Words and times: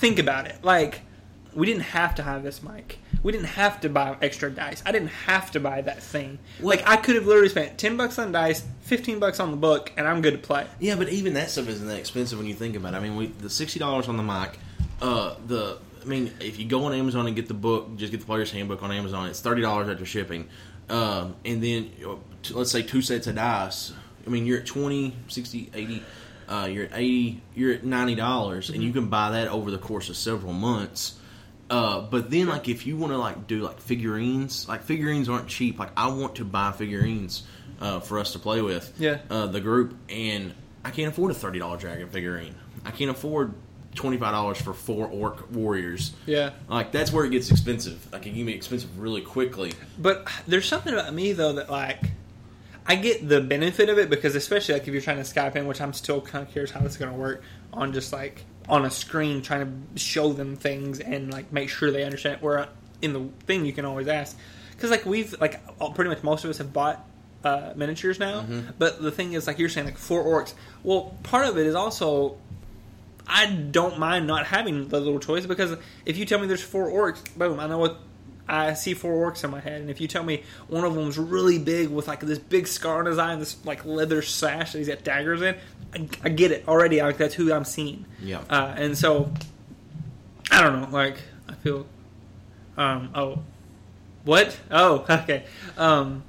think 0.00 0.18
about 0.18 0.46
it. 0.46 0.56
Like, 0.62 1.02
we 1.54 1.66
didn't 1.66 1.82
have 1.82 2.14
to 2.16 2.22
have 2.22 2.42
this 2.42 2.62
mic. 2.62 2.98
We 3.22 3.32
didn't 3.32 3.48
have 3.48 3.80
to 3.82 3.88
buy 3.88 4.16
extra 4.22 4.50
dice. 4.50 4.82
I 4.86 4.92
didn't 4.92 5.08
have 5.08 5.50
to 5.52 5.60
buy 5.60 5.82
that 5.82 6.02
thing. 6.02 6.38
Like, 6.60 6.88
I 6.88 6.96
could 6.96 7.16
have 7.16 7.26
literally 7.26 7.50
spent 7.50 7.76
ten 7.76 7.96
bucks 7.96 8.18
on 8.18 8.32
dice, 8.32 8.64
fifteen 8.80 9.18
bucks 9.18 9.40
on 9.40 9.50
the 9.50 9.56
book, 9.56 9.92
and 9.96 10.08
I'm 10.08 10.22
good 10.22 10.32
to 10.32 10.38
play. 10.38 10.66
Yeah, 10.78 10.96
but 10.96 11.10
even 11.10 11.34
that 11.34 11.50
stuff 11.50 11.68
isn't 11.68 11.86
that 11.86 11.98
expensive 11.98 12.38
when 12.38 12.46
you 12.46 12.54
think 12.54 12.76
about 12.76 12.94
it. 12.94 12.96
I 12.96 13.00
mean, 13.00 13.16
we, 13.16 13.26
the 13.26 13.50
sixty 13.50 13.78
dollars 13.78 14.08
on 14.08 14.16
the 14.16 14.22
mic, 14.22 14.58
uh, 15.02 15.34
the 15.46 15.78
I 16.00 16.04
mean, 16.06 16.32
if 16.40 16.58
you 16.58 16.66
go 16.66 16.84
on 16.84 16.94
Amazon 16.94 17.26
and 17.26 17.36
get 17.36 17.48
the 17.48 17.54
book, 17.54 17.94
just 17.96 18.10
get 18.10 18.20
the 18.20 18.26
player's 18.26 18.50
handbook 18.50 18.82
on 18.82 18.90
Amazon. 18.90 19.28
It's 19.28 19.40
thirty 19.40 19.60
dollars 19.60 19.88
after 19.88 20.06
shipping, 20.06 20.48
um, 20.88 21.36
and 21.44 21.62
then 21.62 21.90
t- 22.42 22.54
let's 22.54 22.70
say 22.70 22.82
two 22.82 23.02
sets 23.02 23.26
of 23.26 23.34
dice. 23.34 23.92
I 24.26 24.30
mean, 24.30 24.44
you're 24.44 24.58
at 24.58 24.66
20, 24.66 25.14
60, 25.28 25.70
80. 25.72 26.02
Uh, 26.50 26.66
you're 26.66 26.84
at 26.86 26.92
eighty. 26.94 27.40
You're 27.54 27.74
at 27.74 27.84
ninety 27.84 28.16
dollars, 28.16 28.70
and 28.70 28.82
you 28.82 28.92
can 28.92 29.06
buy 29.08 29.30
that 29.30 29.48
over 29.48 29.70
the 29.70 29.78
course 29.78 30.08
of 30.08 30.16
several 30.16 30.52
months. 30.52 31.18
Uh, 31.70 32.00
but 32.00 32.30
then, 32.30 32.48
like, 32.48 32.68
if 32.68 32.86
you 32.86 32.96
want 32.96 33.12
to 33.12 33.18
like 33.18 33.46
do 33.46 33.60
like 33.60 33.78
figurines, 33.80 34.68
like 34.68 34.82
figurines 34.82 35.28
aren't 35.28 35.46
cheap. 35.46 35.78
Like, 35.78 35.90
I 35.96 36.08
want 36.08 36.36
to 36.36 36.44
buy 36.44 36.72
figurines 36.72 37.44
uh, 37.80 38.00
for 38.00 38.18
us 38.18 38.32
to 38.32 38.40
play 38.40 38.60
with. 38.60 38.92
Yeah. 38.98 39.20
Uh, 39.30 39.46
the 39.46 39.60
group, 39.60 39.96
and 40.08 40.52
I 40.84 40.90
can't 40.90 41.12
afford 41.12 41.30
a 41.30 41.34
thirty 41.34 41.60
dollar 41.60 41.76
dragon 41.76 42.08
figurine. 42.08 42.54
I 42.84 42.90
can't 42.90 43.10
afford 43.10 43.54
twenty 43.94 44.16
five 44.16 44.32
dollars 44.32 44.60
for 44.60 44.72
four 44.72 45.06
orc 45.06 45.50
warriors. 45.52 46.12
Yeah. 46.26 46.50
Like 46.68 46.92
that's 46.92 47.12
where 47.12 47.24
it 47.24 47.30
gets 47.30 47.50
expensive. 47.50 48.12
Like 48.12 48.26
it 48.26 48.34
can 48.34 48.46
get 48.46 48.54
expensive 48.54 48.98
really 48.98 49.20
quickly. 49.22 49.72
But 49.98 50.28
there's 50.46 50.66
something 50.66 50.92
about 50.92 51.12
me 51.14 51.32
though 51.32 51.54
that 51.54 51.70
like 51.70 52.02
I 52.86 52.96
get 52.96 53.28
the 53.28 53.40
benefit 53.40 53.88
of 53.88 53.98
it 53.98 54.10
because 54.10 54.34
especially 54.34 54.74
like 54.74 54.82
if 54.82 54.88
you're 54.88 55.02
trying 55.02 55.18
to 55.18 55.22
Skype 55.22 55.54
in, 55.56 55.66
which 55.66 55.80
I'm 55.80 55.92
still 55.92 56.20
kind 56.20 56.44
of 56.44 56.50
curious 56.50 56.70
how 56.70 56.80
this 56.80 56.92
is 56.92 56.98
going 56.98 57.12
to 57.12 57.16
work 57.18 57.42
on 57.72 57.92
just 57.92 58.12
like 58.12 58.44
on 58.68 58.84
a 58.84 58.90
screen 58.90 59.42
trying 59.42 59.86
to 59.94 60.00
show 60.00 60.32
them 60.32 60.56
things 60.56 61.00
and 61.00 61.32
like 61.32 61.52
make 61.52 61.68
sure 61.68 61.90
they 61.90 62.04
understand. 62.04 62.36
it. 62.36 62.42
Where 62.42 62.68
in 63.02 63.12
the 63.12 63.28
thing 63.46 63.64
you 63.64 63.72
can 63.72 63.84
always 63.84 64.08
ask 64.08 64.36
because 64.72 64.90
like 64.90 65.06
we've 65.06 65.38
like 65.40 65.60
all, 65.78 65.92
pretty 65.92 66.10
much 66.10 66.22
most 66.22 66.44
of 66.44 66.50
us 66.50 66.58
have 66.58 66.72
bought 66.72 67.06
uh, 67.44 67.72
miniatures 67.76 68.18
now. 68.18 68.44
But 68.78 69.00
the 69.02 69.10
thing 69.10 69.32
is 69.34 69.46
like 69.46 69.58
you're 69.58 69.68
saying 69.68 69.86
like 69.86 69.98
four 69.98 70.24
orcs. 70.24 70.54
Well, 70.82 71.14
part 71.22 71.46
of 71.46 71.58
it 71.58 71.66
is 71.66 71.74
also 71.74 72.38
I 73.26 73.46
don't 73.46 73.98
mind 73.98 74.26
not 74.26 74.46
having 74.46 74.88
the 74.88 75.00
little 75.00 75.20
choice 75.20 75.46
because 75.46 75.76
if 76.04 76.16
you 76.16 76.24
tell 76.24 76.38
me 76.38 76.46
there's 76.46 76.62
four 76.62 76.88
orcs, 76.90 77.22
boom, 77.36 77.60
I 77.60 77.66
know 77.66 77.78
what 77.78 77.98
I 78.50 78.74
see 78.74 78.94
four 78.94 79.30
orcs 79.30 79.44
in 79.44 79.50
my 79.50 79.60
head. 79.60 79.80
And 79.80 79.90
if 79.90 80.00
you 80.00 80.08
tell 80.08 80.24
me 80.24 80.42
one 80.66 80.84
of 80.84 80.94
them's 80.94 81.18
really 81.18 81.58
big 81.58 81.88
with 81.88 82.08
like 82.08 82.20
this 82.20 82.38
big 82.38 82.66
scar 82.66 82.98
on 82.98 83.06
his 83.06 83.16
eye 83.16 83.32
and 83.32 83.40
this 83.40 83.64
like 83.64 83.84
leather 83.84 84.22
sash 84.22 84.72
that 84.72 84.78
he's 84.78 84.88
got 84.88 85.04
daggers 85.04 85.40
in, 85.40 85.56
I, 85.94 86.08
I 86.24 86.28
get 86.30 86.50
it 86.50 86.66
already. 86.66 87.00
Like 87.00 87.16
that's 87.16 87.34
who 87.34 87.52
I'm 87.52 87.64
seeing. 87.64 88.04
Yeah. 88.20 88.40
Uh, 88.50 88.74
and 88.76 88.98
so 88.98 89.32
I 90.50 90.62
don't 90.62 90.80
know. 90.80 90.88
Like 90.90 91.18
I 91.48 91.54
feel. 91.54 91.86
Um. 92.76 93.10
Oh. 93.14 93.42
What? 94.24 94.58
Oh. 94.70 95.06
Okay. 95.10 95.44
Um. 95.78 96.24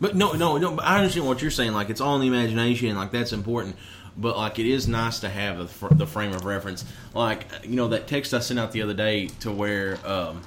But 0.00 0.14
no, 0.16 0.32
no, 0.32 0.58
no. 0.58 0.72
But 0.74 0.84
I 0.84 0.98
understand 0.98 1.26
what 1.26 1.40
you're 1.42 1.50
saying. 1.50 1.72
Like 1.72 1.90
it's 1.90 2.00
all 2.00 2.16
in 2.16 2.20
the 2.20 2.28
imagination. 2.28 2.96
Like 2.96 3.12
that's 3.12 3.32
important. 3.32 3.76
But 4.16 4.36
like 4.36 4.58
it 4.58 4.66
is 4.66 4.88
nice 4.88 5.20
to 5.20 5.28
have 5.28 5.58
the, 5.58 5.68
fr- 5.68 5.94
the 5.94 6.06
frame 6.06 6.32
of 6.32 6.44
reference. 6.44 6.84
Like 7.14 7.46
you 7.62 7.76
know 7.76 7.88
that 7.88 8.08
text 8.08 8.34
I 8.34 8.40
sent 8.40 8.58
out 8.58 8.72
the 8.72 8.82
other 8.82 8.94
day 8.94 9.28
to 9.40 9.52
where 9.52 9.98
um, 10.04 10.42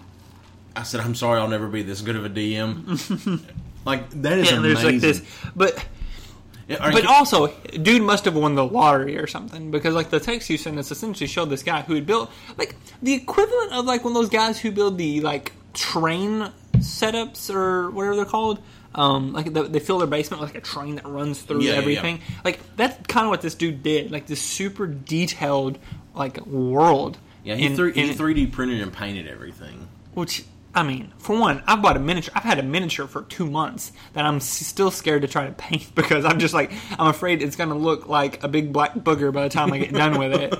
I 0.76 0.84
said 0.84 1.02
I'm 1.02 1.16
sorry 1.16 1.40
I'll 1.40 1.48
never 1.48 1.68
be 1.68 1.84
this 1.84 2.02
good 2.02 2.16
of 2.16 2.26
a 2.26 2.30
DM. 2.30 3.42
like 3.86 4.10
that 4.22 4.38
is 4.40 4.52
Yeah, 4.52 4.58
amazing. 4.58 4.62
there's 4.62 4.84
like 4.84 5.00
this, 5.02 5.22
but 5.56 5.86
Are 6.80 6.92
But 6.92 7.06
also, 7.06 7.48
dude 7.48 8.02
must 8.02 8.24
have 8.26 8.36
won 8.36 8.56
the 8.56 8.64
lottery 8.66 9.18
or 9.18 9.28
something 9.28 9.72
because, 9.72 9.94
like, 9.94 10.10
the 10.10 10.22
text 10.22 10.50
you 10.50 10.58
sent 10.58 10.80
us 10.80 10.90
essentially 10.90 11.28
showed 11.28 11.50
this 11.50 11.64
guy 11.64 11.82
who 11.82 11.96
had 11.96 12.06
built 12.06 12.32
like 12.58 12.76
the 13.02 13.14
equivalent 13.14 13.74
of 13.74 13.86
like 13.86 14.04
one 14.06 14.12
of 14.12 14.22
those 14.22 14.30
guys 14.30 14.60
who 14.60 14.72
build 14.72 14.98
the 14.98 15.20
like 15.22 15.52
train 15.74 16.50
setups 16.78 17.54
or 17.54 17.92
whatever 17.92 18.16
they're 18.16 18.26
called. 18.26 18.60
Um, 18.94 19.32
like 19.34 19.54
the, 19.54 19.64
they 19.64 19.80
fill 19.80 20.00
their 20.00 20.08
basement 20.08 20.42
with 20.42 20.50
like 20.54 20.58
a 20.64 20.66
train 20.66 20.96
that 20.96 21.06
runs 21.06 21.42
through 21.42 21.62
Yeah, 21.62 21.72
yeah, 21.74 21.78
everything. 21.78 22.20
Like 22.46 22.60
that's 22.76 22.96
kind 23.08 23.26
of 23.26 23.30
what 23.32 23.42
this 23.42 23.56
dude 23.56 23.84
did. 23.84 24.12
Like 24.12 24.28
this 24.28 24.42
super 24.42 24.86
detailed 24.88 25.78
like 26.14 26.46
world. 26.46 27.18
yeah, 27.44 27.56
he 27.56 27.66
in- 27.66 27.76
he 27.94 28.02
in- 28.12 28.18
3D 28.18 28.52
printed 28.52 28.82
and 28.82 28.92
painted 28.94 29.28
everything. 29.28 29.88
which 30.14 30.44
I 30.74 30.84
mean, 30.84 31.12
for 31.18 31.38
one, 31.38 31.64
I've 31.68 31.82
bought 31.82 31.98
a 31.98 32.00
miniature. 32.00 32.34
I've 32.36 32.44
had 32.44 32.60
a 32.60 32.64
miniature 32.64 33.08
for 33.08 33.24
two 33.24 33.46
months 33.46 33.92
that 34.14 34.26
I'm 34.26 34.40
still 34.40 34.92
scared 34.92 35.24
to 35.24 35.28
try 35.28 35.46
to 35.46 35.52
paint 35.52 35.94
because 35.96 36.26
I'm 36.26 36.40
just 36.40 36.54
like 36.54 36.72
I'm 36.98 37.08
afraid 37.08 37.42
it's 37.42 37.56
going 37.56 37.70
to 37.70 37.76
look 37.76 38.08
like 38.08 38.44
a 38.44 38.48
big 38.48 38.72
black 38.72 38.94
booger 38.94 39.34
by 39.34 39.44
the 39.44 39.50
time 39.50 39.74
I 39.74 39.80
get 39.80 39.94
done 39.94 40.18
with 40.18 40.34
it 40.34 40.54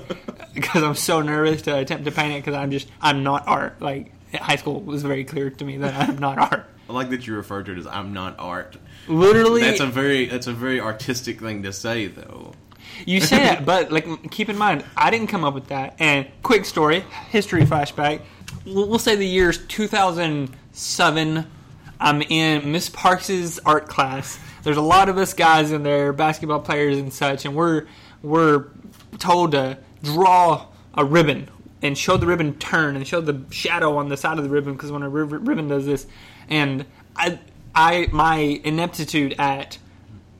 because 0.54 0.82
I'm 0.82 0.94
so 0.94 1.22
nervous 1.22 1.62
to 1.62 1.78
attempt 1.78 2.04
to 2.04 2.12
paint 2.12 2.34
it 2.34 2.44
because 2.44 2.54
I'm 2.54 2.70
just 2.70 2.88
I'm 3.00 3.22
not 3.22 3.46
art. 3.48 3.80
Like 3.80 4.12
high 4.34 4.56
school 4.56 4.80
was 4.80 5.02
very 5.02 5.24
clear 5.24 5.50
to 5.50 5.64
me 5.64 5.78
that 5.78 6.08
I'm 6.08 6.18
not 6.18 6.38
art. 6.52 6.66
I 6.88 6.92
like 6.92 7.10
that 7.10 7.26
you 7.26 7.34
refer 7.34 7.62
to 7.62 7.72
it 7.72 7.78
as 7.78 7.86
I'm 7.86 8.12
not 8.12 8.36
art. 8.38 8.76
Literally, 9.08 9.62
That's 9.62 9.80
a 9.80 9.86
very 9.86 10.26
that's 10.26 10.46
a 10.46 10.52
very 10.52 10.80
artistic 10.80 11.40
thing 11.40 11.62
to 11.62 11.72
say 11.72 12.06
though. 12.06 12.52
You 13.06 13.20
say 13.20 13.38
that, 13.38 13.64
but 13.64 13.90
like, 13.90 14.30
keep 14.30 14.48
in 14.48 14.58
mind, 14.58 14.84
I 14.96 15.10
didn't 15.10 15.28
come 15.28 15.44
up 15.44 15.54
with 15.54 15.68
that. 15.68 15.96
And 15.98 16.28
quick 16.42 16.64
story, 16.64 17.00
history 17.30 17.62
flashback. 17.62 18.20
We'll 18.64 18.98
say 18.98 19.16
the 19.16 19.26
year's 19.26 19.58
2007. 19.66 21.46
I'm 22.00 22.22
in 22.22 22.72
Miss 22.72 22.88
Parks's 22.88 23.58
art 23.64 23.88
class. 23.88 24.38
There's 24.62 24.76
a 24.76 24.82
lot 24.82 25.08
of 25.08 25.18
us 25.18 25.34
guys 25.34 25.72
in 25.72 25.82
there, 25.82 26.12
basketball 26.12 26.60
players 26.60 26.98
and 26.98 27.12
such, 27.12 27.44
and 27.44 27.54
we're 27.54 27.86
we're 28.22 28.66
told 29.18 29.52
to 29.52 29.78
draw 30.02 30.66
a 30.94 31.04
ribbon 31.04 31.48
and 31.82 31.98
show 31.98 32.16
the 32.16 32.26
ribbon 32.26 32.54
turn 32.58 32.96
and 32.96 33.06
show 33.06 33.20
the 33.20 33.42
shadow 33.50 33.96
on 33.96 34.08
the 34.08 34.16
side 34.16 34.38
of 34.38 34.44
the 34.44 34.50
ribbon 34.50 34.74
because 34.74 34.92
when 34.92 35.02
a 35.02 35.08
rib- 35.08 35.46
ribbon 35.46 35.68
does 35.68 35.86
this, 35.86 36.06
and 36.48 36.86
I 37.16 37.40
I 37.74 38.08
my 38.12 38.36
ineptitude 38.36 39.34
at 39.38 39.78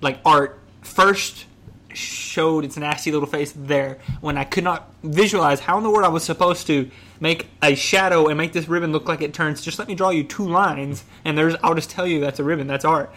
like 0.00 0.20
art 0.24 0.58
first 0.82 1.46
showed 1.94 2.64
its 2.64 2.76
nasty 2.76 3.12
little 3.12 3.28
face 3.28 3.52
there 3.56 3.98
when 4.20 4.36
I 4.36 4.44
could 4.44 4.64
not 4.64 4.92
visualize 5.02 5.60
how 5.60 5.78
in 5.78 5.84
the 5.84 5.90
world 5.90 6.04
I 6.04 6.08
was 6.08 6.24
supposed 6.24 6.66
to 6.68 6.90
make 7.20 7.48
a 7.62 7.74
shadow 7.74 8.28
and 8.28 8.36
make 8.36 8.52
this 8.52 8.68
ribbon 8.68 8.92
look 8.92 9.08
like 9.08 9.20
it 9.20 9.32
turns. 9.34 9.60
Just 9.60 9.78
let 9.78 9.88
me 9.88 9.94
draw 9.94 10.10
you 10.10 10.24
two 10.24 10.48
lines, 10.48 11.04
and 11.24 11.36
there's 11.36 11.54
I'll 11.62 11.74
just 11.74 11.90
tell 11.90 12.06
you 12.06 12.20
that's 12.20 12.40
a 12.40 12.44
ribbon. 12.44 12.66
That's 12.66 12.84
art. 12.84 13.12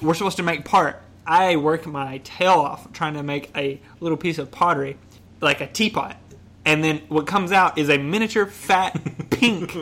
We're 0.00 0.14
supposed 0.14 0.38
to 0.38 0.42
make 0.42 0.64
part. 0.64 1.02
I 1.26 1.56
work 1.56 1.86
my 1.86 2.18
tail 2.18 2.52
off 2.52 2.92
trying 2.92 3.14
to 3.14 3.22
make 3.22 3.50
a 3.56 3.80
little 4.00 4.16
piece 4.16 4.38
of 4.38 4.50
pottery, 4.50 4.96
like 5.40 5.60
a 5.60 5.66
teapot, 5.66 6.16
and 6.64 6.82
then 6.82 7.02
what 7.08 7.26
comes 7.26 7.52
out 7.52 7.78
is 7.78 7.88
a 7.88 7.98
miniature 7.98 8.46
fat 8.46 9.00
pink 9.30 9.76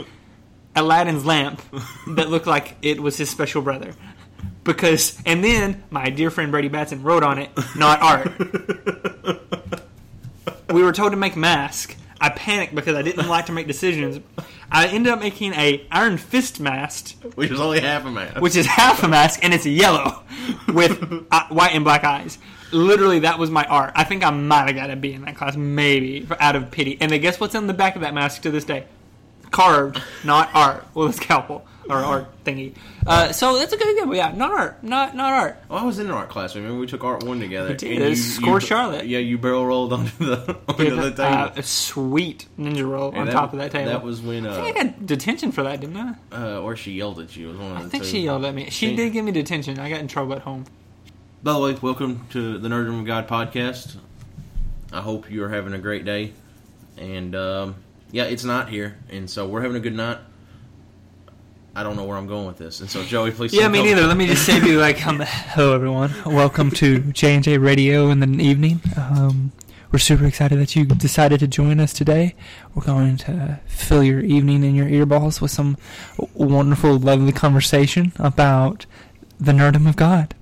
Aladdin's 0.76 1.24
lamp 1.24 1.62
that 2.08 2.30
looked 2.30 2.46
like 2.46 2.76
it 2.82 3.00
was 3.00 3.16
his 3.16 3.30
special 3.30 3.62
brother. 3.62 3.94
Because 4.64 5.20
and 5.26 5.44
then 5.44 5.84
my 5.90 6.08
dear 6.10 6.30
friend 6.30 6.50
Brady 6.50 6.68
Batson 6.68 7.02
wrote 7.02 7.22
on 7.22 7.38
it, 7.38 7.50
not 7.76 8.00
art. 8.00 8.32
we 10.72 10.82
were 10.82 10.92
told 10.92 11.12
to 11.12 11.16
make 11.16 11.36
mask. 11.36 11.96
I 12.20 12.30
panicked 12.30 12.74
because 12.74 12.96
I 12.96 13.02
didn't 13.02 13.28
like 13.28 13.46
to 13.46 13.52
make 13.52 13.66
decisions. 13.66 14.20
I 14.72 14.86
ended 14.86 15.12
up 15.12 15.20
making 15.20 15.52
a 15.52 15.86
Iron 15.90 16.16
Fist 16.16 16.58
mask, 16.60 17.14
Which 17.34 17.50
is 17.50 17.60
only 17.60 17.80
half 17.80 18.06
a 18.06 18.10
man. 18.10 18.40
which 18.40 18.56
is 18.56 18.64
half 18.66 19.02
a 19.02 19.08
mask 19.08 19.40
and 19.42 19.52
it's 19.52 19.66
yellow 19.66 20.22
with 20.72 21.02
uh, 21.30 21.44
white 21.48 21.74
and 21.74 21.84
black 21.84 22.02
eyes. 22.04 22.38
Literally, 22.72 23.20
that 23.20 23.38
was 23.38 23.50
my 23.50 23.64
art. 23.64 23.92
I 23.94 24.04
think 24.04 24.24
I 24.24 24.30
might 24.30 24.66
have 24.68 24.74
got 24.74 24.90
a 24.90 24.96
B 24.96 25.12
in 25.12 25.22
that 25.26 25.36
class, 25.36 25.54
maybe 25.56 26.26
out 26.40 26.56
of 26.56 26.70
pity. 26.70 26.96
And 27.00 27.12
then 27.12 27.20
guess 27.20 27.38
what's 27.38 27.54
on 27.54 27.66
the 27.66 27.74
back 27.74 27.94
of 27.94 28.00
that 28.02 28.14
mask 28.14 28.42
to 28.42 28.50
this 28.50 28.64
day? 28.64 28.86
Carved, 29.50 30.02
not 30.24 30.48
art, 30.54 30.86
with 30.94 31.10
a 31.10 31.12
scalpel 31.12 31.66
or 31.88 31.96
art 31.96 32.44
thingy. 32.44 32.74
Uh, 33.06 33.32
so 33.32 33.58
that's 33.58 33.72
a 33.72 33.76
good 33.76 33.88
example. 33.90 34.16
Yeah, 34.16 34.32
not 34.34 34.50
art, 34.52 34.82
not 34.82 35.14
not 35.14 35.32
art. 35.32 35.62
I 35.70 35.84
was 35.84 35.98
in 35.98 36.06
an 36.06 36.12
art 36.12 36.28
class. 36.28 36.54
Remember 36.56 36.78
we 36.78 36.86
took 36.86 37.04
art 37.04 37.22
one 37.22 37.40
together. 37.40 37.74
Did. 37.74 37.92
and 37.92 38.02
It 38.04 38.08
was 38.10 38.34
Score 38.34 38.60
Charlotte. 38.60 39.06
Yeah, 39.06 39.18
you 39.18 39.38
barrel 39.38 39.66
rolled 39.66 39.92
onto 39.92 40.24
the 40.24 40.56
onto 40.68 40.96
the 40.96 41.10
table. 41.10 41.22
Uh, 41.22 41.52
a 41.56 41.62
sweet 41.62 42.46
ninja 42.58 42.88
roll 42.88 43.10
on 43.14 43.22
And 43.22 43.30
top 43.30 43.52
of 43.52 43.58
that 43.58 43.70
table. 43.70 43.90
That 43.90 44.02
was 44.02 44.20
when, 44.22 44.46
I 44.46 44.50
uh, 44.50 44.62
think 44.62 44.76
I 44.78 44.84
got 44.84 45.06
detention 45.06 45.52
for 45.52 45.62
that, 45.64 45.80
didn't 45.80 45.96
I? 45.96 46.14
uh, 46.32 46.60
or 46.60 46.76
she 46.76 46.92
yelled 46.92 47.20
at 47.20 47.36
you. 47.36 47.48
It 47.48 47.52
was 47.52 47.60
one 47.60 47.72
of 47.72 47.76
I 47.78 47.88
think 47.88 48.04
two. 48.04 48.10
she 48.10 48.20
yelled 48.20 48.44
at 48.44 48.54
me. 48.54 48.70
She 48.70 48.96
did 48.96 49.12
give 49.12 49.24
me 49.24 49.32
detention. 49.32 49.78
I 49.78 49.90
got 49.90 50.00
in 50.00 50.08
trouble 50.08 50.34
at 50.34 50.42
home. 50.42 50.64
By 51.42 51.52
the 51.52 51.58
way, 51.60 51.72
welcome 51.74 52.26
to 52.30 52.58
the 52.58 52.68
Nerd 52.68 52.88
of 52.98 53.04
God 53.04 53.28
podcast. 53.28 53.96
I 54.92 55.00
hope 55.02 55.30
you 55.30 55.44
are 55.44 55.50
having 55.50 55.74
a 55.74 55.78
great 55.78 56.04
day. 56.04 56.32
And 56.96 57.34
um, 57.34 57.74
yeah, 58.12 58.24
it's 58.24 58.44
not 58.44 58.68
here, 58.68 58.96
and 59.10 59.28
so 59.28 59.46
we're 59.48 59.60
having 59.60 59.76
a 59.76 59.80
good 59.80 59.94
night. 59.94 60.18
I 61.76 61.82
don't 61.82 61.96
know 61.96 62.04
where 62.04 62.16
I'm 62.16 62.28
going 62.28 62.46
with 62.46 62.56
this, 62.58 62.80
and 62.80 62.88
so 62.88 63.02
Joey, 63.02 63.32
please. 63.32 63.52
Yeah, 63.52 63.66
me 63.66 63.82
neither. 63.82 64.06
Let 64.06 64.16
me 64.16 64.28
just 64.28 64.46
say 64.46 64.60
to 64.60 64.66
you, 64.66 64.78
like, 64.78 65.04
um, 65.04 65.20
hello 65.20 65.74
everyone. 65.74 66.12
Welcome 66.24 66.70
to 66.72 67.00
J 67.00 67.34
and 67.34 67.42
J 67.42 67.58
Radio 67.58 68.10
in 68.10 68.20
the 68.20 68.28
evening. 68.44 68.80
Um, 68.96 69.50
we're 69.90 69.98
super 69.98 70.24
excited 70.24 70.60
that 70.60 70.76
you 70.76 70.84
decided 70.84 71.40
to 71.40 71.48
join 71.48 71.80
us 71.80 71.92
today. 71.92 72.36
We're 72.76 72.84
going 72.84 73.16
to 73.18 73.58
fill 73.66 74.04
your 74.04 74.20
evening 74.20 74.62
and 74.62 74.76
your 74.76 74.86
earballs 74.86 75.40
with 75.40 75.50
some 75.50 75.76
wonderful, 76.32 76.96
lovely 76.96 77.32
conversation 77.32 78.12
about 78.20 78.86
the 79.40 79.50
nerdom 79.50 79.88
of 79.88 79.96
God. 79.96 80.32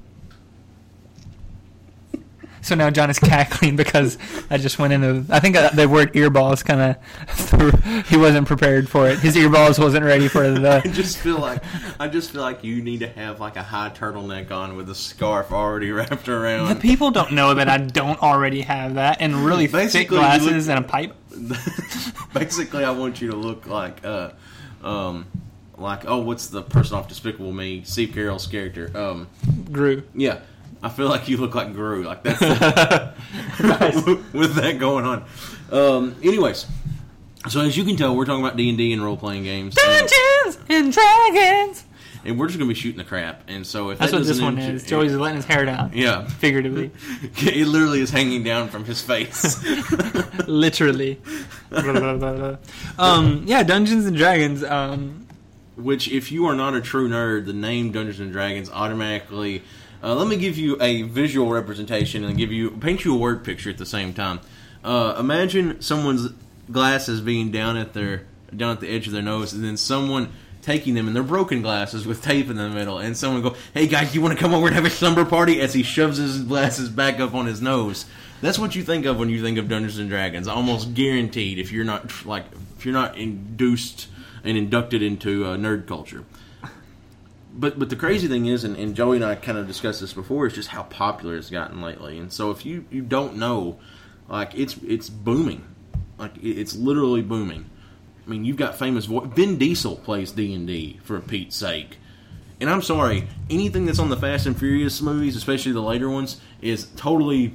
So 2.63 2.75
now 2.77 2.91
John 2.91 3.11
is 3.11 3.19
cackling 3.19 3.77
because 3.77 4.17
I 4.49 4.57
just 4.57 4.79
went 4.79 4.93
into. 4.93 5.25
I 5.31 5.41
think 5.41 5.57
the 5.75 5.89
word 5.89 6.13
earballs 6.15 6.65
kind 6.65 6.81
of. 6.97 8.07
He 8.09 8.17
wasn't 8.17 8.47
prepared 8.47 8.89
for 8.89 9.09
it. 9.09 9.19
His 9.19 9.35
earballs 9.37 9.79
wasn't 9.79 10.05
ready 10.05 10.29
for 10.29 10.49
the. 10.49 10.77
I 10.85 10.89
just 10.89 11.19
feel 11.19 11.39
like 11.39 11.63
I 11.99 12.09
just 12.09 12.31
feel 12.31 12.41
like 12.43 12.63
you 12.65 12.81
need 12.83 13.01
to 13.01 13.09
have 13.09 13.41
like 13.41 13.57
a 13.57 13.63
high 13.63 13.91
turtleneck 13.91 14.51
on 14.53 14.77
with 14.77 14.89
a 14.89 14.95
scarf 14.95 15.53
already 15.53 15.91
wrapped 15.93 16.29
around. 16.29 16.69
The 16.69 16.77
people 16.81 17.11
don't 17.11 17.33
know 17.33 17.55
that 17.55 17.69
I 17.69 17.79
don't 17.79 18.23
already 18.23 18.63
have 18.63 18.95
that, 18.95 19.19
and 19.21 19.35
really 19.45 19.67
thick 19.67 19.73
Basically, 19.93 20.17
you 20.17 20.23
glasses 20.23 20.69
look- 20.69 20.77
and 20.77 20.85
a 20.85 20.89
pipe. 20.89 21.15
Basically, 22.33 22.85
I 22.85 22.91
want 22.91 23.21
you 23.21 23.31
to 23.31 23.37
look 23.37 23.67
like 23.67 24.05
uh, 24.05 24.31
um, 24.83 25.27
like 25.77 26.05
oh, 26.07 26.19
what's 26.19 26.47
the 26.49 26.63
person 26.63 26.97
off 26.97 27.09
Despicable 27.09 27.53
Me? 27.53 27.83
Steve 27.85 28.11
Carell's 28.11 28.47
character. 28.47 28.91
Um, 28.97 29.29
Gru. 29.71 30.03
yeah, 30.15 30.41
I 30.83 30.89
feel 30.89 31.09
like 31.09 31.29
you 31.29 31.37
look 31.37 31.55
like 31.55 31.73
Gru. 31.73 32.03
Like 32.03 32.23
that's 32.25 32.41
with 34.33 34.55
that 34.57 34.77
going 34.79 35.05
on. 35.05 35.25
Um, 35.71 36.17
anyways, 36.23 36.67
so 37.49 37.61
as 37.61 37.77
you 37.77 37.85
can 37.85 37.97
tell, 37.97 38.17
we're 38.17 38.25
talking 38.25 38.45
about 38.45 38.57
D 38.57 38.69
and 38.69 38.77
D 38.79 38.93
and 38.93 39.03
role 39.03 39.17
playing 39.17 39.45
games, 39.45 39.77
and, 39.83 40.09
Dungeons 40.09 40.59
and 40.69 40.93
Dragons. 40.93 41.85
and 42.25 42.39
we're 42.39 42.47
just 42.49 42.59
gonna 42.59 42.69
be 42.69 42.75
shooting 42.75 42.99
the 42.99 43.05
crap. 43.05 43.43
And 43.49 43.67
so 43.67 43.91
if 43.91 43.99
That's 43.99 44.11
that 44.11 44.19
what 44.19 44.27
this 44.27 44.29
doesn't 44.39 44.45
one 44.45 44.59
int- 44.59 44.75
is. 44.75 44.85
Joey's 44.85 45.15
letting 45.15 45.37
his 45.37 45.45
hair 45.45 45.65
down, 45.65 45.93
yeah, 45.95 46.27
figuratively, 46.27 46.91
it 47.37 47.67
literally 47.69 48.01
is 48.01 48.11
hanging 48.11 48.43
down 48.43 48.69
from 48.69 48.85
his 48.85 49.01
face. 49.01 49.65
literally. 50.49 51.21
um, 52.99 53.45
yeah, 53.47 53.63
Dungeons 53.63 54.07
and 54.07 54.17
Dragons. 54.17 54.63
Um, 54.65 55.27
Which, 55.77 56.09
if 56.09 56.31
you 56.33 56.47
are 56.47 56.55
not 56.55 56.75
a 56.75 56.81
true 56.81 57.09
nerd, 57.09 57.47
the 57.47 57.53
name 57.53 57.93
Dungeons 57.93 58.21
and 58.21 58.33
Dragons 58.33 58.71
automatically. 58.71 59.63
Uh, 60.03 60.15
let 60.15 60.27
me 60.27 60.37
give 60.37 60.59
you 60.59 60.77
a 60.81 61.03
visual 61.03 61.49
representation 61.49 62.25
and 62.25 62.37
give 62.37 62.51
you 62.51 62.73
paint 62.73 63.05
you 63.05 63.15
a 63.15 63.19
word 63.19 63.45
picture 63.45 63.71
at 63.71 63.79
the 63.79 63.87
same 63.87 64.13
time. 64.13 64.41
Uh, 64.83 65.15
imagine 65.19 65.81
someone's 65.81 66.31
glasses 66.71 67.21
being 67.21 67.53
down 67.53 67.77
at 67.77 67.93
their 67.93 68.27
down 68.55 68.73
at 68.73 68.81
the 68.81 68.89
edge 68.89 69.07
of 69.07 69.13
their 69.13 69.23
nose, 69.23 69.53
and 69.53 69.65
then 69.65 69.77
someone 69.77 70.33
taking 70.61 70.95
them 70.95 71.07
and 71.07 71.15
their 71.15 71.23
broken 71.23 71.63
glasses 71.63 72.07
with 72.07 72.23
tape 72.23 72.51
in 72.51 72.57
the 72.57 72.69
middle, 72.69 72.99
and 72.99 73.17
someone 73.17 73.43
go, 73.43 73.55
"Hey 73.75 73.87
guys, 73.87 74.15
you 74.15 74.21
want 74.21 74.37
to 74.37 74.41
come 74.41 74.53
over 74.53 74.67
and 74.67 74.75
have 74.75 74.85
a 74.85 74.91
slumber 74.91 75.25
party?" 75.25 75.61
As 75.61 75.73
he 75.73 75.85
shoves 75.85 76.19
his 76.19 76.43
glasses 76.43 76.89
back 76.89 77.21
up 77.21 77.35
on 77.35 77.47
his 77.47 77.63
nose. 77.63 78.07
That's 78.41 78.59
what 78.59 78.75
you 78.75 78.83
think 78.83 79.07
of 79.07 79.21
when 79.21 79.29
you 79.29 79.41
think 79.41 79.57
of 79.57 79.69
Dungeons 79.69 79.99
and 79.99 80.11
Dragons. 80.11 80.49
Almost 80.49 80.95
guaranteed, 80.95 81.61
if 81.61 81.71
you're 81.71 81.85
not 81.85 82.27
like 82.27 82.47
if 82.77 82.85
you're 82.85 82.93
not 82.93 83.17
induced 83.17 84.09
and 84.43 84.59
inducted 84.59 85.01
into 85.01 85.45
uh, 85.45 85.57
nerd 85.57 85.87
culture. 85.87 86.25
But 87.55 87.79
but 87.79 87.91
the 87.91 87.97
crazy 87.97 88.29
thing 88.29 88.47
is, 88.47 88.65
and, 88.65 88.77
and 88.77 88.95
Joey 88.95 89.17
and 89.17 89.25
I 89.25 89.35
kind 89.35 89.59
of 89.59 89.67
discussed 89.67 90.01
this 90.01 90.13
before, 90.13 90.47
is 90.47 90.55
just 90.55 90.69
how 90.71 90.85
popular 90.85 91.37
it's 91.37 91.51
gotten 91.51 91.81
lately. 91.83 92.19
And 92.19 92.33
so 92.33 92.51
if 92.51 92.65
you, 92.65 92.87
you 92.91 93.03
don't 93.03 93.37
know, 93.37 93.79
like 94.29 94.55
it's 94.55 94.77
it's 94.87 95.11
booming, 95.11 95.65
like 96.19 96.37
it- 96.39 96.59
it's 96.59 96.75
literally 96.75 97.21
booming. 97.23 97.67
I 98.27 98.31
mean, 98.31 98.45
you've 98.45 98.57
got 98.57 98.79
famous 98.79 99.05
vo- 99.07 99.21
Vin 99.21 99.59
Diesel 99.59 99.97
plays 99.97 100.33
D 100.33 100.55
and 100.55 100.67
D 100.67 100.99
for 101.03 101.21
Pete's 101.21 101.57
sake. 101.57 101.99
And 102.61 102.71
I'm 102.71 102.81
sorry, 102.83 103.27
anything 103.51 103.87
that's 103.87 103.99
on 103.99 104.09
the 104.09 104.17
Fast 104.17 104.47
and 104.47 104.57
Furious 104.57 105.03
movies, 105.03 105.35
especially 105.35 105.73
the 105.73 105.83
later 105.83 106.09
ones, 106.09 106.41
is 106.61 106.87
totally. 106.97 107.53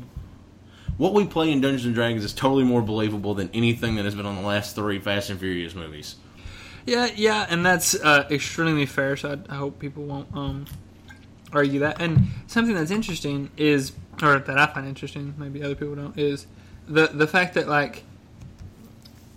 What 0.97 1.13
we 1.13 1.25
play 1.25 1.51
in 1.51 1.61
Dungeons 1.61 1.85
and 1.85 1.93
Dragons 1.95 2.23
is 2.23 2.33
totally 2.33 2.63
more 2.63 2.81
believable 2.81 3.33
than 3.35 3.49
anything 3.53 3.95
that 3.95 4.05
has 4.05 4.15
been 4.15 4.25
on 4.25 4.35
the 4.35 4.41
last 4.41 4.75
three 4.75 4.99
Fast 4.99 5.29
and 5.29 5.39
Furious 5.39 5.73
movies. 5.75 6.15
Yeah, 6.87 7.09
yeah, 7.15 7.45
and 7.49 7.65
that's 7.65 7.95
uh, 7.95 8.25
extremely 8.31 8.85
fair. 8.85 9.17
So 9.17 9.37
I, 9.49 9.53
I 9.53 9.57
hope 9.57 9.77
people 9.77 10.03
won't 10.05 10.33
um, 10.33 10.65
argue 11.51 11.81
that. 11.81 12.01
And 12.01 12.27
something 12.47 12.73
that's 12.73 12.91
interesting 12.91 13.51
is, 13.57 13.91
or 14.23 14.39
that 14.39 14.57
I 14.57 14.67
find 14.67 14.87
interesting, 14.87 15.33
maybe 15.37 15.61
other 15.61 15.75
people 15.75 15.95
don't, 15.95 16.17
is 16.17 16.47
the 16.87 17.07
the 17.07 17.27
fact 17.27 17.55
that 17.55 17.67
like, 17.67 18.03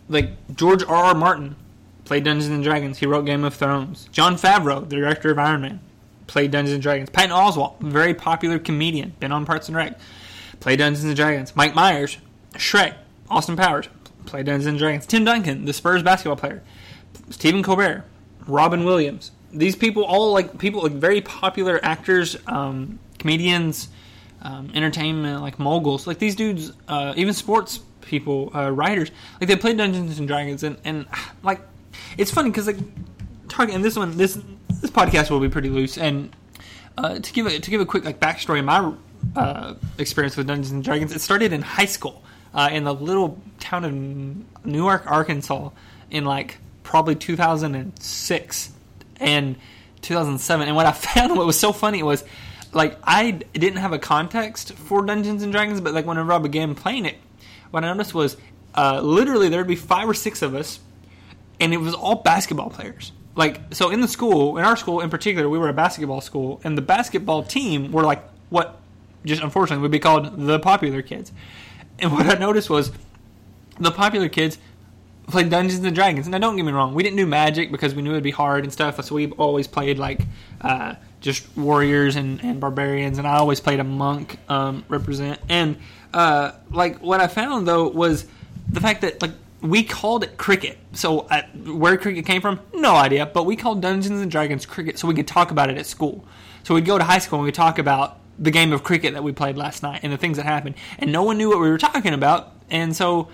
like 0.09 0.31
George 0.55 0.85
R. 0.85 0.95
R. 1.07 1.15
Martin 1.15 1.57
played 2.05 2.23
Dungeons 2.23 2.53
and 2.53 2.63
Dragons. 2.63 2.99
He 2.99 3.07
wrote 3.07 3.27
Game 3.27 3.43
of 3.43 3.55
Thrones. 3.55 4.09
Jon 4.13 4.37
Favreau, 4.37 4.89
the 4.89 4.95
director 4.95 5.33
of 5.33 5.39
Iron 5.41 5.63
Man, 5.63 5.81
played 6.29 6.53
Dungeons 6.53 6.75
and 6.75 6.83
Dragons. 6.83 7.11
Patton 7.11 7.31
Oswalt, 7.33 7.81
very 7.81 8.15
popular 8.15 8.61
comedian, 8.61 9.13
been 9.19 9.33
on 9.33 9.45
Parks 9.45 9.67
and 9.67 9.77
Rec, 9.77 9.99
played 10.61 10.79
Dungeons 10.79 11.05
and 11.05 11.17
Dragons. 11.17 11.57
Mike 11.57 11.75
Myers, 11.75 12.17
Shrek, 12.55 12.95
Austin 13.29 13.57
Powers, 13.57 13.89
played 14.27 14.47
Dungeons 14.47 14.67
and 14.67 14.79
Dragons. 14.79 15.05
Tim 15.05 15.25
Duncan, 15.25 15.65
the 15.65 15.73
Spurs 15.73 16.05
basketball 16.05 16.37
player, 16.37 16.63
Stephen 17.31 17.63
Colbert, 17.63 18.05
Robin 18.47 18.85
Williams. 18.85 19.31
These 19.53 19.77
people, 19.77 20.05
all 20.05 20.33
like 20.33 20.59
people, 20.59 20.83
like 20.83 20.93
very 20.93 21.21
popular 21.21 21.81
actors, 21.83 22.37
um, 22.47 22.99
comedians, 23.19 23.89
um, 24.43 24.71
entertainment, 24.75 25.43
like 25.43 25.59
moguls. 25.59 26.07
Like 26.07 26.19
these 26.19 26.37
dudes, 26.37 26.73
uh, 26.89 27.15
even 27.17 27.35
sports 27.35 27.81
people, 28.01 28.51
uh, 28.55 28.71
writers, 28.71 29.11
like 29.41 29.49
they 29.49 29.57
played 29.57 29.77
Dungeons 29.77 30.19
and 30.19 30.29
Dragons, 30.29 30.63
and 30.63 30.77
and 30.85 31.07
like 31.43 31.61
it's 32.17 32.31
funny 32.31 32.51
because 32.51 32.67
like 32.67 32.79
talking 33.49 33.75
and 33.75 33.85
this 33.85 33.97
one, 33.97 34.17
this 34.17 34.39
this 34.81 34.91
podcast 34.91 35.31
will 35.31 35.41
be 35.41 35.49
pretty 35.49 35.69
loose. 35.69 35.99
And 35.99 36.35
uh, 36.97 37.19
to 37.19 37.33
give 37.33 37.47
a 37.47 37.59
to 37.59 37.71
give 37.71 37.81
a 37.81 37.87
quick 37.87 38.05
like 38.05 38.21
backstory, 38.21 38.65
my 38.65 38.93
uh, 39.37 39.75
experience 39.99 40.37
with 40.37 40.47
Dungeons 40.47 40.71
and 40.71 40.83
Dragons, 40.83 41.13
it 41.13 41.21
started 41.21 41.53
in 41.53 41.63
high 41.63 41.87
school 41.87 42.23
uh, 42.55 42.69
in 42.73 42.85
the 42.85 42.95
little 42.95 43.41
town 43.59 43.85
of 43.85 44.65
Newark, 44.65 45.11
Arkansas, 45.11 45.71
in 46.11 46.25
like 46.25 46.59
probably 46.91 47.15
2006 47.15 48.73
and 49.21 49.57
2007. 50.03 50.67
And 50.67 50.77
what 50.77 50.87
I 50.87 50.93
found, 50.93 51.37
what 51.37 51.47
was 51.47 51.59
so 51.59 51.73
funny 51.73 52.03
was, 52.03 52.25
like, 52.73 52.99
I 53.05 53.31
didn't 53.31 53.77
have 53.77 53.93
a 53.93 53.99
context 53.99 54.73
for 54.73 55.07
Dungeons 55.07 55.45
and 55.45 55.53
Dragons, 55.53 55.81
but 55.81 55.95
like 55.95 56.05
whenever 56.05 56.33
I 56.33 56.39
began 56.39 56.75
playing 56.75 57.07
it, 57.07 57.15
what 57.71 57.85
I 57.85 57.93
noticed 57.93 58.13
was, 58.13 58.37
uh, 58.75 59.01
literally 59.01 59.49
there 59.49 59.61
would 59.61 59.69
be 59.69 59.77
five 59.77 60.09
or 60.09 60.15
six 60.15 60.43
of 60.43 60.57
us, 60.57 60.81
and 61.61 61.73
it 61.73 61.77
was 61.77 61.95
all 61.95 62.17
basketball 62.17 62.71
players. 62.71 63.13
Like, 63.37 63.73
so 63.73 63.91
in 63.91 64.01
the 64.01 64.09
school, 64.09 64.59
in 64.59 64.65
our 64.65 64.77
school 64.77 65.01
in 65.01 65.11
particular, 65.11 65.49
we 65.49 65.59
were 65.59 65.69
a 65.69 65.73
basketball 65.73 66.21
school, 66.21 66.61
and 66.65 66.77
the 66.77 66.83
basketball 66.83 67.45
team 67.45 67.93
were 67.93 68.03
like 68.03 68.25
what, 68.49 68.81
just 69.25 69.43
unfortunately, 69.43 69.83
would 69.83 69.93
be 69.93 70.01
called 70.01 70.45
the 70.45 70.59
popular 70.59 71.03
kids. 71.03 71.31
And 72.01 72.11
what 72.11 72.27
I 72.27 72.35
noticed 72.35 72.69
was, 72.69 72.91
the 73.79 73.91
popular 73.91 74.29
kids 74.29 74.59
played 75.31 75.51
Dungeons 75.51 75.85
and 75.85 75.95
Dragons. 75.95 76.29
Now, 76.29 76.39
don't 76.39 76.57
get 76.57 76.65
me 76.65 76.73
wrong, 76.73 76.95
we 76.95 77.03
didn't 77.03 77.17
do 77.17 77.27
Magic 77.27 77.71
because 77.71 77.95
we 77.95 78.03
knew 78.03 78.11
it'd 78.11 78.23
be 78.23 78.31
hard 78.31 78.65
and 78.65 78.73
stuff. 78.73 79.03
So 79.05 79.15
we 79.15 79.31
always 79.33 79.67
played 79.67 79.99
like 79.99 80.23
uh, 80.61 80.95
just 81.21 81.47
warriors 81.57 82.17
and, 82.17 82.43
and 82.43 82.61
barbarians, 82.61 83.19
and 83.19 83.27
I 83.27 83.37
always 83.37 83.61
played 83.61 83.81
a 83.81 83.85
monk 83.85 84.39
um, 84.49 84.85
represent. 84.89 85.41
And 85.49 85.79
uh, 86.13 86.53
like 86.71 86.99
what 87.01 87.21
I 87.21 87.29
found 87.29 87.67
though 87.69 87.89
was 87.89 88.27
the 88.69 88.81
fact 88.81 89.03
that 89.03 89.23
like 89.23 89.33
we 89.61 89.83
called 89.83 90.25
it 90.25 90.37
cricket. 90.37 90.79
So 90.93 91.21
uh, 91.21 91.43
where 91.65 91.97
cricket 91.97 92.27
came 92.27 92.41
from, 92.41 92.61
no 92.75 92.95
idea. 92.95 93.27
But 93.27 93.45
we 93.45 93.57
called 93.57 93.83
Dungeons 93.83 94.21
and 94.21 94.31
Dragons 94.31 94.65
cricket 94.67 94.99
so 94.99 95.07
we 95.07 95.15
could 95.15 95.29
talk 95.29 95.51
about 95.51 95.71
it 95.71 95.77
at 95.77 95.87
school. 95.87 96.25
So 96.63 96.75
we'd 96.75 96.87
go 96.87 96.99
to 96.99 97.05
high 97.05 97.19
school 97.19 97.39
and 97.39 97.45
we'd 97.45 97.55
talk 97.55 97.79
about 97.79 98.19
the 98.39 98.51
game 98.51 98.73
of 98.73 98.83
cricket 98.83 99.13
that 99.13 99.23
we 99.23 99.33
played 99.33 99.57
last 99.57 99.83
night 99.83 100.01
and 100.03 100.13
the 100.13 100.17
things 100.17 100.39
that 100.39 100.47
happened. 100.47 100.75
And 100.99 101.13
no 101.13 101.23
one 101.23 101.37
knew 101.37 101.51
what 101.51 101.61
we 101.61 101.69
were 101.69 101.79
talking 101.79 102.15
about. 102.15 102.53
And 102.71 102.97
so 102.97 103.29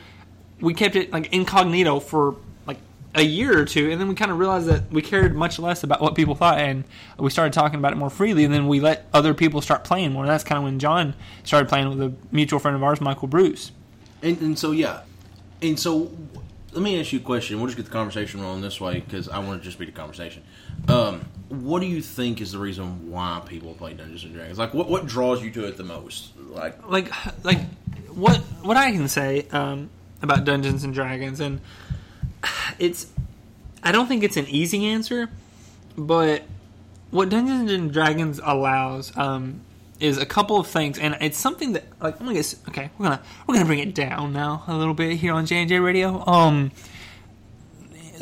we 0.61 0.75
kept 0.75 0.97
it 0.97 1.13
like 1.13 1.33
incognito 1.33 2.01
for 2.01 2.37
like 2.67 2.79
a 3.15 3.23
year 3.23 3.59
or 3.59 3.65
two, 3.65 3.91
and 3.91 4.01
then 4.01 4.09
we 4.09 4.15
kind 4.15 4.31
of 4.31 4.39
realized 4.39 4.67
that 4.67 4.91
we 4.91 5.03
cared 5.03 5.35
much 5.35 5.59
less 5.59 5.83
about 5.83 6.01
what 6.01 6.15
people 6.15 6.35
thought, 6.35 6.59
and 6.59 6.85
we 7.19 7.31
started 7.31 7.53
talking 7.53 7.79
about 7.79 7.93
it 7.93 7.97
more 7.97 8.11
freely. 8.11 8.45
And 8.45 8.53
then 8.53 8.69
we 8.69 8.81
let 8.81 9.07
other 9.13 9.35
people 9.35 9.61
start 9.61 9.85
playing 9.85 10.13
more. 10.13 10.25
And 10.25 10.31
that's 10.31 10.45
kind 10.45 10.59
of 10.59 10.65
when 10.65 10.79
John 10.79 11.15
started 11.45 11.69
playing 11.69 11.89
with 11.89 12.03
a 12.03 12.15
mutual 12.33 12.59
friend 12.59 12.77
of 12.77 12.83
ours, 12.83 13.01
Michael 13.01 13.29
Bruce. 13.29 13.73
And, 14.23 14.41
and 14.41 14.59
so 14.59 14.73
yeah, 14.73 15.01
and 15.63 15.79
so 15.79 16.11
let 16.73 16.83
me 16.83 17.01
ask 17.01 17.13
you 17.13 17.21
a 17.21 17.23
question. 17.23 17.59
We'll 17.59 17.67
just 17.67 17.77
get 17.77 17.87
the 17.87 17.93
conversation 17.93 18.43
rolling 18.43 18.61
this 18.61 18.81
way 18.81 19.01
because 19.01 19.29
I 19.29 19.39
want 19.39 19.61
to 19.61 19.65
just 19.65 19.79
be 19.79 19.87
the 19.87 19.93
conversation. 19.93 20.43
Um, 20.89 21.25
what 21.49 21.81
do 21.81 21.87
you 21.87 22.03
think 22.03 22.41
is 22.41 22.53
the 22.53 22.59
reason 22.59 23.11
why 23.11 23.43
people 23.47 23.73
play 23.75 23.95
Dungeons 23.95 24.25
and 24.25 24.35
Dragons? 24.35 24.59
Like, 24.59 24.75
what 24.75 24.89
what 24.89 25.07
draws 25.07 25.43
you 25.43 25.51
to 25.53 25.67
it 25.67 25.77
the 25.77 25.85
most? 25.85 26.33
Like, 26.37 26.87
like 26.89 27.11
like 27.45 27.61
what 28.09 28.37
what 28.63 28.77
I 28.77 28.93
can 28.93 29.09
say 29.09 29.47
um, 29.53 29.89
about 30.23 30.45
Dungeons 30.45 30.85
and 30.85 30.95
Dragons, 30.95 31.41
and 31.41 31.61
it's 32.79 33.07
I 33.83 33.93
don't 33.93 34.07
think 34.07 34.25
it's 34.25 34.37
an 34.37 34.47
easy 34.49 34.87
answer, 34.87 35.29
but 35.97 36.43
what 37.11 37.29
Dungeons 37.29 37.71
and 37.71 37.93
Dragons 37.93 38.41
allows 38.43 39.17
um, 39.17 39.61
is 40.01 40.19
a 40.19 40.27
couple 40.27 40.59
of 40.59 40.67
things, 40.67 40.99
and 40.99 41.17
it's 41.21 41.39
something 41.39 41.73
that 41.75 41.85
like 42.01 42.21
I'm 42.21 42.27
gonna 42.27 42.35
get, 42.35 42.55
okay, 42.69 42.91
we're 42.99 43.05
gonna 43.05 43.23
we're 43.47 43.55
gonna 43.55 43.67
bring 43.67 43.79
it 43.79 43.95
down 43.95 44.33
now 44.33 44.65
a 44.67 44.77
little 44.77 44.95
bit 44.95 45.17
here 45.17 45.33
on 45.33 45.47
J 45.47 45.57
and 45.57 45.69
J 45.69 45.79
Radio. 45.79 46.25
Um, 46.27 46.73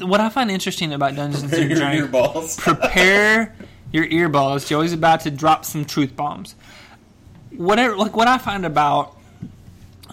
what 0.00 0.20
I 0.20 0.28
find 0.28 0.50
interesting 0.50 0.92
about 0.92 1.14
Dungeons 1.14 1.52
and 1.52 1.70
Dragons 1.74 2.10
balls. 2.10 2.56
prepare 2.60 3.54
your 3.92 4.06
earballs. 4.06 4.66
Joey's 4.66 4.92
about 4.92 5.20
to 5.20 5.30
drop 5.30 5.64
some 5.64 5.84
truth 5.84 6.16
bombs. 6.16 6.54
Whatever, 7.56 7.96
like 7.96 8.16
what 8.16 8.26
I 8.26 8.38
find 8.38 8.66
about 8.66 9.16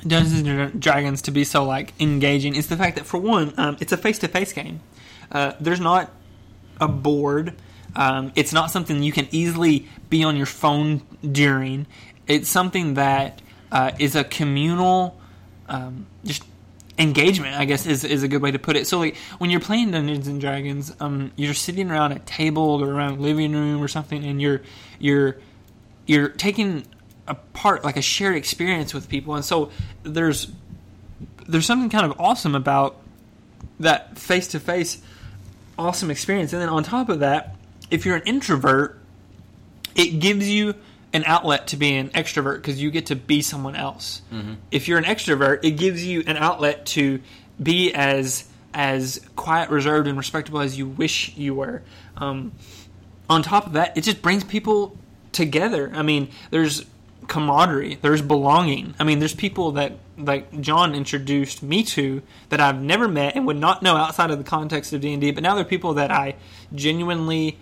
Dungeons 0.06 0.48
and 0.48 0.82
Dragons 0.82 1.22
to 1.24 1.32
be 1.32 1.44
so 1.44 1.64
like 1.64 1.94
engaging 2.00 2.56
is 2.56 2.68
the 2.68 2.78
fact 2.78 2.96
that 2.96 3.06
for 3.06 3.18
one, 3.18 3.54
um, 3.58 3.78
it's 3.80 3.92
a 3.92 3.98
face-to-face 3.98 4.54
game. 4.54 4.82
Uh, 5.32 5.54
there's 5.60 5.80
not 5.80 6.12
a 6.80 6.88
board. 6.88 7.56
Um, 7.96 8.32
it's 8.36 8.54
not 8.54 8.72
something 8.72 9.04
you 9.04 9.12
can 9.12 9.28
easily 9.32 9.88
be 10.10 10.24
on 10.24 10.36
your 10.36 10.46
phone 10.46 11.02
during. 11.30 11.88
It's 12.28 12.50
something 12.50 12.96
that 12.96 13.42
uh, 13.72 13.92
is 14.00 14.16
a 14.16 14.24
communal, 14.24 15.20
um, 15.68 16.08
just 16.24 16.44
engagement. 16.98 17.56
I 17.56 17.66
guess 17.66 17.86
is 17.86 18.04
is 18.04 18.24
a 18.24 18.28
good 18.28 18.42
way 18.42 18.52
to 18.52 18.60
put 18.60 18.76
it. 18.76 18.88
So 18.88 19.00
like 19.00 19.16
when 19.38 19.50
you're 19.50 19.60
playing 19.60 19.92
Dungeons 19.92 20.28
and 20.28 20.40
Dragons, 20.40 20.94
um, 21.00 21.32
you're 21.36 21.54
sitting 21.54 21.92
around 21.92 22.14
a 22.14 22.20
table 22.20 22.82
or 22.82 22.92
around 22.92 23.20
a 23.20 23.22
living 23.22 23.54
room 23.54 23.82
or 23.82 23.88
something, 23.88 24.24
and 24.24 24.42
you're 24.42 24.62
you're 25.00 25.38
you're 26.06 26.30
taking 26.30 26.86
a 27.32 27.36
part 27.54 27.84
like 27.84 27.98
a 27.98 28.02
shared 28.02 28.36
experience 28.36 28.94
with 28.94 29.08
people, 29.10 29.36
and 29.36 29.44
so 29.44 29.72
there's 30.04 30.52
there's 31.48 31.66
something 31.66 31.90
kind 31.90 32.06
of 32.06 32.20
awesome 32.20 32.56
about 32.56 32.98
that 33.80 34.18
face 34.18 34.50
to 34.50 34.60
face 34.60 35.02
awesome 35.78 36.12
experience. 36.12 36.54
And 36.54 36.62
then 36.62 36.70
on 36.70 36.84
top 36.84 37.10
of 37.10 37.22
that, 37.22 37.56
if 37.90 38.06
you're 38.06 38.16
an 38.16 38.24
introvert, 38.26 39.00
it 39.96 40.20
gives 40.20 40.48
you 40.50 40.76
an 41.14 41.24
outlet 41.26 41.68
to 41.68 41.78
be 41.78 41.96
an 41.96 42.10
extrovert 42.10 42.58
because 42.58 42.82
you 42.82 42.92
get 42.92 43.08
to 43.08 43.16
be 43.16 43.42
someone 43.42 43.76
else. 43.76 44.22
Mm-hmm. 44.32 44.54
If 44.70 44.88
you're 44.88 44.98
an 44.98 45.04
extrovert, 45.04 45.64
it 45.64 45.72
gives 45.72 46.06
you 46.06 46.24
an 46.28 46.38
outlet 46.38 46.86
to 46.88 47.22
be 47.62 47.94
as 47.94 48.48
as 48.74 49.20
quiet, 49.36 49.70
reserved, 49.70 50.08
and 50.08 50.18
respectable 50.18 50.62
as 50.62 50.78
you 50.78 50.88
wish 50.88 51.36
you 51.36 51.56
were. 51.56 51.82
Um, 52.16 52.54
on 53.30 53.44
top 53.44 53.66
of 53.66 53.74
that, 53.74 53.98
it 53.98 54.02
just 54.02 54.22
brings 54.22 54.44
people 54.46 54.98
together. 55.32 55.92
I 55.94 56.04
mean, 56.04 56.30
there's 56.52 56.86
camaraderie, 57.28 57.98
there's 58.02 58.22
belonging. 58.22 58.94
I 59.00 59.04
mean, 59.04 59.20
there's 59.20 59.36
people 59.36 59.74
that 59.74 59.94
like 60.18 60.62
John 60.62 60.94
introduced 60.94 61.64
me 61.64 61.84
to 61.84 62.22
that 62.50 62.60
I've 62.60 62.82
never 62.82 63.08
met 63.08 63.36
and 63.36 63.46
would 63.48 63.58
not 63.58 63.82
know 63.82 63.96
outside 63.96 64.32
of 64.32 64.38
the 64.38 64.44
context 64.44 64.94
of 64.94 65.02
D 65.02 65.14
and 65.14 65.22
D. 65.22 65.32
But 65.32 65.44
now 65.44 65.56
they're 65.56 65.64
people 65.64 65.96
that 65.96 66.12
I 66.12 66.36
genuinely 66.74 67.58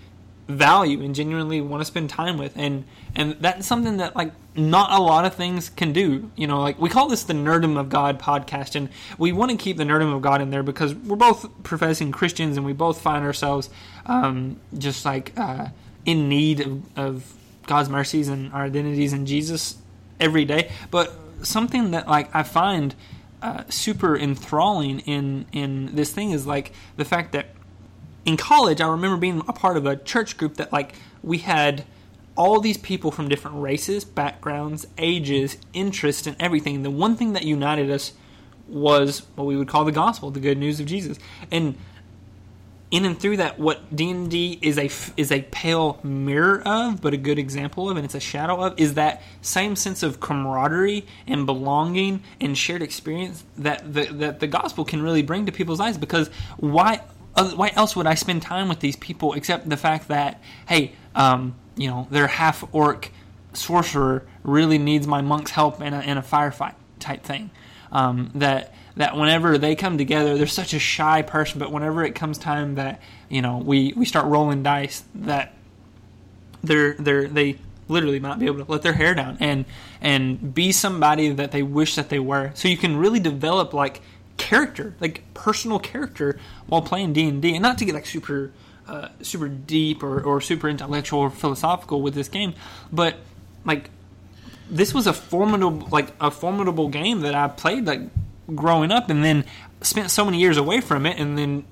value 0.47 1.03
and 1.03 1.13
genuinely 1.13 1.61
want 1.61 1.81
to 1.81 1.85
spend 1.85 2.09
time 2.09 2.37
with, 2.37 2.53
and 2.55 2.83
and 3.15 3.37
that's 3.39 3.67
something 3.67 3.97
that 3.97 4.15
like 4.15 4.33
not 4.55 4.91
a 4.91 5.01
lot 5.01 5.23
of 5.25 5.35
things 5.35 5.69
can 5.69 5.93
do. 5.93 6.31
You 6.35 6.47
know, 6.47 6.59
like 6.61 6.79
we 6.79 6.89
call 6.89 7.07
this 7.07 7.23
the 7.23 7.33
Nerdum 7.33 7.77
of 7.77 7.89
God 7.89 8.19
podcast, 8.19 8.75
and 8.75 8.89
we 9.17 9.31
want 9.31 9.51
to 9.51 9.57
keep 9.57 9.77
the 9.77 9.83
Nerdum 9.83 10.13
of 10.13 10.21
God 10.21 10.41
in 10.41 10.49
there 10.49 10.63
because 10.63 10.93
we're 10.95 11.15
both 11.15 11.63
professing 11.63 12.11
Christians, 12.11 12.57
and 12.57 12.65
we 12.65 12.73
both 12.73 12.99
find 12.99 13.23
ourselves 13.23 13.69
um, 14.05 14.59
just 14.77 15.05
like 15.05 15.33
uh, 15.37 15.67
in 16.05 16.27
need 16.27 16.61
of, 16.61 16.97
of 16.97 17.33
God's 17.69 17.87
mercies 17.87 18.27
and 18.27 18.51
our 18.51 18.63
identities 18.63 19.13
in 19.13 19.27
Jesus 19.27 19.77
every 20.19 20.43
day. 20.43 20.71
But 20.89 21.13
something 21.43 21.91
that 21.91 22.07
like 22.07 22.35
I 22.35 22.41
find 22.43 22.95
uh, 23.41 23.63
super 23.69 24.17
enthralling 24.17 24.99
in 25.01 25.45
in 25.53 25.95
this 25.95 26.11
thing 26.11 26.31
is 26.31 26.47
like 26.47 26.73
the 26.97 27.05
fact 27.05 27.31
that 27.33 27.45
in 28.25 28.35
college 28.35 28.81
I 28.81 28.87
remember 28.89 29.17
being 29.17 29.43
a 29.47 29.53
part 29.53 29.77
of 29.77 29.85
a 29.85 29.95
church 29.95 30.35
group 30.35 30.55
that 30.55 30.73
like 30.73 30.95
we 31.23 31.37
had 31.37 31.85
all 32.35 32.59
these 32.59 32.77
people 32.77 33.11
from 33.11 33.29
different 33.29 33.61
races, 33.61 34.03
backgrounds, 34.03 34.87
ages, 34.97 35.57
interests, 35.73 36.25
and 36.25 36.35
everything. 36.39 36.83
The 36.83 36.89
one 36.89 37.15
thing 37.15 37.33
that 37.33 37.43
united 37.43 37.91
us 37.91 38.13
was 38.67 39.23
what 39.35 39.45
we 39.45 39.57
would 39.57 39.67
call 39.67 39.83
the 39.85 39.91
gospel, 39.91 40.31
the 40.31 40.39
good 40.39 40.57
news 40.57 40.79
of 40.79 40.85
Jesus. 40.85 41.19
And 41.51 41.77
in 42.91 43.05
and 43.05 43.19
through 43.19 43.37
that, 43.37 43.59
what 43.59 43.95
D 43.95 44.09
and 44.09 44.31
D 44.31 44.57
is 44.61 44.77
a 44.77 44.89
is 45.15 45.31
a 45.31 45.43
pale 45.43 45.99
mirror 46.03 46.61
of, 46.65 47.01
but 47.01 47.13
a 47.13 47.17
good 47.17 47.37
example 47.37 47.89
of, 47.89 47.97
and 47.97 48.05
it's 48.05 48.15
a 48.15 48.19
shadow 48.19 48.63
of, 48.63 48.79
is 48.79 48.95
that 48.95 49.21
same 49.41 49.75
sense 49.75 50.01
of 50.01 50.19
camaraderie 50.19 51.05
and 51.27 51.45
belonging 51.45 52.23
and 52.41 52.57
shared 52.57 52.81
experience 52.81 53.43
that 53.57 53.93
the 53.93 54.05
that 54.05 54.39
the 54.39 54.47
gospel 54.47 54.85
can 54.85 55.03
really 55.03 55.21
bring 55.21 55.45
to 55.45 55.51
people's 55.51 55.79
lives. 55.79 55.97
Because 55.97 56.29
why 56.57 57.01
why 57.55 57.71
else 57.75 57.95
would 57.95 58.07
I 58.07 58.15
spend 58.15 58.41
time 58.41 58.67
with 58.67 58.79
these 58.79 58.95
people 58.95 59.33
except 59.33 59.69
the 59.69 59.77
fact 59.77 60.07
that 60.07 60.41
hey, 60.67 60.93
um, 61.13 61.55
you 61.75 61.89
know, 61.89 62.07
their 62.09 62.27
half 62.27 62.63
orc 62.73 63.11
sorcerer 63.53 64.25
really 64.43 64.79
needs 64.79 65.05
my 65.05 65.21
monk's 65.21 65.51
help 65.51 65.81
in 65.81 65.93
a, 65.93 66.01
in 66.01 66.17
a 66.17 66.23
firefight 66.23 66.75
type 66.99 67.23
thing. 67.23 67.51
Um, 67.91 68.31
that 68.35 68.73
that 68.99 69.15
whenever 69.15 69.57
they 69.57 69.75
come 69.75 69.97
together, 69.97 70.37
they're 70.37 70.45
such 70.45 70.73
a 70.73 70.79
shy 70.79 71.21
person, 71.21 71.57
but 71.57 71.71
whenever 71.71 72.03
it 72.03 72.15
comes 72.15 72.37
time 72.37 72.75
that 72.75 73.01
you 73.29 73.41
know 73.41 73.57
we, 73.57 73.93
we 73.95 74.05
start 74.05 74.25
rolling 74.25 74.61
dice, 74.61 75.05
that 75.15 75.53
they're 76.61 76.95
they're 76.95 77.29
they 77.29 77.57
literally 77.87 78.19
might 78.19 78.39
be 78.39 78.45
able 78.45 78.63
to 78.63 78.69
let 78.69 78.81
their 78.81 78.91
hair 78.91 79.15
down 79.15 79.37
and 79.39 79.63
and 80.01 80.53
be 80.53 80.73
somebody 80.73 81.29
that 81.29 81.53
they 81.53 81.63
wish 81.63 81.95
that 81.95 82.09
they 82.09 82.19
were. 82.19 82.51
So 82.55 82.67
you 82.67 82.75
can 82.75 82.97
really 82.97 83.21
develop 83.21 83.73
like 83.73 84.01
character, 84.35 84.93
like 84.99 85.23
personal 85.33 85.79
character, 85.79 86.37
while 86.67 86.81
playing 86.81 87.13
D 87.13 87.29
and 87.29 87.41
D, 87.41 87.53
and 87.53 87.63
not 87.63 87.77
to 87.77 87.85
get 87.85 87.95
like 87.95 88.05
super 88.05 88.51
uh, 88.85 89.07
super 89.21 89.47
deep 89.47 90.03
or, 90.03 90.21
or 90.21 90.41
super 90.41 90.67
intellectual 90.67 91.21
or 91.21 91.29
philosophical 91.29 92.01
with 92.01 92.15
this 92.15 92.27
game, 92.27 92.53
but 92.91 93.15
like 93.63 93.91
this 94.69 94.93
was 94.93 95.07
a 95.07 95.13
formidable 95.13 95.87
like 95.89 96.11
a 96.19 96.29
formidable 96.29 96.89
game 96.89 97.21
that 97.21 97.33
I 97.33 97.47
played 97.47 97.85
like 97.85 98.01
growing 98.55 98.91
up 98.91 99.09
and 99.09 99.23
then 99.23 99.45
spent 99.81 100.11
so 100.11 100.25
many 100.25 100.39
years 100.39 100.57
away 100.57 100.81
from 100.81 101.05
it 101.05 101.17
and 101.19 101.37
then 101.37 101.63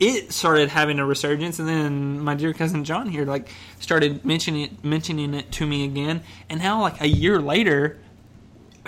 it 0.00 0.32
started 0.32 0.68
having 0.68 0.98
a 0.98 1.04
resurgence 1.04 1.58
and 1.58 1.68
then 1.68 2.20
my 2.20 2.34
dear 2.34 2.52
cousin 2.52 2.84
John 2.84 3.08
here 3.08 3.24
like 3.24 3.48
started 3.80 4.24
mentioning 4.24 4.62
it 4.62 4.84
mentioning 4.84 5.34
it 5.34 5.50
to 5.52 5.66
me 5.66 5.84
again. 5.84 6.22
And 6.48 6.60
now 6.60 6.80
like 6.80 7.00
a 7.00 7.08
year 7.08 7.40
later 7.40 7.98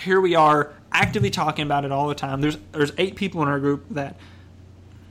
here 0.00 0.20
we 0.20 0.34
are 0.34 0.72
actively 0.92 1.30
talking 1.30 1.64
about 1.64 1.84
it 1.84 1.92
all 1.92 2.08
the 2.08 2.14
time. 2.14 2.40
There's 2.40 2.58
there's 2.72 2.92
eight 2.98 3.16
people 3.16 3.42
in 3.42 3.48
our 3.48 3.58
group 3.58 3.86
that 3.90 4.16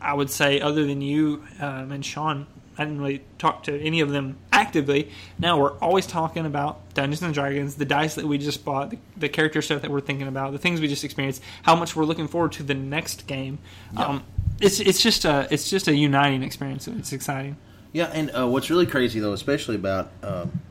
I 0.02 0.14
would 0.14 0.30
say 0.30 0.62
other 0.62 0.86
than 0.86 1.02
you 1.02 1.44
um, 1.60 1.92
and 1.92 2.06
Sean 2.06 2.48
I 2.80 2.86
didn't 2.86 3.02
really 3.02 3.22
talk 3.38 3.64
to 3.64 3.78
any 3.78 4.00
of 4.00 4.10
them 4.10 4.38
actively. 4.54 5.12
Now 5.38 5.60
we're 5.60 5.78
always 5.80 6.08
talking 6.08 6.46
about 6.46 6.94
Dungeons 6.94 7.22
and 7.22 7.34
Dragons, 7.34 7.76
the 7.76 7.84
dice 7.84 8.16
that 8.16 8.26
we 8.26 8.38
just 8.38 8.64
bought, 8.64 8.92
the, 8.92 8.98
the 9.18 9.28
character 9.28 9.62
stuff 9.62 9.82
that 9.82 9.92
we're 9.92 10.00
thinking 10.00 10.30
about, 10.30 10.54
the 10.54 10.60
things 10.60 10.80
we 10.80 10.88
just 10.88 11.04
experienced, 11.04 11.44
how 11.64 11.76
much 11.76 11.94
we're 11.94 12.06
looking 12.06 12.30
forward 12.30 12.54
to 12.54 12.64
the 12.64 12.74
next 12.74 13.28
game. 13.28 13.60
Yeah. 13.94 14.06
Um, 14.06 14.24
it's 14.62 14.80
it's 14.80 15.02
just 15.02 15.26
a 15.26 15.48
it's 15.52 15.70
just 15.70 15.90
a 15.90 15.96
uniting 15.96 16.42
experience. 16.42 16.88
It's 16.88 17.12
exciting. 17.12 17.58
Yeah, 17.92 18.06
and 18.14 18.32
uh, 18.34 18.48
what's 18.48 18.70
really 18.70 18.86
crazy 18.86 19.20
though, 19.20 19.34
especially 19.34 19.76
about, 19.76 20.12
um, 20.24 20.62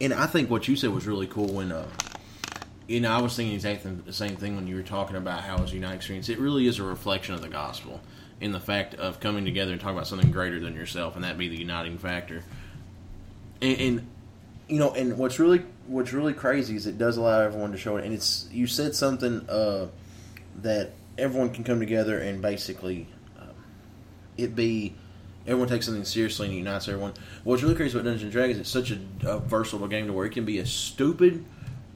and 0.00 0.14
I 0.14 0.26
think 0.26 0.48
what 0.48 0.68
you 0.68 0.76
said 0.76 0.90
was 0.90 1.06
really 1.06 1.26
cool 1.26 1.48
when, 1.48 1.70
uh, 1.70 1.86
you 2.88 3.00
know, 3.00 3.10
I 3.10 3.20
was 3.20 3.36
thinking 3.36 3.54
exactly 3.54 3.90
the 4.06 4.12
same 4.12 4.36
thing 4.36 4.56
when 4.56 4.66
you 4.66 4.76
were 4.76 4.82
talking 4.82 5.16
about 5.16 5.42
how 5.42 5.62
it's 5.62 5.72
a 5.72 5.74
uniting 5.74 5.96
experience. 5.96 6.30
It 6.30 6.38
really 6.38 6.66
is 6.66 6.78
a 6.78 6.82
reflection 6.82 7.34
of 7.34 7.42
the 7.42 7.48
gospel 7.48 8.00
in 8.40 8.52
the 8.52 8.60
fact 8.60 8.94
of 8.94 9.20
coming 9.20 9.44
together 9.44 9.72
and 9.72 9.80
talking 9.80 9.96
about 9.96 10.06
something 10.06 10.30
greater 10.30 10.60
than 10.60 10.74
yourself, 10.74 11.14
and 11.14 11.24
that 11.24 11.38
be 11.38 11.48
the 11.48 11.58
uniting 11.58 11.98
factor. 11.98 12.42
And, 13.60 13.80
and 13.80 14.06
you 14.68 14.78
know, 14.78 14.92
and 14.92 15.18
what's 15.18 15.38
really 15.38 15.62
what's 15.86 16.12
really 16.12 16.32
crazy 16.32 16.76
is 16.76 16.86
it 16.86 16.98
does 16.98 17.16
allow 17.16 17.40
everyone 17.40 17.72
to 17.72 17.78
show 17.78 17.96
it. 17.96 18.04
And 18.04 18.14
it's 18.14 18.48
you 18.50 18.66
said 18.66 18.94
something 18.94 19.48
uh, 19.48 19.88
that 20.62 20.92
everyone 21.18 21.50
can 21.50 21.64
come 21.64 21.78
together 21.78 22.18
and 22.18 22.42
basically 22.42 23.06
uh, 23.38 23.52
it 24.36 24.56
be 24.56 24.94
everyone 25.46 25.68
takes 25.68 25.86
something 25.86 26.04
seriously 26.04 26.48
and 26.48 26.56
unites 26.56 26.88
everyone. 26.88 27.12
What's 27.44 27.62
really 27.62 27.74
crazy 27.74 27.96
about 27.96 28.04
Dungeons 28.04 28.22
and 28.24 28.32
Dragons, 28.32 28.58
it's 28.58 28.70
such 28.70 28.90
a, 28.90 28.98
a 29.26 29.38
versatile 29.38 29.86
game 29.88 30.06
to 30.06 30.12
where 30.12 30.26
it 30.26 30.32
can 30.32 30.44
be 30.44 30.58
as 30.58 30.70
stupid 30.70 31.44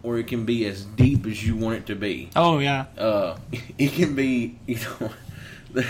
or 0.02 0.18
it 0.18 0.26
can 0.26 0.44
be 0.44 0.66
as 0.66 0.84
deep 0.84 1.26
as 1.26 1.44
you 1.44 1.56
want 1.56 1.76
it 1.76 1.86
to 1.86 1.96
be. 1.96 2.30
Oh 2.36 2.58
yeah, 2.58 2.86
Uh, 2.96 3.36
it 3.78 3.92
can 3.92 4.14
be, 4.14 4.58
you 4.66 4.78
know, 4.78 5.10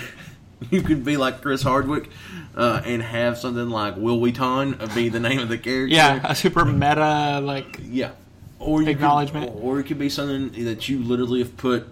you 0.70 0.82
could 0.82 1.04
be 1.04 1.16
like 1.16 1.40
Chris 1.42 1.62
Hardwick 1.62 2.08
uh, 2.56 2.82
and 2.84 3.02
have 3.02 3.38
something 3.38 3.70
like 3.70 3.96
Wil 3.96 4.18
Wheaton 4.20 4.78
be 4.94 5.08
the 5.08 5.20
name 5.20 5.38
of 5.38 5.48
the 5.48 5.58
character. 5.58 5.94
yeah, 5.94 6.20
a 6.24 6.34
super 6.34 6.64
meta 6.64 7.40
like 7.42 7.80
Yeah. 7.82 8.12
Or 8.58 8.82
you 8.82 8.88
Acknowledgement. 8.88 9.52
Could, 9.52 9.60
or 9.62 9.78
it 9.78 9.84
could 9.84 9.98
be 10.00 10.08
something 10.08 10.64
that 10.64 10.88
you 10.88 10.98
literally 10.98 11.38
have 11.38 11.56
put, 11.56 11.86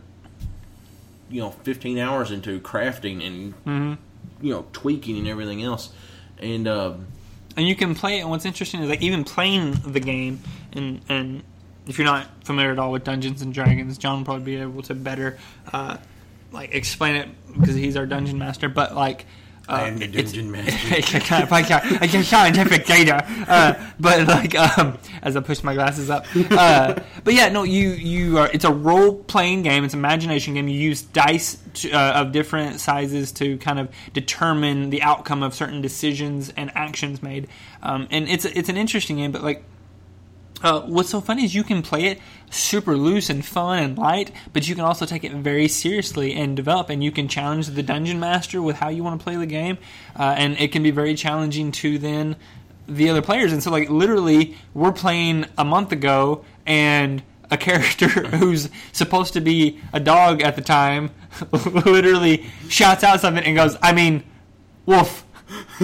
you 1.31 1.41
know, 1.41 1.51
15 1.63 1.99
hours 1.99 2.31
into 2.33 2.59
crafting 2.61 3.25
and, 3.25 3.55
Mm-hmm. 3.65 3.95
you 4.45 4.53
know, 4.53 4.67
tweaking 4.73 5.17
and 5.17 5.29
everything 5.29 5.63
else. 5.63 5.91
And, 6.39 6.67
um, 6.67 7.07
and 7.57 7.67
you 7.69 7.77
can 7.77 7.95
play 7.95 8.19
it. 8.19 8.23
And 8.23 8.31
what's 8.31 8.45
interesting 8.45 8.83
is 8.83 8.89
like 8.89 9.01
even 9.01 9.23
playing 9.25 9.73
the 9.87 10.01
game, 10.01 10.41
and 10.73 11.01
and 11.09 11.43
if 11.87 11.99
you're 11.99 12.05
not 12.05 12.27
familiar 12.45 12.71
at 12.73 12.79
all 12.79 12.93
with 12.93 13.05
Dungeons 13.05 13.41
and 13.41 13.55
Dragons, 13.55 13.97
John 13.97 14.19
will 14.19 14.25
probably 14.27 14.45
be 14.45 14.57
able 14.61 14.83
to 14.83 14.95
better 14.95 15.39
uh, 15.73 15.97
like 16.57 16.75
explain 16.75 17.17
it 17.17 17.29
because 17.59 17.75
he's 17.75 17.97
our 17.97 18.07
dungeon 18.07 18.39
master. 18.39 18.69
But 18.69 18.95
like. 18.95 19.27
Uh, 19.69 19.73
I 19.73 19.89
am 19.89 19.99
the 19.99 20.07
dungeon 20.07 20.49
master. 20.53 20.95
I 20.95 21.01
can't, 21.01 21.53
I 21.53 21.63
can't, 21.63 22.03
I 22.03 22.07
can't 22.07 22.25
scientific 22.25 22.87
data, 22.87 23.27
uh, 23.49 23.75
but 23.99 24.29
like 24.29 24.55
um, 24.55 24.97
as 25.23 25.37
I 25.37 25.41
push 25.41 25.65
my 25.65 25.75
glasses 25.75 26.09
up, 26.09 26.25
uh, 26.53 26.95
but 27.25 27.35
yeah, 27.35 27.49
no, 27.49 27.65
you 27.65 27.89
you 27.89 28.39
are. 28.39 28.49
It's 28.53 28.65
a 28.65 28.73
role 28.73 29.17
playing 29.25 29.63
game. 29.63 29.83
It's 29.83 29.93
an 29.93 29.99
imagination 29.99 30.55
game. 30.55 30.69
You 30.69 30.79
use 30.79 31.03
dice 31.03 31.59
to, 31.75 31.91
uh, 31.91 32.21
of 32.21 32.31
different 32.31 32.79
sizes 32.79 33.33
to 33.33 33.59
kind 33.59 33.81
of 33.81 33.89
determine 34.13 34.91
the 34.91 35.03
outcome 35.03 35.43
of 35.43 35.53
certain 35.53 35.83
decisions 35.83 36.51
and 36.57 36.71
actions 36.77 37.21
made, 37.21 37.49
um, 37.83 38.07
and 38.13 38.29
it's 38.29 38.45
it's 38.45 38.69
an 38.69 38.77
interesting 38.77 39.17
game. 39.17 39.33
But 39.33 39.43
like 39.43 39.65
uh, 40.67 40.81
what's 40.83 41.11
so 41.11 41.21
funny 41.21 41.45
is 41.45 41.55
you 41.55 41.63
can 41.63 41.81
play 41.81 42.07
it 42.07 42.19
super 42.51 42.97
loose 42.97 43.31
and 43.31 43.45
fun 43.45 43.79
and 43.79 43.99
light, 43.99 44.33
but 44.53 44.67
you 44.67 44.75
can 44.75 44.85
also 44.85 45.07
take 45.07 45.23
it 45.23 45.33
very 45.33 45.69
seriously 45.69 46.35
and 46.35 46.57
develop. 46.57 46.91
And 46.91 47.05
you 47.05 47.13
can 47.13 47.29
challenge 47.29 47.69
the 47.69 47.83
dungeon 47.83 48.19
master 48.19 48.61
with 48.61 48.77
how 48.77 48.89
you 48.89 49.05
want 49.05 49.21
to 49.21 49.25
play 49.25 49.37
the 49.37 49.47
game, 49.47 49.79
uh, 50.19 50.35
and 50.37 50.59
it 50.59 50.73
can 50.73 50.83
be 50.83 50.91
very 50.91 51.15
challenging 51.15 51.71
to 51.73 51.99
then 51.99 52.37
the 52.89 53.09
other 53.11 53.23
players. 53.23 53.53
And 53.53 53.63
so, 53.63 53.71
like 53.71 53.89
literally, 53.91 54.57
we're 54.75 54.93
playing 54.93 55.47
a 55.57 55.65
month 55.65 55.93
ago, 55.93 56.45
and 56.67 57.23
a 57.51 57.57
character 57.57 58.09
who's 58.37 58.69
supposed 58.93 59.35
to 59.35 59.41
be 59.41 59.81
a 59.93 60.01
dog 60.01 60.43
at 60.43 60.57
the 60.57 60.63
time 60.63 61.11
literally 61.85 62.47
shouts 62.69 63.05
out 63.05 63.21
something 63.21 63.45
and 63.45 63.57
goes, 63.57 63.77
I 63.83 63.93
mean, 63.93 64.25
wolf. 64.85 65.25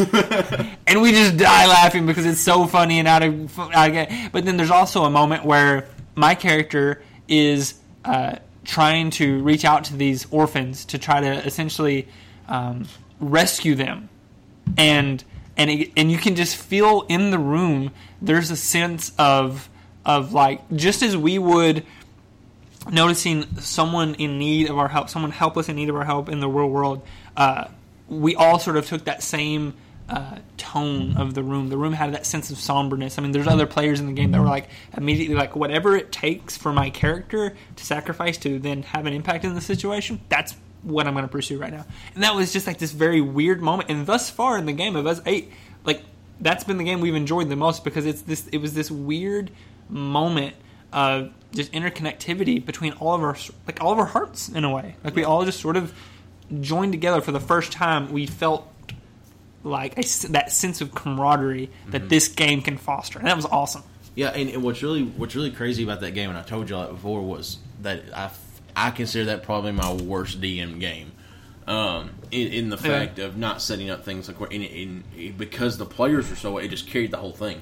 and 0.87 1.01
we 1.01 1.13
just 1.13 1.37
die 1.37 1.67
laughing 1.67 2.07
because 2.07 2.27
it's 2.27 2.41
so 2.41 2.67
funny 2.67 2.99
and 2.99 3.07
out 3.07 3.23
of, 3.23 3.59
out 3.59 3.95
of 3.95 4.33
but 4.33 4.45
then 4.45 4.57
there's 4.57 4.71
also 4.71 5.05
a 5.05 5.11
moment 5.11 5.45
where 5.45 5.89
my 6.15 6.35
character 6.35 7.03
is 7.29 7.75
uh, 8.05 8.37
trying 8.65 9.11
to 9.11 9.43
reach 9.43 9.65
out 9.65 9.85
to 9.85 9.97
these 9.97 10.27
orphans 10.31 10.85
to 10.87 10.99
try 10.99 11.21
to 11.21 11.47
essentially 11.47 12.09
um, 12.49 12.87
rescue 13.21 13.75
them. 13.75 14.09
And 14.77 15.23
and 15.57 15.71
it, 15.71 15.93
and 15.97 16.11
you 16.11 16.19
can 16.19 16.35
just 16.35 16.57
feel 16.57 17.05
in 17.09 17.31
the 17.31 17.39
room 17.39 17.91
there's 18.21 18.51
a 18.51 18.57
sense 18.57 19.13
of 19.19 19.69
of 20.05 20.33
like 20.33 20.61
just 20.75 21.03
as 21.03 21.17
we 21.17 21.39
would 21.39 21.85
noticing 22.91 23.57
someone 23.59 24.15
in 24.15 24.39
need 24.39 24.69
of 24.69 24.77
our 24.77 24.89
help, 24.89 25.09
someone 25.09 25.31
helpless 25.31 25.69
in 25.69 25.77
need 25.77 25.89
of 25.89 25.97
our 25.97 26.05
help 26.05 26.29
in 26.29 26.41
the 26.41 26.49
real 26.49 26.69
world, 26.69 27.03
uh, 27.37 27.67
we 28.13 28.37
all 28.37 28.59
sort 28.59 28.77
of 28.77 28.87
took 28.87 29.05
that 29.05 29.23
same 29.23 29.75
uh, 30.09 30.39
tone 30.57 31.17
of 31.17 31.35
the 31.35 31.43
room. 31.43 31.69
The 31.69 31.79
room 31.79 31.93
had 31.93 32.13
that 32.13 32.27
sense 32.27 32.51
of 32.51 32.59
somberness. 32.59 33.19
I 33.19 33.23
mean, 33.23 33.33
there's 33.33 33.47
other 33.47 33.67
players 33.67 34.01
in 34.01 34.07
the 34.07 34.13
game 34.13 34.33
that 34.33 34.41
were 34.41 34.47
like 34.47 34.69
immediately 34.97 35.35
like, 35.35 35.57
whatever 35.57 35.97
it 35.97 36.13
takes 36.13 36.57
for 36.57 36.73
my 36.73 36.91
character 36.91 37.57
to 37.77 37.85
sacrifice 37.85 38.37
to 38.39 38.59
then 38.59 38.83
have 38.83 39.07
an 39.07 39.15
impact 39.15 39.45
in 39.45 39.55
the 39.55 39.61
situation, 39.61 40.21
that's 40.29 40.55
what 40.83 41.07
I'm 41.07 41.15
going 41.15 41.25
to 41.25 41.31
pursue 41.31 41.59
right 41.59 41.73
now. 41.73 41.87
And 42.15 42.23
that 42.25 42.35
was 42.35 42.53
just 42.53 42.67
like 42.67 42.79
this 42.79 42.93
very 42.93 43.21
weird 43.21 43.63
moment. 43.63 43.89
And 43.89 44.05
thus 44.05 44.29
far 44.29 44.59
in 44.59 44.67
the 44.67 44.73
game 44.73 44.97
of 44.97 45.07
us 45.07 45.21
eight, 45.25 45.51
like 45.85 46.03
that's 46.41 46.65
been 46.65 46.77
the 46.77 46.85
game 46.85 47.01
we've 47.01 47.15
enjoyed 47.15 47.49
the 47.49 47.57
most 47.57 47.85
because 47.85 48.05
it's 48.05 48.23
this. 48.23 48.47
It 48.49 48.59
was 48.59 48.75
this 48.75 48.91
weird 48.91 49.51
moment 49.89 50.55
of 50.93 51.33
just 51.53 51.73
interconnectivity 51.73 52.65
between 52.65 52.93
all 52.95 53.15
of 53.15 53.23
our 53.23 53.37
like 53.67 53.81
all 53.81 53.93
of 53.93 53.99
our 53.99 54.07
hearts 54.07 54.49
in 54.49 54.65
a 54.65 54.71
way. 54.71 54.97
Like 55.05 55.15
we 55.15 55.25
all 55.25 55.45
just 55.45 55.61
sort 55.61 55.77
of 55.77 55.95
joined 56.61 56.93
together 56.93 57.21
for 57.21 57.33
the 57.33 57.41
first 57.41 57.73
time. 57.73 58.13
We 58.13 58.27
felt 58.27 58.69
like 59.65 59.99
a, 59.99 60.29
that 60.29 60.53
sense 60.53 60.81
of 60.81 60.95
camaraderie 60.95 61.71
that 61.89 62.01
mm-hmm. 62.01 62.09
this 62.09 62.29
game 62.29 62.63
can 62.63 62.77
foster, 62.77 63.19
and 63.19 63.29
that 63.29 63.37
was 63.37 63.47
awesome. 63.47 63.83
Yeah, 64.15 64.29
and 64.29 64.63
what's 64.63 64.83
really 64.83 65.05
what's 65.05 65.35
really 65.35 65.51
crazy 65.51 65.83
about 65.85 66.01
that 66.01 66.13
game, 66.13 66.29
and 66.29 66.39
I 66.39 66.43
told 66.43 66.69
you 66.69 66.77
that 66.77 66.91
before, 66.91 67.23
was 67.23 67.59
that 67.81 68.03
I 68.15 68.31
I 68.77 68.91
consider 68.91 69.27
that 69.27 69.43
probably 69.43 69.73
my 69.73 69.93
worst 69.93 70.41
DM 70.41 70.81
game. 70.81 71.13
Um, 71.67 72.11
in, 72.33 72.49
in, 72.49 72.71
the 72.71 72.77
fact 72.77 73.19
yeah. 73.19 73.27
of 73.27 73.37
not 73.37 73.63
setting 73.63 73.89
up 73.89 74.05
things 74.05 74.29
like 74.29 74.53
in, 74.53 74.63
in, 74.65 75.35
because 75.39 75.79
the 75.79 75.87
players 75.87 76.29
were 76.29 76.35
so 76.35 76.59
it 76.59 76.69
just 76.69 76.89
carried 76.89 77.13
the 77.13 77.19
whole 77.19 77.33
thing. 77.33 77.61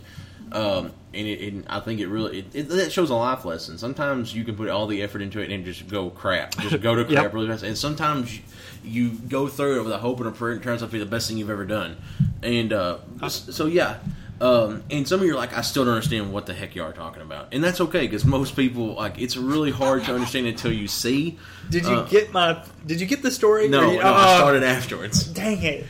Um, 0.53 0.93
and, 1.13 1.27
it, 1.27 1.53
and, 1.53 1.67
I 1.69 1.81
think 1.81 2.01
it 2.01 2.09
really 2.09 2.41
it, 2.53 2.73
it, 2.73 2.93
shows 2.93 3.11
a 3.11 3.15
life 3.15 3.45
lesson. 3.45 3.79
Sometimes 3.79 4.35
you 4.35 4.45
can 4.45 4.57
put 4.57 4.69
all 4.69 4.87
the 4.87 5.03
effort 5.03 5.23
into 5.23 5.41
it 5.41 5.51
and 5.51 5.65
just 5.65 5.89
go 5.89 6.11
crap, 6.11 6.57
just 6.59 6.81
go 6.81 6.95
to 6.95 7.05
crap 7.07 7.25
yep. 7.25 7.35
really 7.35 7.49
fast. 7.49 7.63
And 7.63 7.77
sometimes 7.77 8.37
you, 8.37 8.43
you, 8.85 9.11
go 9.11 9.49
through 9.49 9.81
it 9.81 9.85
with 9.85 9.93
a 9.93 9.99
hope 9.99 10.19
and 10.19 10.29
a 10.29 10.33
prayer, 10.33 10.53
and 10.53 10.61
it 10.61 10.65
turns 10.65 10.83
out 10.83 10.87
to 10.87 10.93
be 10.93 10.99
the 10.99 11.07
best 11.07 11.29
thing 11.29 11.39
you've 11.39 11.51
ever 11.51 11.65
done. 11.65 11.97
And 12.43 12.73
uh, 12.73 12.99
so 13.29 13.67
yeah, 13.67 13.99
um, 14.41 14.83
and 14.91 15.07
some 15.07 15.21
of 15.21 15.27
you 15.27 15.35
are 15.35 15.37
like, 15.37 15.57
I 15.57 15.61
still 15.61 15.85
don't 15.85 15.95
understand 15.95 16.33
what 16.33 16.47
the 16.47 16.55
heck 16.55 16.75
you 16.75 16.83
are 16.83 16.95
talking 16.95 17.21
about, 17.21 17.49
and 17.53 17.63
that's 17.63 17.81
okay 17.83 18.01
because 18.01 18.25
most 18.25 18.57
people 18.57 18.95
like 18.95 19.19
it's 19.19 19.37
really 19.37 19.71
hard 19.71 20.05
to 20.05 20.15
understand 20.15 20.47
until 20.47 20.73
you 20.73 20.89
see. 20.89 21.39
Did 21.69 21.85
you 21.85 21.97
uh, 21.97 22.09
get 22.09 22.33
my? 22.33 22.65
Did 22.87 23.03
you 23.03 23.07
get 23.07 23.23
the 23.23 23.31
story? 23.31 23.69
No, 23.69 23.93
you, 23.93 23.99
no 23.99 24.15
I 24.15 24.37
started 24.39 24.63
afterwards. 24.63 25.25
Dang 25.25 25.63
it! 25.63 25.87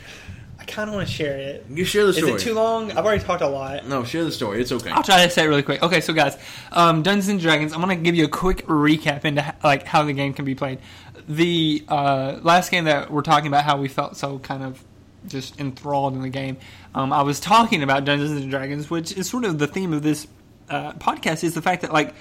I 0.71 0.73
kind 0.73 0.89
of 0.89 0.95
want 0.95 1.07
to 1.07 1.13
share 1.13 1.37
it. 1.37 1.65
You 1.69 1.83
share 1.83 2.05
the 2.05 2.13
story. 2.13 2.31
Is 2.31 2.41
it 2.41 2.45
too 2.45 2.53
long? 2.53 2.91
I've 2.91 3.05
already 3.05 3.23
talked 3.23 3.41
a 3.41 3.47
lot. 3.47 3.85
No, 3.87 4.05
share 4.05 4.23
the 4.23 4.31
story. 4.31 4.61
It's 4.61 4.71
okay. 4.71 4.89
I'll 4.89 5.03
try 5.03 5.25
to 5.25 5.29
say 5.29 5.43
it 5.43 5.47
really 5.47 5.63
quick. 5.63 5.83
Okay, 5.83 5.99
so 5.99 6.13
guys, 6.13 6.37
um, 6.71 7.03
Dungeons 7.03 7.27
and 7.27 7.41
Dragons. 7.41 7.73
I'm 7.73 7.81
going 7.81 7.97
to 7.97 8.03
give 8.03 8.15
you 8.15 8.25
a 8.25 8.29
quick 8.29 8.65
recap 8.67 9.25
into 9.25 9.53
like 9.63 9.83
how 9.83 10.03
the 10.03 10.13
game 10.13 10.33
can 10.33 10.45
be 10.45 10.55
played. 10.55 10.79
The 11.27 11.83
uh, 11.89 12.39
last 12.41 12.71
game 12.71 12.85
that 12.85 13.11
we're 13.11 13.21
talking 13.21 13.47
about, 13.47 13.65
how 13.65 13.77
we 13.77 13.89
felt 13.89 14.15
so 14.15 14.39
kind 14.39 14.63
of 14.63 14.81
just 15.27 15.59
enthralled 15.59 16.13
in 16.13 16.21
the 16.21 16.29
game. 16.29 16.57
Um, 16.95 17.11
I 17.11 17.21
was 17.23 17.39
talking 17.41 17.83
about 17.83 18.05
Dungeons 18.05 18.31
and 18.31 18.49
Dragons, 18.49 18.89
which 18.89 19.11
is 19.11 19.29
sort 19.29 19.43
of 19.43 19.59
the 19.59 19.67
theme 19.67 19.91
of 19.91 20.03
this 20.03 20.25
uh, 20.69 20.93
podcast. 20.93 21.43
Is 21.43 21.53
the 21.53 21.61
fact 21.61 21.81
that 21.81 21.91
like 21.91 22.13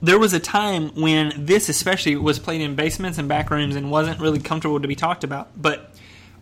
there 0.00 0.20
was 0.20 0.34
a 0.34 0.40
time 0.40 0.90
when 0.90 1.32
this 1.36 1.68
especially 1.68 2.14
was 2.14 2.38
played 2.38 2.60
in 2.60 2.76
basements 2.76 3.18
and 3.18 3.28
back 3.28 3.50
rooms 3.50 3.74
and 3.74 3.90
wasn't 3.90 4.20
really 4.20 4.38
comfortable 4.38 4.80
to 4.80 4.86
be 4.86 4.94
talked 4.94 5.24
about, 5.24 5.60
but 5.60 5.92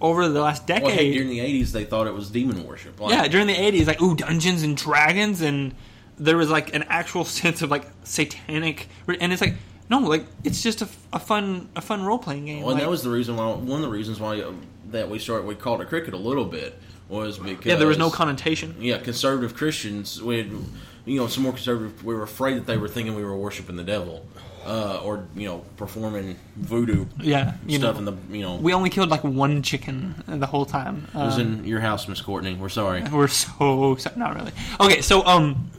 over 0.00 0.28
the 0.28 0.40
last 0.40 0.66
decade. 0.66 0.84
Well, 0.84 0.94
hey, 0.94 1.12
during 1.12 1.28
the 1.28 1.38
'80s, 1.38 1.72
they 1.72 1.84
thought 1.84 2.06
it 2.06 2.14
was 2.14 2.30
demon 2.30 2.66
worship. 2.66 3.00
Like, 3.00 3.12
yeah, 3.12 3.28
during 3.28 3.46
the 3.46 3.54
'80s, 3.54 3.86
like 3.86 4.00
ooh, 4.02 4.14
Dungeons 4.14 4.62
and 4.62 4.76
Dragons, 4.76 5.40
and 5.40 5.74
there 6.18 6.36
was 6.36 6.50
like 6.50 6.74
an 6.74 6.84
actual 6.88 7.24
sense 7.40 7.62
of 7.62 7.70
like 7.70 7.86
satanic, 8.04 8.88
and 9.06 9.32
it's 9.32 9.40
like 9.40 9.54
no, 9.88 10.00
like 10.00 10.26
it's 10.44 10.62
just 10.62 10.82
a, 10.82 10.88
a 11.12 11.18
fun 11.18 11.68
a 11.76 11.80
fun 11.80 12.04
role 12.04 12.18
playing 12.18 12.46
game. 12.46 12.62
Well, 12.62 12.74
like, 12.74 12.82
that 12.82 12.90
was 12.90 13.02
the 13.02 13.10
reason 13.10 13.36
why 13.36 13.52
one 13.52 13.78
of 13.78 13.82
the 13.82 13.88
reasons 13.88 14.20
why 14.20 14.40
uh, 14.40 14.52
that 14.90 15.08
we 15.08 15.18
started 15.18 15.46
we 15.46 15.54
called 15.54 15.80
it 15.80 15.88
cricket 15.88 16.14
a 16.14 16.18
little 16.18 16.44
bit 16.44 16.78
was 17.08 17.38
because 17.38 17.66
yeah, 17.66 17.76
there 17.76 17.88
was 17.88 17.98
no 17.98 18.10
connotation. 18.10 18.74
Yeah, 18.80 18.98
conservative 18.98 19.54
Christians, 19.54 20.20
we 20.20 20.38
had, 20.38 20.50
you 21.04 21.20
know, 21.20 21.28
some 21.28 21.44
more 21.44 21.52
conservative. 21.52 22.04
We 22.04 22.14
were 22.14 22.24
afraid 22.24 22.56
that 22.56 22.66
they 22.66 22.76
were 22.76 22.88
thinking 22.88 23.14
we 23.14 23.24
were 23.24 23.36
worshiping 23.36 23.76
the 23.76 23.84
devil 23.84 24.26
uh, 24.66 25.00
or 25.02 25.24
you 25.36 25.46
know 25.46 25.64
performing 25.76 26.36
voodoo 26.56 27.06
yeah 27.20 27.54
stuff 27.68 27.94
know, 27.94 27.98
in 27.98 28.04
the 28.04 28.36
you 28.36 28.42
know 28.42 28.56
we 28.56 28.72
only 28.74 28.90
killed 28.90 29.08
like 29.08 29.22
one 29.22 29.62
chicken 29.62 30.14
the 30.26 30.46
whole 30.46 30.66
time. 30.66 31.06
It 31.14 31.18
was 31.18 31.36
um, 31.36 31.40
in 31.40 31.64
your 31.64 31.80
house, 31.80 32.08
Miss 32.08 32.20
Courtney. 32.20 32.54
We're 32.54 32.68
sorry. 32.68 33.02
We're 33.12 33.28
so 33.28 33.96
sorry. 33.96 34.16
Not 34.16 34.34
really. 34.34 34.52
Okay, 34.80 35.00
so 35.00 35.24
um. 35.24 35.70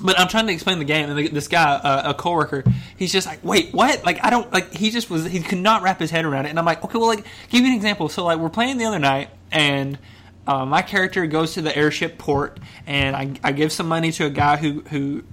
But 0.00 0.16
I'm 0.20 0.28
trying 0.28 0.46
to 0.46 0.52
explain 0.52 0.78
the 0.78 0.84
game, 0.84 1.10
and 1.10 1.28
this 1.30 1.48
guy, 1.48 1.72
uh, 1.72 2.10
a 2.10 2.14
coworker, 2.14 2.62
he's 2.96 3.10
just 3.10 3.26
like, 3.26 3.42
"Wait, 3.42 3.74
what? 3.74 4.04
Like, 4.04 4.24
I 4.24 4.30
don't 4.30 4.52
like." 4.52 4.72
He 4.72 4.92
just 4.92 5.10
was, 5.10 5.24
he 5.24 5.40
could 5.40 5.58
not 5.58 5.82
wrap 5.82 5.98
his 5.98 6.08
head 6.08 6.24
around 6.24 6.46
it, 6.46 6.50
and 6.50 6.58
I'm 6.60 6.64
like, 6.64 6.84
"Okay, 6.84 6.96
well, 6.96 7.08
like, 7.08 7.26
give 7.48 7.62
you 7.62 7.66
an 7.66 7.74
example." 7.74 8.08
So, 8.08 8.24
like, 8.24 8.38
we're 8.38 8.48
playing 8.48 8.78
the 8.78 8.84
other 8.84 9.00
night, 9.00 9.30
and 9.50 9.98
uh, 10.46 10.64
my 10.64 10.82
character 10.82 11.26
goes 11.26 11.54
to 11.54 11.62
the 11.62 11.76
airship 11.76 12.16
port, 12.16 12.60
and 12.86 13.16
I, 13.16 13.32
I 13.42 13.50
give 13.50 13.72
some 13.72 13.88
money 13.88 14.12
to 14.12 14.26
a 14.26 14.30
guy 14.30 14.56
who 14.56 14.82
who 14.82 15.24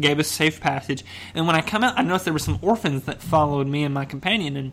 gave 0.00 0.18
us 0.18 0.28
safe 0.28 0.60
passage. 0.60 1.04
And 1.34 1.46
when 1.46 1.56
I 1.56 1.62
come 1.62 1.84
out, 1.84 1.98
I 1.98 2.02
noticed 2.02 2.24
there 2.24 2.32
were 2.32 2.38
some 2.38 2.58
orphans 2.62 3.04
that 3.04 3.22
followed 3.22 3.66
me 3.66 3.84
and 3.84 3.94
my 3.94 4.04
companion, 4.04 4.56
and 4.56 4.72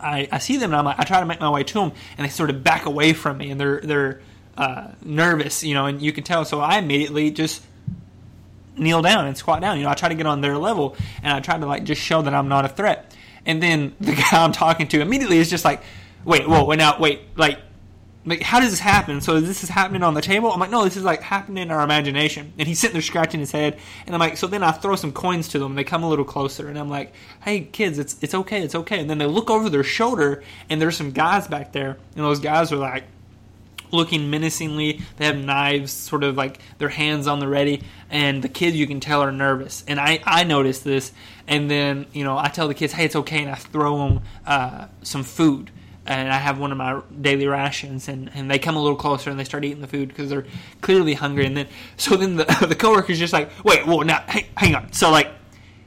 I, 0.00 0.28
I 0.30 0.38
see 0.38 0.56
them, 0.56 0.70
and 0.70 0.76
I'm 0.76 0.84
like, 0.84 0.98
I 0.98 1.04
try 1.04 1.20
to 1.20 1.26
make 1.26 1.40
my 1.40 1.50
way 1.50 1.64
to 1.64 1.74
them, 1.74 1.92
and 2.16 2.24
they 2.24 2.30
sort 2.30 2.50
of 2.50 2.64
back 2.64 2.86
away 2.86 3.12
from 3.12 3.38
me, 3.38 3.50
and 3.50 3.60
they're 3.60 3.80
they're 3.80 4.20
uh, 4.56 4.88
nervous, 5.02 5.62
you 5.64 5.74
know, 5.74 5.86
and 5.86 6.00
you 6.00 6.12
can 6.12 6.24
tell. 6.24 6.44
So 6.44 6.60
I 6.60 6.78
immediately 6.78 7.30
just 7.30 7.62
kneel 8.76 9.02
down 9.02 9.26
and 9.26 9.36
squat 9.36 9.60
down. 9.60 9.78
You 9.78 9.84
know, 9.84 9.90
I 9.90 9.94
try 9.94 10.08
to 10.08 10.14
get 10.14 10.26
on 10.26 10.40
their 10.40 10.58
level, 10.58 10.96
and 11.22 11.32
I 11.32 11.40
try 11.40 11.58
to 11.58 11.66
like 11.66 11.84
just 11.84 12.00
show 12.00 12.22
that 12.22 12.34
I'm 12.34 12.48
not 12.48 12.64
a 12.64 12.68
threat. 12.68 13.14
And 13.46 13.62
then 13.62 13.94
the 14.00 14.14
guy 14.30 14.44
I'm 14.44 14.52
talking 14.52 14.88
to 14.88 15.00
immediately 15.00 15.38
is 15.38 15.50
just 15.50 15.64
like, 15.64 15.82
wait, 16.24 16.48
whoa, 16.48 16.64
wait, 16.64 16.78
now, 16.78 16.98
wait, 16.98 17.20
like 17.36 17.58
like, 18.26 18.42
how 18.42 18.58
does 18.60 18.70
this 18.70 18.80
happen? 18.80 19.20
So 19.20 19.40
this 19.40 19.62
is 19.62 19.68
happening 19.68 20.02
on 20.02 20.14
the 20.14 20.22
table? 20.22 20.50
I'm 20.50 20.58
like, 20.58 20.70
no, 20.70 20.84
this 20.84 20.96
is 20.96 21.04
like 21.04 21.22
happening 21.22 21.62
in 21.62 21.70
our 21.70 21.82
imagination. 21.82 22.52
And 22.58 22.66
he's 22.66 22.78
sitting 22.78 22.94
there 22.94 23.02
scratching 23.02 23.40
his 23.40 23.52
head, 23.52 23.78
and 24.06 24.14
I'm 24.14 24.20
like, 24.20 24.36
so 24.36 24.46
then 24.46 24.62
I 24.62 24.72
throw 24.72 24.96
some 24.96 25.12
coins 25.12 25.48
to 25.48 25.58
them, 25.58 25.72
and 25.72 25.78
they 25.78 25.84
come 25.84 26.02
a 26.02 26.08
little 26.08 26.24
closer, 26.24 26.68
and 26.68 26.78
I'm 26.78 26.88
like, 26.88 27.12
hey 27.42 27.60
kids, 27.60 27.98
it's 27.98 28.16
it's 28.22 28.34
okay, 28.34 28.62
it's 28.62 28.74
okay. 28.74 29.00
And 29.00 29.10
then 29.10 29.18
they 29.18 29.26
look 29.26 29.50
over 29.50 29.68
their 29.68 29.84
shoulder, 29.84 30.42
and 30.70 30.80
there's 30.80 30.96
some 30.96 31.10
guys 31.10 31.46
back 31.48 31.72
there, 31.72 31.98
and 32.16 32.24
those 32.24 32.40
guys 32.40 32.72
are 32.72 32.76
like 32.76 33.04
looking 33.90 34.30
menacingly. 34.30 35.02
They 35.18 35.26
have 35.26 35.36
knives, 35.36 35.92
sort 35.92 36.24
of 36.24 36.36
like 36.36 36.58
their 36.78 36.88
hands 36.88 37.26
on 37.26 37.40
the 37.40 37.48
ready, 37.48 37.82
and 38.10 38.42
the 38.42 38.48
kids 38.48 38.76
you 38.76 38.86
can 38.86 39.00
tell 39.00 39.20
are 39.20 39.32
nervous. 39.32 39.84
And 39.86 40.00
I 40.00 40.20
I 40.24 40.44
noticed 40.44 40.82
this, 40.82 41.12
and 41.46 41.70
then 41.70 42.06
you 42.14 42.24
know 42.24 42.38
I 42.38 42.48
tell 42.48 42.68
the 42.68 42.74
kids, 42.74 42.94
hey, 42.94 43.04
it's 43.04 43.16
okay, 43.16 43.42
and 43.42 43.50
I 43.50 43.56
throw 43.56 43.98
them 43.98 44.22
uh, 44.46 44.86
some 45.02 45.24
food 45.24 45.70
and 46.06 46.30
I 46.30 46.36
have 46.36 46.58
one 46.58 46.70
of 46.70 46.78
my 46.78 47.00
daily 47.20 47.46
rations, 47.46 48.08
and, 48.08 48.30
and 48.34 48.50
they 48.50 48.58
come 48.58 48.76
a 48.76 48.82
little 48.82 48.96
closer 48.96 49.30
and 49.30 49.38
they 49.38 49.44
start 49.44 49.64
eating 49.64 49.80
the 49.80 49.86
food 49.86 50.08
because 50.08 50.28
they're 50.28 50.46
clearly 50.82 51.14
hungry. 51.14 51.46
And 51.46 51.56
then 51.56 51.66
so 51.96 52.16
then 52.16 52.36
the 52.36 52.44
the 52.68 52.74
coworker's 52.74 53.18
just 53.18 53.32
like, 53.32 53.50
wait, 53.64 53.86
well 53.86 54.00
now 54.02 54.22
hang, 54.26 54.44
hang 54.56 54.74
on. 54.74 54.92
So 54.92 55.10
like, 55.10 55.28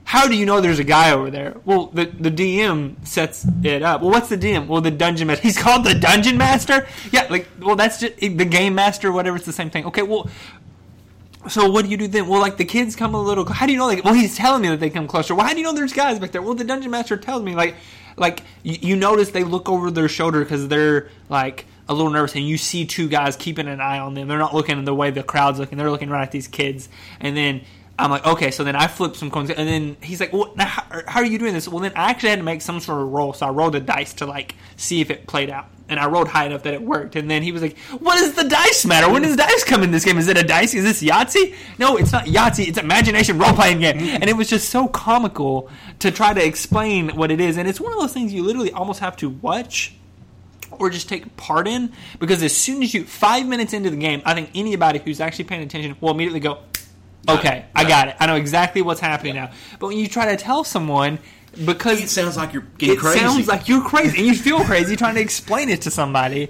how 0.03 0.27
do 0.27 0.35
you 0.35 0.45
know 0.45 0.61
there's 0.61 0.79
a 0.79 0.83
guy 0.85 1.11
over 1.11 1.29
there? 1.29 1.57
Well, 1.65 1.87
the 1.87 2.05
the 2.05 2.31
DM 2.31 3.05
sets 3.05 3.45
it 3.63 3.83
up. 3.83 4.01
Well, 4.01 4.09
what's 4.09 4.29
the 4.29 4.37
DM? 4.37 4.67
Well, 4.67 4.81
the 4.81 4.89
dungeon 4.89 5.27
master. 5.27 5.43
He's 5.43 5.57
called 5.57 5.85
the 5.85 5.93
dungeon 5.93 6.37
master. 6.37 6.87
Yeah, 7.11 7.27
like 7.29 7.47
well, 7.59 7.75
that's 7.75 7.99
just 7.99 8.13
eh, 8.21 8.33
the 8.35 8.45
game 8.45 8.73
master. 8.73 9.11
Whatever, 9.11 9.37
it's 9.37 9.45
the 9.45 9.53
same 9.53 9.69
thing. 9.69 9.85
Okay, 9.85 10.03
well. 10.03 10.29
So 11.49 11.69
what 11.69 11.85
do 11.85 11.91
you 11.91 11.95
do 11.95 12.07
then? 12.07 12.27
Well, 12.27 12.41
like 12.41 12.57
the 12.57 12.65
kids 12.65 12.95
come 12.95 13.13
a 13.13 13.21
little. 13.21 13.45
How 13.45 13.65
do 13.65 13.71
you 13.71 13.77
know? 13.77 13.87
Like, 13.87 14.03
well, 14.03 14.13
he's 14.13 14.35
telling 14.35 14.63
me 14.63 14.69
that 14.69 14.81
they 14.81 14.89
come 14.89 15.07
closer. 15.07 15.33
Well, 15.33 15.45
how 15.45 15.53
do 15.53 15.59
you 15.59 15.63
know 15.63 15.71
there's 15.71 15.93
guys 15.93 16.19
back 16.19 16.31
there? 16.31 16.41
Well, 16.41 16.55
the 16.55 16.65
dungeon 16.65 16.91
master 16.91 17.15
tells 17.15 17.43
me. 17.43 17.55
Like, 17.55 17.75
like 18.17 18.43
you, 18.63 18.77
you 18.81 18.95
notice 18.95 19.31
they 19.31 19.43
look 19.43 19.69
over 19.69 19.89
their 19.91 20.09
shoulder 20.09 20.41
because 20.41 20.67
they're 20.67 21.09
like 21.29 21.65
a 21.87 21.93
little 21.93 22.11
nervous, 22.11 22.35
and 22.35 22.45
you 22.45 22.57
see 22.57 22.85
two 22.85 23.07
guys 23.07 23.35
keeping 23.35 23.67
an 23.67 23.79
eye 23.79 23.99
on 23.99 24.13
them. 24.13 24.27
They're 24.27 24.37
not 24.37 24.53
looking 24.53 24.83
the 24.83 24.95
way 24.95 25.11
the 25.11 25.23
crowd's 25.23 25.59
looking; 25.59 25.77
they're 25.77 25.91
looking 25.91 26.09
right 26.09 26.23
at 26.23 26.31
these 26.31 26.47
kids. 26.47 26.89
And 27.19 27.37
then 27.37 27.61
I'm 27.99 28.11
like, 28.11 28.25
okay, 28.27 28.51
so 28.51 28.63
then 28.63 28.75
I 28.75 28.87
flip 28.87 29.15
some 29.15 29.31
coins, 29.31 29.49
and 29.49 29.67
then 29.67 29.97
he's 30.01 30.19
like, 30.19 30.31
well, 30.31 30.53
now 30.55 30.65
how, 30.65 31.01
how 31.07 31.19
are 31.21 31.25
you 31.25 31.39
doing 31.39 31.53
this? 31.53 31.67
Well, 31.67 31.79
then 31.79 31.93
I 31.95 32.11
actually 32.11 32.29
had 32.29 32.39
to 32.39 32.45
make 32.45 32.61
some 32.61 32.79
sort 32.79 33.01
of 33.01 33.11
roll, 33.11 33.33
so 33.33 33.47
I 33.47 33.49
rolled 33.49 33.75
a 33.75 33.79
dice 33.79 34.13
to 34.15 34.27
like 34.27 34.55
see 34.75 35.01
if 35.01 35.09
it 35.09 35.25
played 35.25 35.49
out, 35.49 35.65
and 35.89 35.99
I 35.99 36.07
rolled 36.07 36.27
high 36.27 36.45
enough 36.45 36.61
that 36.63 36.75
it 36.75 36.81
worked. 36.81 37.15
And 37.15 37.29
then 37.29 37.41
he 37.41 37.51
was 37.51 37.63
like, 37.63 37.75
what 37.99 38.19
does 38.19 38.33
the 38.33 38.47
dice 38.47 38.85
matter? 38.85 39.11
When 39.11 39.23
does 39.23 39.35
dice 39.35 39.63
come 39.63 39.81
in 39.81 39.89
this 39.89 40.05
game? 40.05 40.19
Is 40.19 40.27
it 40.27 40.37
a 40.37 40.43
dice? 40.43 40.75
Is 40.75 40.83
this 40.83 41.01
Yahtzee? 41.01 41.55
No, 41.79 41.97
it's 41.97 42.11
not 42.11 42.25
Yahtzee. 42.25 42.67
It's 42.67 42.77
imagination 42.77 43.39
role 43.39 43.53
playing 43.53 43.79
game, 43.79 43.97
mm-hmm. 43.97 44.15
and 44.21 44.25
it 44.25 44.37
was 44.37 44.47
just 44.47 44.69
so 44.69 44.87
comical 44.87 45.69
to 45.99 46.11
try 46.11 46.33
to 46.33 46.45
explain 46.45 47.15
what 47.15 47.31
it 47.31 47.41
is, 47.41 47.57
and 47.57 47.67
it's 47.67 47.81
one 47.81 47.93
of 47.93 47.99
those 47.99 48.13
things 48.13 48.31
you 48.31 48.43
literally 48.43 48.71
almost 48.71 48.99
have 48.99 49.17
to 49.17 49.29
watch 49.29 49.95
or 50.71 50.89
just 50.89 51.09
take 51.09 51.35
part 51.37 51.67
in 51.67 51.91
because 52.19 52.43
as 52.43 52.55
soon 52.55 52.83
as 52.83 52.93
you 52.93 53.05
five 53.05 53.47
minutes 53.47 53.73
into 53.73 53.89
the 53.89 53.97
game, 53.97 54.21
I 54.25 54.33
think 54.33 54.51
anybody 54.53 54.99
who's 54.99 55.19
actually 55.19 55.45
paying 55.45 55.63
attention 55.63 55.95
will 56.01 56.11
immediately 56.11 56.41
go, 56.41 56.59
"Okay, 57.27 57.65
I 57.75 57.83
got 57.83 58.09
it. 58.09 58.15
I 58.19 58.25
know 58.27 58.35
exactly 58.35 58.81
what's 58.81 58.99
happening 59.01 59.35
now." 59.35 59.51
But 59.79 59.87
when 59.87 59.97
you 59.97 60.07
try 60.07 60.25
to 60.35 60.37
tell 60.37 60.63
someone, 60.63 61.19
because 61.65 62.01
It 62.03 62.09
sounds 62.09 62.37
like 62.37 62.53
you're 62.53 62.65
getting 62.77 62.97
crazy. 62.97 63.17
it 63.17 63.21
crazy. 63.21 63.33
sounds 63.35 63.47
like 63.47 63.67
you're 63.67 63.83
crazy 63.83 64.17
and 64.19 64.27
you 64.27 64.35
feel 64.35 64.63
crazy 64.63 64.95
trying 64.95 65.15
to 65.15 65.21
explain 65.21 65.69
it 65.69 65.81
to 65.83 65.91
somebody. 65.91 66.49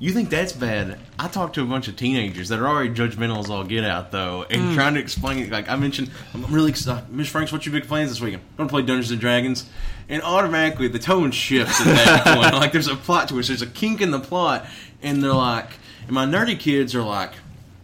You 0.00 0.10
think 0.10 0.30
that's 0.30 0.52
bad? 0.52 0.98
I 1.16 1.28
talked 1.28 1.54
to 1.54 1.62
a 1.62 1.64
bunch 1.64 1.86
of 1.86 1.94
teenagers 1.94 2.48
that 2.48 2.58
are 2.58 2.66
already 2.66 2.90
judgmental 2.90 3.38
as 3.38 3.48
all 3.48 3.62
get 3.62 3.84
out, 3.84 4.10
though, 4.10 4.44
and 4.50 4.70
Hmm. 4.70 4.74
trying 4.74 4.94
to 4.94 5.00
explain 5.00 5.38
it. 5.38 5.50
Like 5.52 5.70
I 5.70 5.76
mentioned, 5.76 6.10
I'm 6.34 6.44
really 6.46 6.70
excited. 6.70 7.04
Miss 7.12 7.28
Franks, 7.28 7.52
what's 7.52 7.66
your 7.66 7.72
big 7.72 7.86
plans 7.86 8.10
this 8.10 8.20
weekend? 8.20 8.42
I'm 8.42 8.56
gonna 8.56 8.68
play 8.68 8.82
Dungeons 8.82 9.12
and 9.12 9.20
Dragons, 9.20 9.64
and 10.08 10.20
automatically 10.22 10.88
the 10.88 10.98
tone 10.98 11.30
shifts 11.30 11.80
at 11.80 11.86
that 11.86 12.24
point. 12.36 12.52
Like 12.54 12.72
there's 12.72 12.88
a 12.88 12.96
plot 12.96 13.28
twist, 13.28 13.46
there's 13.48 13.62
a 13.62 13.66
kink 13.66 14.00
in 14.00 14.10
the 14.10 14.18
plot, 14.18 14.66
and 15.04 15.22
they're 15.22 15.32
like, 15.32 15.68
and 16.08 16.10
my 16.10 16.26
nerdy 16.26 16.58
kids 16.58 16.96
are 16.96 17.02
like, 17.02 17.30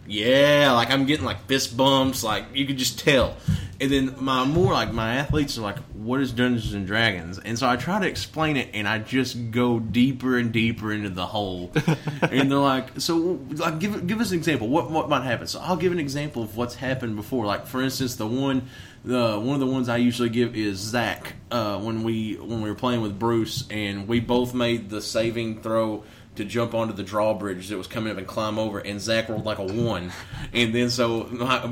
yeah, 0.09 0.71
like 0.73 0.89
I'm 0.89 1.05
getting 1.05 1.25
like 1.25 1.45
fist 1.45 1.77
bumps, 1.77 2.23
like 2.23 2.45
you 2.53 2.65
could 2.65 2.77
just 2.77 2.99
tell. 2.99 3.37
And 3.81 3.91
then 3.91 4.15
my 4.19 4.43
more 4.43 4.73
like 4.73 4.91
my 4.91 5.15
athletes 5.15 5.57
are 5.57 5.61
like, 5.61 5.77
"What 5.93 6.19
is 6.19 6.31
Dungeons 6.31 6.73
and 6.73 6.85
Dragons?" 6.85 7.39
And 7.39 7.57
so 7.57 7.69
I 7.69 7.77
try 7.77 7.99
to 7.99 8.07
explain 8.07 8.57
it, 8.57 8.69
and 8.73 8.87
I 8.87 8.99
just 8.99 9.51
go 9.51 9.79
deeper 9.79 10.37
and 10.37 10.51
deeper 10.51 10.91
into 10.91 11.09
the 11.09 11.25
hole. 11.27 11.71
and 12.23 12.51
they're 12.51 12.57
like, 12.57 12.99
"So, 12.99 13.39
like, 13.51 13.79
give 13.79 14.05
give 14.05 14.19
us 14.19 14.31
an 14.31 14.37
example. 14.37 14.67
What 14.67 14.91
what 14.91 15.07
might 15.07 15.23
happen?" 15.23 15.47
So 15.47 15.61
I'll 15.61 15.77
give 15.77 15.93
an 15.93 15.99
example 15.99 16.43
of 16.43 16.57
what's 16.57 16.75
happened 16.75 17.15
before. 17.15 17.45
Like 17.45 17.67
for 17.67 17.81
instance, 17.81 18.15
the 18.15 18.27
one 18.27 18.67
the 19.05 19.39
one 19.39 19.53
of 19.53 19.59
the 19.59 19.67
ones 19.67 19.87
I 19.87 19.97
usually 19.97 20.29
give 20.29 20.55
is 20.55 20.77
Zach. 20.77 21.35
Uh, 21.51 21.79
when 21.79 22.03
we 22.03 22.33
when 22.33 22.61
we 22.61 22.69
were 22.69 22.75
playing 22.75 23.01
with 23.01 23.17
Bruce, 23.17 23.65
and 23.69 24.07
we 24.07 24.19
both 24.19 24.53
made 24.53 24.89
the 24.89 25.01
saving 25.01 25.61
throw 25.61 26.03
to 26.39 26.45
jump 26.45 26.73
onto 26.73 26.93
the 26.93 27.03
drawbridge 27.03 27.67
that 27.67 27.77
was 27.77 27.85
coming 27.85 28.11
up 28.11 28.17
and 28.17 28.25
climb 28.25 28.57
over, 28.57 28.79
and 28.79 28.99
Zach 28.99 29.27
rolled 29.27 29.45
like 29.45 29.59
a 29.59 29.63
one. 29.63 30.11
And 30.53 30.73
then 30.73 30.89
so 30.89 31.23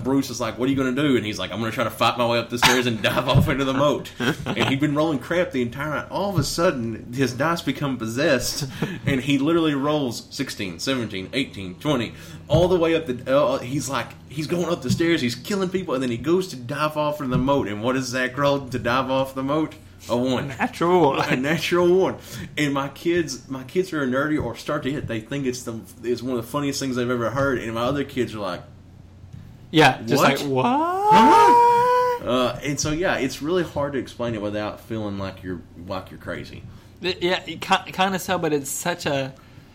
Bruce 0.03 0.29
is 0.29 0.39
like, 0.39 0.59
"What 0.59 0.67
are 0.67 0.69
you 0.69 0.75
going 0.75 0.93
to 0.93 1.01
do?" 1.01 1.15
And 1.15 1.25
he's 1.25 1.39
like, 1.39 1.51
"I'm 1.51 1.59
going 1.59 1.71
to 1.71 1.75
try 1.75 1.85
to 1.85 1.89
fight 1.89 2.17
my 2.17 2.27
way 2.27 2.37
up 2.37 2.49
the 2.49 2.57
stairs 2.57 2.85
and 2.85 3.01
dive 3.01 3.27
off 3.29 3.47
into 3.47 3.63
the 3.63 3.73
moat." 3.73 4.11
And 4.45 4.69
he'd 4.69 4.79
been 4.79 4.93
rolling 4.93 5.19
crap 5.19 5.51
the 5.51 5.61
entire 5.61 5.89
night. 5.89 6.07
All 6.11 6.29
of 6.29 6.37
a 6.37 6.43
sudden, 6.43 7.13
his 7.13 7.33
dice 7.33 7.61
become 7.61 7.97
possessed, 7.97 8.69
and 9.05 9.21
he 9.21 9.37
literally 9.37 9.73
rolls 9.73 10.27
16, 10.29 10.79
17, 10.79 11.29
18, 11.31 11.75
20, 11.75 12.13
all 12.47 12.67
the 12.67 12.77
way 12.77 12.93
up 12.95 13.05
the. 13.05 13.35
Uh, 13.35 13.59
he's 13.59 13.89
like, 13.89 14.09
he's 14.29 14.47
going 14.47 14.65
up 14.65 14.81
the 14.81 14.91
stairs, 14.91 15.21
he's 15.21 15.35
killing 15.35 15.69
people, 15.69 15.93
and 15.93 16.03
then 16.03 16.11
he 16.11 16.17
goes 16.17 16.49
to 16.49 16.55
dive 16.55 16.97
off 16.97 17.21
into 17.21 17.31
the 17.31 17.37
moat. 17.37 17.67
And 17.67 17.81
what 17.81 17.93
does 17.93 18.05
Zach 18.05 18.37
roll 18.37 18.67
to 18.67 18.79
dive 18.79 19.09
off 19.09 19.33
the 19.33 19.43
moat? 19.43 19.75
A 20.09 20.15
one 20.17 20.47
Natural. 20.49 21.01
One. 21.11 21.29
A 21.33 21.35
natural 21.35 21.93
one. 21.93 22.17
And 22.57 22.73
my 22.73 22.87
kids, 22.89 23.49
my 23.49 23.63
kids 23.63 23.91
are 23.93 24.05
nerdy 24.07 24.41
or 24.41 24.55
start 24.55 24.83
to 24.83 24.91
hit. 24.91 25.07
They 25.07 25.19
think 25.19 25.45
it's 25.45 25.63
the 25.63 25.79
it's 26.03 26.21
one 26.21 26.37
of 26.37 26.45
the 26.45 26.51
funniest 26.51 26.79
things 26.79 26.95
they've 26.95 27.09
ever 27.09 27.29
heard. 27.29 27.57
And 27.59 27.73
my 27.73 27.81
other 27.83 28.03
kids 28.03 28.33
are 28.35 28.39
like, 28.39 28.61
Yeah, 29.71 30.01
just 30.03 30.23
What? 30.23 30.39
like 30.41 30.47
what? 30.49 32.27
uh, 32.27 32.59
and 32.63 32.79
so 32.79 32.91
yeah, 32.91 33.17
it's 33.17 33.41
really 33.41 33.63
hard 33.63 33.93
to 33.93 33.99
explain 33.99 34.35
it 34.35 34.41
without 34.41 34.79
feeling 34.81 35.17
like 35.17 35.43
you're 35.43 35.61
like 35.87 36.11
you're 36.11 36.19
crazy. 36.19 36.63
Yeah, 37.01 37.39
kind 37.65 38.15
of 38.15 38.21
so, 38.21 38.37
but 38.39 38.53
it's 38.53 38.69
such 38.71 39.05
a 39.05 39.33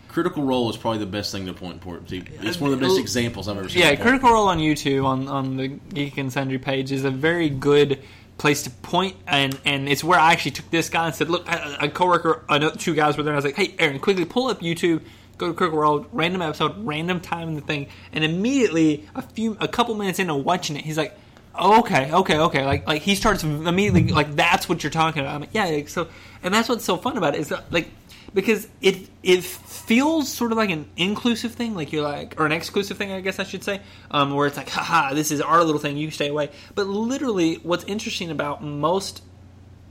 Critical 0.09 0.43
Role 0.43 0.69
is 0.69 0.77
probably 0.77 0.99
the 0.99 1.05
best 1.07 1.31
thing 1.31 1.47
to 1.47 1.53
point 1.53 1.81
to. 1.81 2.23
It's 2.41 2.59
one 2.59 2.71
of 2.71 2.79
the 2.79 2.85
best 2.85 2.99
examples 2.99 3.47
I've 3.47 3.57
ever 3.57 3.67
seen. 3.67 3.81
yeah. 3.81 3.95
Critical. 3.95 4.29
Role 4.31 4.47
on 4.47 4.59
YouTube 4.59 5.05
on 5.05 5.27
on 5.27 5.57
the 5.57 5.67
Geek 5.69 6.17
and 6.17 6.31
Sundry 6.31 6.59
page 6.59 6.91
is 6.91 7.03
a 7.03 7.09
very 7.09 7.49
good 7.49 7.99
place 8.37 8.63
to 8.63 8.69
point, 8.69 9.15
and 9.27 9.59
and 9.65 9.87
it's 9.87 10.03
where 10.03 10.19
I 10.19 10.31
actually 10.31 10.51
took 10.51 10.69
this 10.69 10.89
guy 10.89 11.07
and 11.07 11.15
said, 11.15 11.29
look, 11.29 11.47
a, 11.47 11.77
a 11.81 11.89
coworker, 11.89 12.43
another 12.49 12.77
two 12.77 12.93
guys 12.93 13.17
were 13.17 13.23
there. 13.23 13.33
And 13.33 13.37
I 13.37 13.43
was 13.43 13.45
like, 13.45 13.55
hey, 13.55 13.75
Aaron, 13.79 13.99
quickly 13.99 14.25
pull 14.25 14.47
up 14.47 14.61
YouTube. 14.61 15.01
Go 15.35 15.47
to 15.47 15.53
Critical 15.55 15.79
Role, 15.79 16.05
random 16.11 16.43
episode, 16.43 16.85
random 16.85 17.19
time 17.19 17.47
in 17.47 17.55
the 17.55 17.61
thing, 17.61 17.87
and 18.11 18.23
immediately 18.23 19.09
a 19.15 19.23
few, 19.23 19.57
a 19.59 19.67
couple 19.67 19.95
minutes 19.95 20.19
into 20.19 20.35
watching 20.35 20.75
it, 20.75 20.85
he's 20.85 20.95
like, 20.95 21.17
okay, 21.59 22.13
okay, 22.13 22.37
okay. 22.37 22.63
Like, 22.63 22.87
like 22.87 23.01
he 23.01 23.15
starts 23.15 23.43
immediately, 23.43 24.09
like 24.13 24.35
that's 24.35 24.69
what 24.69 24.83
you're 24.83 24.91
talking 24.91 25.21
about. 25.21 25.33
I'm 25.33 25.41
like, 25.41 25.49
yeah, 25.51 25.65
like, 25.65 25.89
so, 25.89 26.07
and 26.43 26.53
that's 26.53 26.69
what's 26.69 26.85
so 26.85 26.97
fun 26.97 27.17
about 27.17 27.33
it 27.33 27.41
is 27.41 27.49
that, 27.49 27.71
like 27.73 27.89
because 28.33 28.67
it 28.81 29.09
it 29.21 29.43
feels 29.43 30.31
sort 30.31 30.51
of 30.51 30.57
like 30.57 30.69
an 30.69 30.89
inclusive 30.97 31.53
thing, 31.53 31.75
like 31.75 31.91
you're 31.91 32.03
like, 32.03 32.39
or 32.39 32.45
an 32.45 32.51
exclusive 32.51 32.97
thing, 32.97 33.11
I 33.11 33.21
guess 33.21 33.39
I 33.39 33.43
should 33.43 33.63
say, 33.63 33.81
um, 34.11 34.33
where 34.33 34.47
it's 34.47 34.57
like, 34.57 34.69
haha, 34.69 35.13
this 35.13 35.31
is 35.31 35.41
our 35.41 35.63
little 35.63 35.81
thing, 35.81 35.97
you 35.97 36.11
stay 36.11 36.29
away. 36.29 36.49
But 36.75 36.87
literally, 36.87 37.55
what's 37.55 37.83
interesting 37.85 38.31
about 38.31 38.63
most 38.63 39.23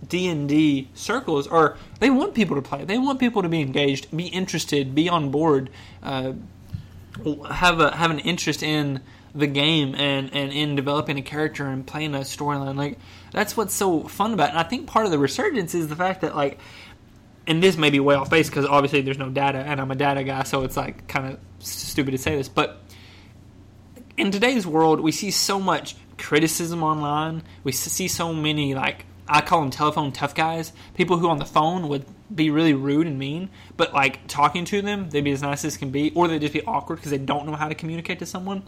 D 0.08 0.28
and 0.28 0.48
D 0.48 0.88
circles 0.94 1.46
are 1.46 1.76
they 2.00 2.10
want 2.10 2.34
people 2.34 2.56
to 2.56 2.62
play, 2.62 2.84
they 2.84 2.98
want 2.98 3.20
people 3.20 3.42
to 3.42 3.48
be 3.48 3.60
engaged, 3.60 4.14
be 4.16 4.26
interested, 4.26 4.94
be 4.94 5.08
on 5.08 5.30
board, 5.30 5.70
uh, 6.02 6.32
have 7.50 7.80
a 7.80 7.96
have 7.96 8.10
an 8.10 8.18
interest 8.20 8.62
in 8.62 9.00
the 9.34 9.46
game 9.46 9.94
and 9.94 10.34
and 10.34 10.52
in 10.52 10.76
developing 10.76 11.18
a 11.18 11.22
character 11.22 11.66
and 11.66 11.86
playing 11.86 12.14
a 12.14 12.20
storyline. 12.20 12.76
Like 12.76 12.98
that's 13.30 13.56
what's 13.56 13.74
so 13.74 14.02
fun 14.02 14.34
about 14.34 14.48
it. 14.48 14.50
And 14.50 14.58
I 14.58 14.64
think 14.64 14.86
part 14.86 15.06
of 15.06 15.12
the 15.12 15.18
resurgence 15.18 15.74
is 15.74 15.88
the 15.88 15.96
fact 15.96 16.20
that 16.22 16.34
like 16.36 16.58
and 17.46 17.62
this 17.62 17.76
may 17.76 17.90
be 17.90 18.00
way 18.00 18.14
off 18.14 18.30
base 18.30 18.48
because 18.48 18.66
obviously 18.66 19.00
there's 19.00 19.18
no 19.18 19.28
data 19.28 19.58
and 19.58 19.80
I'm 19.80 19.90
a 19.90 19.94
data 19.94 20.24
guy, 20.24 20.42
so 20.44 20.62
it's 20.62 20.76
like 20.76 21.08
kind 21.08 21.32
of 21.32 21.38
stupid 21.58 22.12
to 22.12 22.18
say 22.18 22.36
this, 22.36 22.48
but 22.48 22.80
in 24.16 24.30
today's 24.30 24.66
world, 24.66 25.00
we 25.00 25.12
see 25.12 25.30
so 25.30 25.58
much 25.58 25.96
criticism 26.18 26.82
online. 26.82 27.42
We 27.64 27.72
see 27.72 28.08
so 28.08 28.32
many 28.32 28.74
like 28.74 29.06
I 29.28 29.40
call 29.40 29.60
them 29.60 29.70
telephone 29.70 30.12
tough 30.12 30.34
guys, 30.34 30.72
people 30.94 31.16
who 31.16 31.28
on 31.28 31.38
the 31.38 31.44
phone 31.44 31.88
would 31.88 32.04
be 32.34 32.50
really 32.50 32.74
rude 32.74 33.06
and 33.06 33.18
mean, 33.18 33.50
but 33.76 33.92
like 33.94 34.26
talking 34.26 34.64
to 34.66 34.82
them, 34.82 35.10
they'd 35.10 35.22
be 35.22 35.32
as 35.32 35.42
nice 35.42 35.64
as 35.64 35.76
can 35.76 35.90
be, 35.90 36.12
or 36.14 36.28
they'd 36.28 36.40
just 36.40 36.52
be 36.52 36.62
awkward 36.64 36.96
because 36.96 37.10
they 37.10 37.18
don't 37.18 37.46
know 37.46 37.54
how 37.54 37.68
to 37.68 37.74
communicate 37.74 38.18
to 38.18 38.26
someone. 38.26 38.62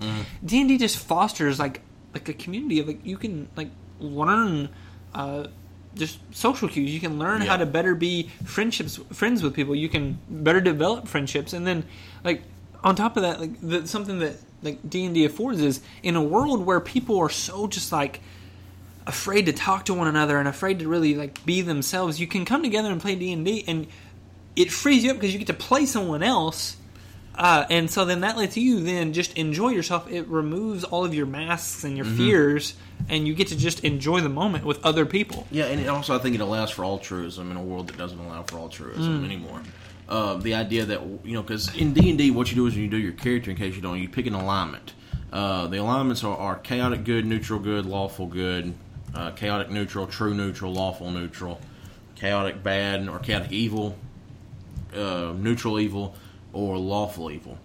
D 0.45 0.61
and 0.61 0.69
D 0.69 0.79
just 0.79 0.99
fosters 0.99 1.59
like 1.59 1.81
like 2.13 2.29
a 2.29 2.33
community 2.33 2.81
of 2.81 2.87
like 2.87 3.05
you 3.05 3.17
can 3.17 3.49
like 3.57 3.71
learn. 4.01 4.69
Uh, 5.15 5.47
just 5.95 6.19
social 6.35 6.69
cues. 6.69 6.93
You 6.93 7.01
can 7.01 7.19
learn 7.19 7.41
how 7.41 7.57
to 7.57 7.67
better 7.67 7.95
be 7.95 8.31
friendships, 8.45 8.97
friends 9.13 9.43
with 9.43 9.55
people. 9.55 9.75
You 9.75 9.89
can 9.89 10.19
better 10.29 10.61
develop 10.61 11.09
friendships, 11.09 11.53
and 11.53 11.67
then 11.67 11.85
like 12.23 12.43
on 12.83 12.97
top 12.97 13.17
of 13.17 13.23
that, 13.23 13.41
like 13.41 13.61
the, 13.61 13.87
something 13.87 14.19
that 14.19 14.37
like 14.63 14.89
D 14.89 15.05
and 15.05 15.15
D 15.15 15.25
affords 15.25 15.61
is 15.61 15.81
in 16.03 16.17
a 16.17 16.23
world 16.23 16.65
where 16.65 16.81
people 16.81 17.19
are 17.19 17.31
so 17.31 17.67
just 17.67 17.93
like 17.93 18.21
afraid 19.07 19.47
to 19.47 19.53
talk 19.53 19.85
to 19.87 19.95
one 19.95 20.09
another 20.09 20.39
and 20.39 20.49
afraid 20.49 20.79
to 20.81 20.89
really 20.89 21.15
like 21.15 21.45
be 21.45 21.61
themselves. 21.61 22.21
You 22.21 22.27
can 22.27 22.45
come 22.45 22.63
together 22.63 22.91
and 22.91 23.01
play 23.01 23.15
D 23.15 23.33
and 23.33 23.45
D, 23.45 23.65
and 23.67 23.87
it 24.57 24.71
frees 24.71 25.05
you 25.05 25.11
up 25.11 25.17
because 25.17 25.33
you 25.33 25.39
get 25.39 25.49
to 25.49 25.55
play 25.55 25.87
someone 25.87 26.23
else. 26.23 26.77
Uh, 27.37 27.67
and 27.69 27.91
so 27.91 28.05
then 28.05 28.21
that 28.21 28.37
lets 28.37 28.57
you 28.57 28.81
then 28.81 29.13
just 29.13 29.37
enjoy 29.37 29.71
yourself. 29.71 30.11
It 30.11 30.29
removes 30.29 30.85
all 30.85 31.05
of 31.05 31.15
your 31.15 31.27
masks 31.27 31.83
and 31.83 31.97
your 31.97 32.07
fears, 32.07 32.75
and 33.09 33.27
you 33.27 33.35
get 33.35 33.49
to 33.49 33.57
just 33.57 33.83
enjoy 33.83 34.21
the 34.21 34.29
moment 34.29 34.65
with 34.65 34.85
other 34.85 35.05
people. 35.05 35.47
Yeah, 35.51 35.65
and 35.65 35.81
it 35.81 35.89
also 35.89 36.15
I 36.15 36.19
think 36.19 36.37
it 36.37 36.41
allows 36.41 36.71
for 36.71 36.85
altruism 36.85 37.51
in 37.51 37.57
a 37.57 37.63
world 37.63 37.89
that 37.89 37.97
doesn't 37.97 38.19
allow 38.19 38.45
for 38.45 38.59
altruism 38.59 39.25
anymore. 39.25 39.63
Uh, 40.09 40.35
the 40.37 40.55
idea 40.55 40.85
that 40.85 41.01
you 41.25 41.33
know, 41.33 41.43
because 41.43 41.75
in 41.75 41.93
D 41.93 42.11
and 42.11 42.19
D, 42.19 42.31
what 42.31 42.51
you 42.51 42.55
do 42.55 42.67
is 42.67 42.77
you 42.77 42.89
do 42.89 42.99
your 42.99 43.13
character. 43.13 43.51
In 43.51 43.57
case 43.57 43.75
you 43.75 43.83
don't, 43.83 43.99
you 43.99 44.09
pick 44.09 44.27
an 44.27 44.35
alignment. 44.35 44.93
Uh, 45.33 45.67
the 45.67 45.79
alignments 45.79 46.23
are, 46.23 46.37
are 46.37 46.57
chaotic 46.57 47.03
good, 47.03 47.27
neutral 47.27 47.59
good, 47.59 47.87
lawful 47.87 48.27
good, 48.27 48.73
uh, 49.15 49.33
chaotic 49.33 49.71
neutral, 49.71 50.07
true 50.07 50.35
neutral, 50.35 50.73
lawful 50.73 51.11
neutral, 51.11 51.61
chaotic 52.15 52.63
bad 52.63 53.09
or 53.09 53.19
chaotic 53.19 53.51
evil, 53.51 53.97
uh, 54.95 55.33
neutral 55.37 55.81
evil, 55.81 56.15
or 56.55 56.79
lawful 56.79 57.31
evil, 57.31 57.59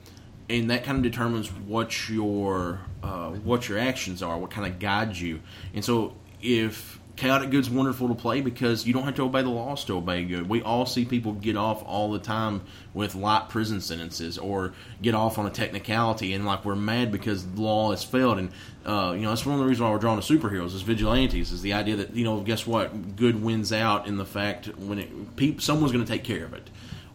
and 0.50 0.70
that 0.72 0.84
kind 0.84 0.98
of 0.98 1.04
determines 1.04 1.48
what 1.48 2.10
your 2.10 2.82
uh, 3.04 3.30
what 3.30 3.70
your 3.70 3.80
actions 3.80 4.22
are, 4.22 4.38
what 4.38 4.52
kind 4.52 4.68
of 4.68 4.80
guides 4.80 5.22
you. 5.22 5.40
And 5.74 5.86
so, 5.86 6.16
if 6.42 7.00
chaotic 7.20 7.50
good's 7.50 7.70
wonderful 7.70 8.08
to 8.08 8.16
play 8.16 8.40
because 8.40 8.88
you 8.88 8.94
don't 8.94 9.04
have 9.04 9.16
to 9.16 9.24
obey 9.24 9.42
the 9.42 9.50
laws 9.50 9.84
to 9.84 9.98
obey 9.98 10.24
good. 10.24 10.48
We 10.48 10.62
all 10.62 10.86
see 10.86 11.04
people 11.04 11.34
get 11.34 11.58
off 11.58 11.84
all 11.86 12.14
the 12.14 12.20
time 12.20 12.62
with 12.94 13.14
light 13.14 13.50
prison 13.50 13.82
sentences 13.82 14.38
or 14.38 14.74
get 15.02 15.14
off 15.14 15.38
on 15.38 15.46
a 15.46 15.50
technicality, 15.50 16.34
and 16.34 16.46
like 16.46 16.64
we're 16.64 16.76
mad 16.78 17.12
because 17.12 17.46
the 17.46 17.62
law 17.62 17.92
has 17.92 18.06
failed. 18.06 18.40
And 18.40 18.52
uh, 18.86 19.12
you 19.16 19.24
know 19.24 19.30
that's 19.30 19.46
one 19.46 19.56
of 19.56 19.60
the 19.60 19.66
reasons 19.66 19.84
why 19.84 19.92
we're 19.92 20.00
drawn 20.00 20.20
to 20.20 20.34
superheroes 20.34 20.74
is 20.74 20.82
vigilantes. 20.82 21.52
Is 21.52 21.62
the 21.62 21.74
idea 21.74 21.98
that 21.98 22.16
you 22.16 22.24
know 22.24 22.40
guess 22.40 22.66
what 22.66 23.18
good 23.18 23.44
wins 23.44 23.74
out 23.74 24.08
in 24.08 24.16
the 24.16 24.26
fact 24.26 24.68
when 24.78 25.00
it, 25.00 25.36
peop 25.36 25.62
someone's 25.62 25.92
going 25.92 26.06
to 26.06 26.12
take 26.12 26.24
care 26.24 26.46
of 26.46 26.54
it 26.54 26.70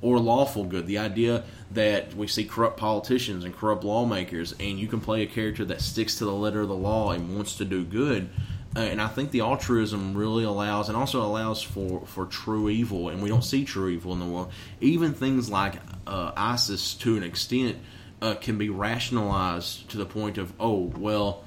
or 0.05 0.19
lawful 0.19 0.65
good. 0.65 0.87
The 0.87 0.99
idea 0.99 1.45
that 1.71 2.15
we 2.15 2.27
see 2.27 2.45
corrupt 2.45 2.77
politicians 2.77 3.45
and 3.45 3.57
corrupt 3.57 3.85
lawmakers, 3.85 4.55
and 4.61 4.79
you 4.79 4.87
can 4.87 5.01
play 5.01 5.23
a 5.23 5.27
character 5.27 5.65
that 5.65 5.81
sticks 5.81 6.19
to 6.19 6.27
the 6.27 6.33
letter 6.33 6.61
of 6.61 6.69
the 6.69 6.75
law 6.75 7.13
and 7.13 7.35
wants 7.35 7.57
to 7.57 7.65
do 7.65 7.85
good. 7.85 8.29
Uh, 8.77 8.81
and 8.81 9.01
I 9.01 9.09
think 9.09 9.31
the 9.31 9.41
altruism 9.41 10.15
really 10.15 10.45
allows, 10.45 10.89
and 10.89 10.97
also 10.97 11.23
allows 11.23 11.63
for, 11.63 12.05
for 12.07 12.27
true 12.27 12.69
evil, 12.69 13.09
and 13.09 13.23
we 13.23 13.31
don't 13.31 13.45
see 13.45 13.65
true 13.65 13.89
evil 13.89 14.13
in 14.13 14.19
the 14.19 14.27
world. 14.27 14.53
Even 14.81 15.15
things 15.15 15.51
like 15.51 15.77
uh, 16.07 16.33
ISIS, 16.37 16.95
to 16.97 17.17
an 17.17 17.23
extent, 17.23 17.79
uh, 18.21 18.35
can 18.35 18.59
be 18.59 18.69
rationalized 18.69 19.89
to 19.91 19.97
the 19.97 20.07
point 20.07 20.37
of, 20.37 20.53
oh, 20.61 20.93
well, 20.99 21.45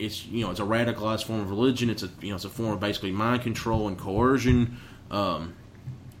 it's 0.00 0.24
you 0.26 0.44
know 0.44 0.50
it's 0.50 0.60
a 0.60 0.64
radicalized 0.64 1.24
form 1.24 1.40
of 1.40 1.50
religion. 1.50 1.90
It's 1.90 2.02
a 2.02 2.08
you 2.22 2.30
know 2.30 2.36
it's 2.36 2.46
a 2.46 2.50
form 2.50 2.72
of 2.72 2.80
basically 2.80 3.12
mind 3.12 3.42
control 3.42 3.86
and 3.86 3.98
coercion. 3.98 4.78
Um, 5.10 5.54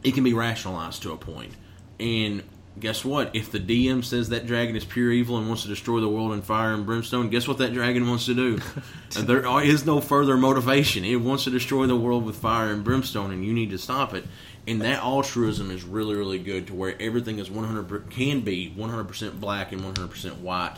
it 0.02 0.14
can 0.14 0.24
be 0.24 0.32
rationalized 0.32 1.02
to 1.02 1.12
a 1.12 1.16
point, 1.16 1.52
and 2.00 2.42
guess 2.78 3.04
what? 3.04 3.34
If 3.34 3.52
the 3.52 3.60
DM 3.60 4.04
says 4.04 4.30
that 4.30 4.46
dragon 4.46 4.76
is 4.76 4.84
pure 4.84 5.12
evil 5.12 5.36
and 5.36 5.46
wants 5.46 5.62
to 5.62 5.68
destroy 5.68 6.00
the 6.00 6.08
world 6.08 6.32
in 6.32 6.42
fire 6.42 6.72
and 6.72 6.86
brimstone, 6.86 7.30
guess 7.30 7.46
what 7.46 7.58
that 7.58 7.72
dragon 7.72 8.08
wants 8.08 8.26
to 8.26 8.34
do? 8.34 8.60
there 9.22 9.62
is 9.62 9.84
no 9.84 10.00
further 10.00 10.36
motivation. 10.36 11.04
It 11.04 11.16
wants 11.16 11.44
to 11.44 11.50
destroy 11.50 11.86
the 11.86 11.96
world 11.96 12.24
with 12.24 12.36
fire 12.36 12.72
and 12.72 12.82
brimstone, 12.82 13.32
and 13.32 13.44
you 13.44 13.52
need 13.52 13.70
to 13.70 13.78
stop 13.78 14.14
it. 14.14 14.24
And 14.66 14.82
that 14.82 15.02
altruism 15.02 15.70
is 15.70 15.84
really, 15.84 16.14
really 16.14 16.38
good 16.38 16.66
to 16.68 16.74
where 16.74 16.94
everything 17.00 17.38
is 17.38 17.50
100 17.50 18.10
can 18.10 18.40
be 18.40 18.72
100% 18.76 19.40
black 19.40 19.72
and 19.72 19.82
100% 19.82 20.38
white, 20.38 20.76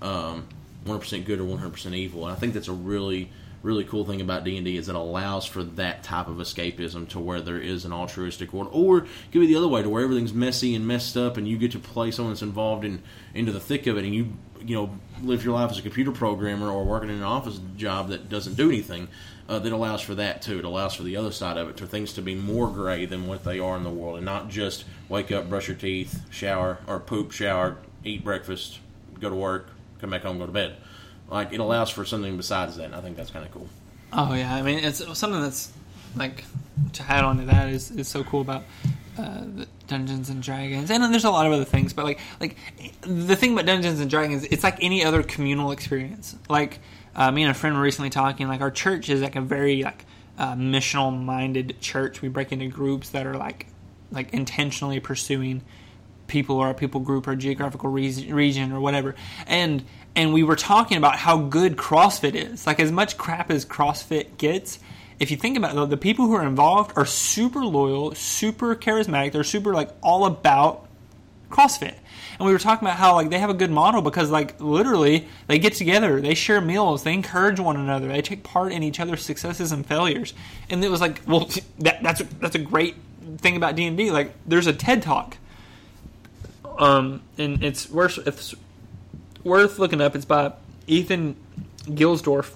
um, 0.00 0.46
100% 0.86 1.24
good 1.24 1.40
or 1.40 1.44
100% 1.44 1.94
evil. 1.94 2.26
And 2.26 2.36
I 2.36 2.38
think 2.38 2.54
that's 2.54 2.68
a 2.68 2.72
really 2.72 3.30
really 3.64 3.84
cool 3.84 4.04
thing 4.04 4.20
about 4.20 4.44
D&D 4.44 4.76
is 4.76 4.88
it 4.88 4.94
allows 4.94 5.46
for 5.46 5.64
that 5.64 6.02
type 6.02 6.28
of 6.28 6.36
escapism 6.36 7.08
to 7.08 7.18
where 7.18 7.40
there 7.40 7.58
is 7.58 7.86
an 7.86 7.92
altruistic 7.92 8.52
world. 8.52 8.68
Or 8.72 8.98
it 8.98 9.06
could 9.32 9.40
the 9.40 9.56
other 9.56 9.66
way 9.66 9.82
to 9.82 9.88
where 9.88 10.04
everything's 10.04 10.34
messy 10.34 10.74
and 10.74 10.86
messed 10.86 11.16
up 11.16 11.38
and 11.38 11.48
you 11.48 11.56
get 11.56 11.72
to 11.72 11.78
play 11.78 12.10
someone 12.10 12.34
that's 12.34 12.42
involved 12.42 12.84
in 12.84 13.02
into 13.32 13.50
the 13.50 13.60
thick 13.60 13.86
of 13.86 13.96
it 13.96 14.04
and 14.04 14.14
you 14.14 14.32
you 14.60 14.76
know 14.76 14.90
live 15.22 15.44
your 15.44 15.54
life 15.54 15.70
as 15.70 15.78
a 15.78 15.82
computer 15.82 16.12
programmer 16.12 16.70
or 16.70 16.84
working 16.84 17.08
in 17.08 17.16
an 17.16 17.22
office 17.22 17.58
job 17.76 18.10
that 18.10 18.28
doesn't 18.28 18.54
do 18.54 18.68
anything 18.68 19.08
uh, 19.48 19.58
that 19.58 19.72
allows 19.72 20.00
for 20.00 20.14
that 20.14 20.42
too. 20.42 20.58
It 20.58 20.64
allows 20.64 20.94
for 20.94 21.02
the 21.02 21.16
other 21.16 21.32
side 21.32 21.56
of 21.56 21.68
it 21.68 21.78
for 21.78 21.86
things 21.86 22.12
to 22.14 22.22
be 22.22 22.34
more 22.34 22.68
gray 22.68 23.06
than 23.06 23.26
what 23.26 23.44
they 23.44 23.58
are 23.58 23.76
in 23.76 23.82
the 23.82 23.90
world 23.90 24.16
and 24.16 24.26
not 24.26 24.50
just 24.50 24.84
wake 25.08 25.32
up 25.32 25.48
brush 25.48 25.68
your 25.68 25.76
teeth 25.76 26.20
shower 26.30 26.78
or 26.86 27.00
poop 27.00 27.32
shower 27.32 27.78
eat 28.04 28.22
breakfast 28.22 28.80
go 29.20 29.30
to 29.30 29.36
work 29.36 29.70
come 30.00 30.10
back 30.10 30.22
home 30.22 30.38
go 30.38 30.46
to 30.46 30.52
bed 30.52 30.76
like 31.28 31.52
it 31.52 31.60
allows 31.60 31.90
for 31.90 32.04
something 32.04 32.36
besides 32.36 32.76
that. 32.76 32.86
And 32.86 32.94
I 32.94 33.00
think 33.00 33.16
that's 33.16 33.30
kind 33.30 33.44
of 33.44 33.52
cool. 33.52 33.68
Oh 34.12 34.34
yeah, 34.34 34.54
I 34.54 34.62
mean 34.62 34.78
it's 34.78 34.98
something 35.18 35.40
that's 35.40 35.72
like 36.16 36.44
to 36.94 37.02
add 37.04 37.24
on 37.24 37.38
to 37.38 37.44
that 37.46 37.68
is 37.68 37.90
is 37.90 38.08
so 38.08 38.24
cool 38.24 38.40
about 38.40 38.64
uh, 39.18 39.44
Dungeons 39.86 40.28
and 40.28 40.42
Dragons, 40.42 40.90
and 40.90 41.02
there's 41.12 41.24
a 41.24 41.30
lot 41.30 41.46
of 41.46 41.52
other 41.52 41.64
things. 41.64 41.92
But 41.92 42.04
like 42.04 42.20
like 42.40 42.56
the 43.02 43.36
thing 43.36 43.52
about 43.52 43.66
Dungeons 43.66 44.00
and 44.00 44.10
Dragons, 44.10 44.44
it's 44.44 44.64
like 44.64 44.82
any 44.82 45.04
other 45.04 45.22
communal 45.22 45.70
experience. 45.72 46.36
Like 46.48 46.80
uh, 47.14 47.30
me 47.30 47.42
and 47.42 47.50
a 47.50 47.54
friend 47.54 47.76
were 47.76 47.82
recently 47.82 48.10
talking. 48.10 48.48
Like 48.48 48.60
our 48.60 48.70
church 48.70 49.08
is 49.08 49.22
like 49.22 49.36
a 49.36 49.40
very 49.40 49.82
like 49.82 50.04
uh, 50.38 50.54
missional 50.54 51.16
minded 51.16 51.80
church. 51.80 52.22
We 52.22 52.28
break 52.28 52.52
into 52.52 52.68
groups 52.68 53.10
that 53.10 53.26
are 53.26 53.36
like 53.36 53.66
like 54.10 54.32
intentionally 54.32 55.00
pursuing 55.00 55.62
people 56.26 56.56
or 56.56 56.70
a 56.70 56.74
people 56.74 57.00
group 57.00 57.26
or 57.26 57.36
geographical 57.36 57.90
region 57.90 58.72
or 58.72 58.80
whatever. 58.80 59.14
And 59.46 59.84
and 60.16 60.32
we 60.32 60.42
were 60.42 60.56
talking 60.56 60.96
about 60.96 61.16
how 61.16 61.38
good 61.38 61.76
CrossFit 61.76 62.34
is. 62.34 62.66
Like 62.66 62.80
as 62.80 62.92
much 62.92 63.16
crap 63.16 63.50
as 63.50 63.64
CrossFit 63.64 64.38
gets, 64.38 64.78
if 65.18 65.30
you 65.30 65.36
think 65.36 65.56
about 65.56 65.72
it, 65.72 65.74
though, 65.74 65.86
the 65.86 65.96
people 65.96 66.26
who 66.26 66.34
are 66.34 66.46
involved 66.46 66.92
are 66.96 67.06
super 67.06 67.64
loyal, 67.64 68.14
super 68.14 68.74
charismatic. 68.74 69.32
They're 69.32 69.44
super 69.44 69.74
like 69.74 69.90
all 70.02 70.26
about 70.26 70.86
CrossFit. 71.50 71.94
And 72.38 72.46
we 72.46 72.52
were 72.52 72.58
talking 72.58 72.86
about 72.86 72.98
how 72.98 73.14
like 73.14 73.30
they 73.30 73.38
have 73.38 73.50
a 73.50 73.54
good 73.54 73.70
model 73.70 74.02
because 74.02 74.30
like 74.30 74.60
literally 74.60 75.28
they 75.46 75.58
get 75.58 75.74
together, 75.74 76.20
they 76.20 76.34
share 76.34 76.60
meals, 76.60 77.04
they 77.04 77.12
encourage 77.12 77.60
one 77.60 77.76
another, 77.76 78.08
they 78.08 78.22
take 78.22 78.42
part 78.42 78.72
in 78.72 78.82
each 78.82 78.98
other's 78.98 79.22
successes 79.22 79.70
and 79.70 79.86
failures. 79.86 80.34
And 80.68 80.84
it 80.84 80.90
was 80.90 81.00
like, 81.00 81.22
well, 81.26 81.48
that, 81.78 82.02
that's 82.02 82.22
that's 82.40 82.56
a 82.56 82.60
great 82.60 82.96
thing 83.38 83.56
about 83.56 83.76
D 83.76 83.86
and 83.86 83.96
D. 83.96 84.10
Like 84.10 84.32
there's 84.46 84.66
a 84.66 84.72
TED 84.72 85.02
talk, 85.02 85.36
um, 86.78 87.22
and 87.38 87.62
it's 87.62 87.88
worth 87.88 88.18
it's 88.26 88.54
worth 89.44 89.78
looking 89.78 90.00
up. 90.00 90.16
It's 90.16 90.24
by 90.24 90.52
Ethan 90.86 91.36
Gilsdorf 91.84 92.54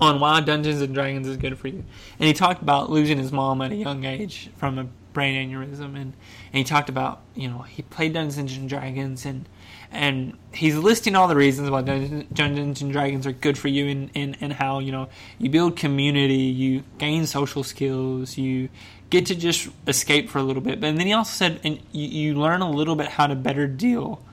on 0.00 0.18
why 0.20 0.40
Dungeons 0.40 0.80
and 0.80 0.94
Dragons 0.94 1.28
is 1.28 1.36
good 1.36 1.58
for 1.58 1.68
you. 1.68 1.84
And 2.18 2.26
he 2.26 2.32
talked 2.32 2.62
about 2.62 2.90
losing 2.90 3.18
his 3.18 3.30
mom 3.30 3.62
at 3.62 3.72
a 3.72 3.76
young 3.76 4.04
age 4.04 4.50
from 4.56 4.78
a 4.78 4.88
brain 5.12 5.50
aneurysm, 5.50 5.94
and, 5.94 5.96
and 5.96 6.14
he 6.52 6.64
talked 6.64 6.88
about 6.88 7.20
you 7.34 7.48
know 7.48 7.62
he 7.62 7.82
played 7.82 8.14
Dungeons 8.14 8.56
and 8.56 8.68
Dragons, 8.68 9.26
and 9.26 9.48
and 9.90 10.36
he's 10.52 10.76
listing 10.76 11.14
all 11.14 11.28
the 11.28 11.36
reasons 11.36 11.70
why 11.70 11.82
Dungeons 11.82 12.82
and 12.82 12.92
Dragons 12.92 13.26
are 13.26 13.32
good 13.32 13.58
for 13.58 13.68
you, 13.68 13.88
and, 13.88 14.10
and 14.14 14.36
and 14.40 14.52
how 14.54 14.78
you 14.78 14.92
know 14.92 15.08
you 15.38 15.50
build 15.50 15.76
community, 15.76 16.34
you 16.34 16.84
gain 16.98 17.26
social 17.26 17.62
skills, 17.62 18.38
you 18.38 18.68
get 19.10 19.26
to 19.26 19.34
just 19.34 19.68
escape 19.86 20.30
for 20.30 20.38
a 20.38 20.42
little 20.42 20.62
bit. 20.62 20.80
But 20.80 20.96
then 20.96 21.06
he 21.06 21.12
also 21.12 21.32
said, 21.32 21.60
and 21.62 21.78
you, 21.92 22.08
you 22.08 22.34
learn 22.34 22.62
a 22.62 22.70
little 22.70 22.96
bit 22.96 23.08
how 23.08 23.26
to 23.26 23.34
better 23.34 23.66
deal 23.66 24.24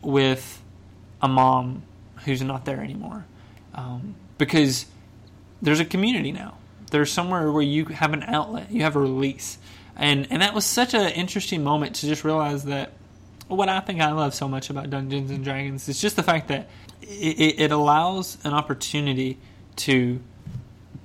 with 0.00 0.57
a 1.20 1.28
mom 1.28 1.82
who's 2.24 2.42
not 2.42 2.64
there 2.64 2.80
anymore. 2.80 3.24
Um, 3.74 4.14
because 4.38 4.86
there's 5.62 5.80
a 5.80 5.84
community 5.84 6.32
now. 6.32 6.58
There's 6.90 7.12
somewhere 7.12 7.50
where 7.52 7.62
you 7.62 7.86
have 7.86 8.12
an 8.12 8.22
outlet 8.22 8.70
you 8.70 8.82
have 8.82 8.96
a 8.96 9.00
release. 9.00 9.58
And 9.96 10.26
and 10.30 10.42
that 10.42 10.54
was 10.54 10.64
such 10.64 10.94
an 10.94 11.10
interesting 11.12 11.62
moment 11.62 11.96
to 11.96 12.06
just 12.06 12.24
realize 12.24 12.64
that 12.64 12.92
what 13.48 13.70
i 13.70 13.80
think 13.80 13.98
i 13.98 14.12
love 14.12 14.34
so 14.34 14.46
much 14.46 14.68
about 14.68 14.90
dungeons 14.90 15.30
and 15.30 15.42
dragons 15.42 15.88
is 15.88 15.98
just 15.98 16.16
the 16.16 16.22
fact 16.22 16.48
that 16.48 16.68
it, 17.00 17.58
it 17.58 17.72
allows 17.72 18.36
an 18.44 18.52
opportunity 18.52 19.38
to 19.74 20.20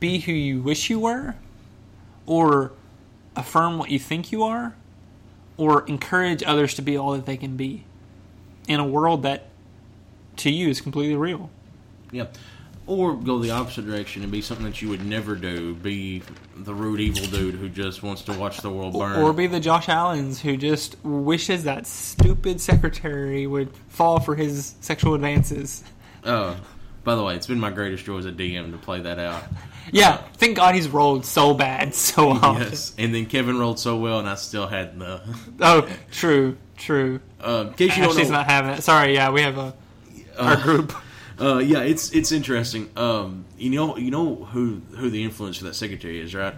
be 0.01 0.19
who 0.19 0.33
you 0.33 0.61
wish 0.61 0.89
you 0.89 0.99
were 0.99 1.35
or 2.25 2.73
affirm 3.35 3.77
what 3.77 3.89
you 3.89 3.99
think 3.99 4.31
you 4.31 4.43
are 4.43 4.75
or 5.57 5.85
encourage 5.87 6.43
others 6.43 6.73
to 6.75 6.81
be 6.81 6.97
all 6.97 7.11
that 7.13 7.25
they 7.25 7.37
can 7.37 7.55
be. 7.55 7.85
In 8.67 8.79
a 8.79 8.85
world 8.85 9.23
that 9.23 9.47
to 10.37 10.49
you 10.49 10.69
is 10.69 10.81
completely 10.81 11.15
real. 11.15 11.49
Yeah. 12.11 12.27
Or 12.85 13.15
go 13.15 13.39
the 13.39 13.51
opposite 13.51 13.85
direction 13.85 14.23
and 14.23 14.31
be 14.31 14.41
something 14.41 14.65
that 14.65 14.81
you 14.81 14.89
would 14.89 15.05
never 15.05 15.35
do. 15.35 15.73
Be 15.73 16.21
the 16.55 16.73
rude, 16.73 16.99
evil 16.99 17.25
dude 17.27 17.55
who 17.55 17.69
just 17.69 18.03
wants 18.03 18.23
to 18.23 18.33
watch 18.33 18.57
the 18.57 18.69
world 18.69 18.93
burn. 18.93 19.21
Or 19.21 19.31
be 19.31 19.47
the 19.47 19.61
Josh 19.61 19.87
Allens 19.87 20.41
who 20.41 20.57
just 20.57 20.97
wishes 21.03 21.63
that 21.63 21.87
stupid 21.87 22.59
secretary 22.59 23.47
would 23.47 23.73
fall 23.87 24.19
for 24.19 24.35
his 24.35 24.75
sexual 24.81 25.13
advances. 25.13 25.81
Uh, 26.25 26.55
by 27.05 27.15
the 27.15 27.23
way, 27.23 27.35
it's 27.35 27.47
been 27.47 27.59
my 27.59 27.71
greatest 27.71 28.03
joy 28.03 28.17
as 28.17 28.25
a 28.25 28.31
DM 28.31 28.71
to 28.71 28.77
play 28.77 29.01
that 29.01 29.19
out. 29.19 29.43
Yeah, 29.91 30.11
uh, 30.11 30.21
thank 30.35 30.55
God 30.55 30.75
he's 30.75 30.87
rolled 30.87 31.25
so 31.25 31.53
bad 31.53 31.93
so 31.95 32.29
often. 32.29 32.61
Yes, 32.61 32.95
and 32.97 33.13
then 33.13 33.25
Kevin 33.25 33.59
rolled 33.59 33.79
so 33.79 33.97
well, 33.97 34.19
and 34.19 34.29
I 34.29 34.35
still 34.35 34.65
had 34.65 34.97
the. 34.97 35.21
oh, 35.59 35.89
true, 36.09 36.55
true. 36.77 37.19
Uh, 37.41 37.65
in 37.67 37.73
case 37.73 37.97
you 37.97 38.03
Ashley's 38.03 38.15
don't 38.15 38.31
know, 38.31 38.37
not 38.37 38.45
having 38.45 38.71
it. 38.71 38.81
Sorry, 38.81 39.13
yeah, 39.13 39.29
we 39.29 39.41
have 39.41 39.57
a 39.57 39.73
our 40.37 40.53
uh, 40.53 40.63
group. 40.63 40.93
Uh, 41.39 41.57
yeah, 41.57 41.79
it's 41.79 42.11
it's 42.11 42.31
interesting. 42.31 42.91
Um, 42.95 43.45
you 43.57 43.71
know, 43.71 43.97
you 43.97 44.11
know 44.11 44.35
who 44.35 44.81
who 44.95 45.09
the 45.09 45.23
influence 45.23 45.57
for 45.57 45.63
that 45.63 45.73
secretary 45.73 46.19
is, 46.19 46.35
right? 46.35 46.53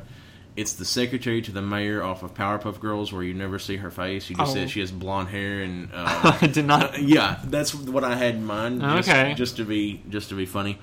It's 0.56 0.74
the 0.74 0.86
secretary 0.86 1.42
to 1.44 1.52
the 1.52 1.62
mayor 1.62 2.04
off 2.04 2.24
of 2.24 2.34
Powerpuff 2.34 2.80
Girls, 2.80 3.12
where 3.12 3.24
you 3.24 3.34
never 3.34 3.58
see 3.58 3.78
her 3.78 3.92
face. 3.92 4.30
You 4.30 4.36
just 4.36 4.52
oh. 4.52 4.54
said 4.54 4.70
she 4.70 4.82
has 4.82 4.92
blonde 4.92 5.30
hair 5.30 5.62
and. 5.62 5.90
Uh, 5.94 6.38
I 6.42 6.48
did 6.48 6.66
not. 6.66 7.02
yeah, 7.02 7.40
that's 7.46 7.74
what 7.74 8.04
I 8.04 8.16
had 8.16 8.36
in 8.36 8.46
mind. 8.46 8.82
Just, 8.82 9.10
okay. 9.10 9.34
Just 9.34 9.58
to 9.58 9.66
be 9.66 10.02
just 10.10 10.30
to 10.30 10.36
be 10.36 10.46
funny. 10.46 10.78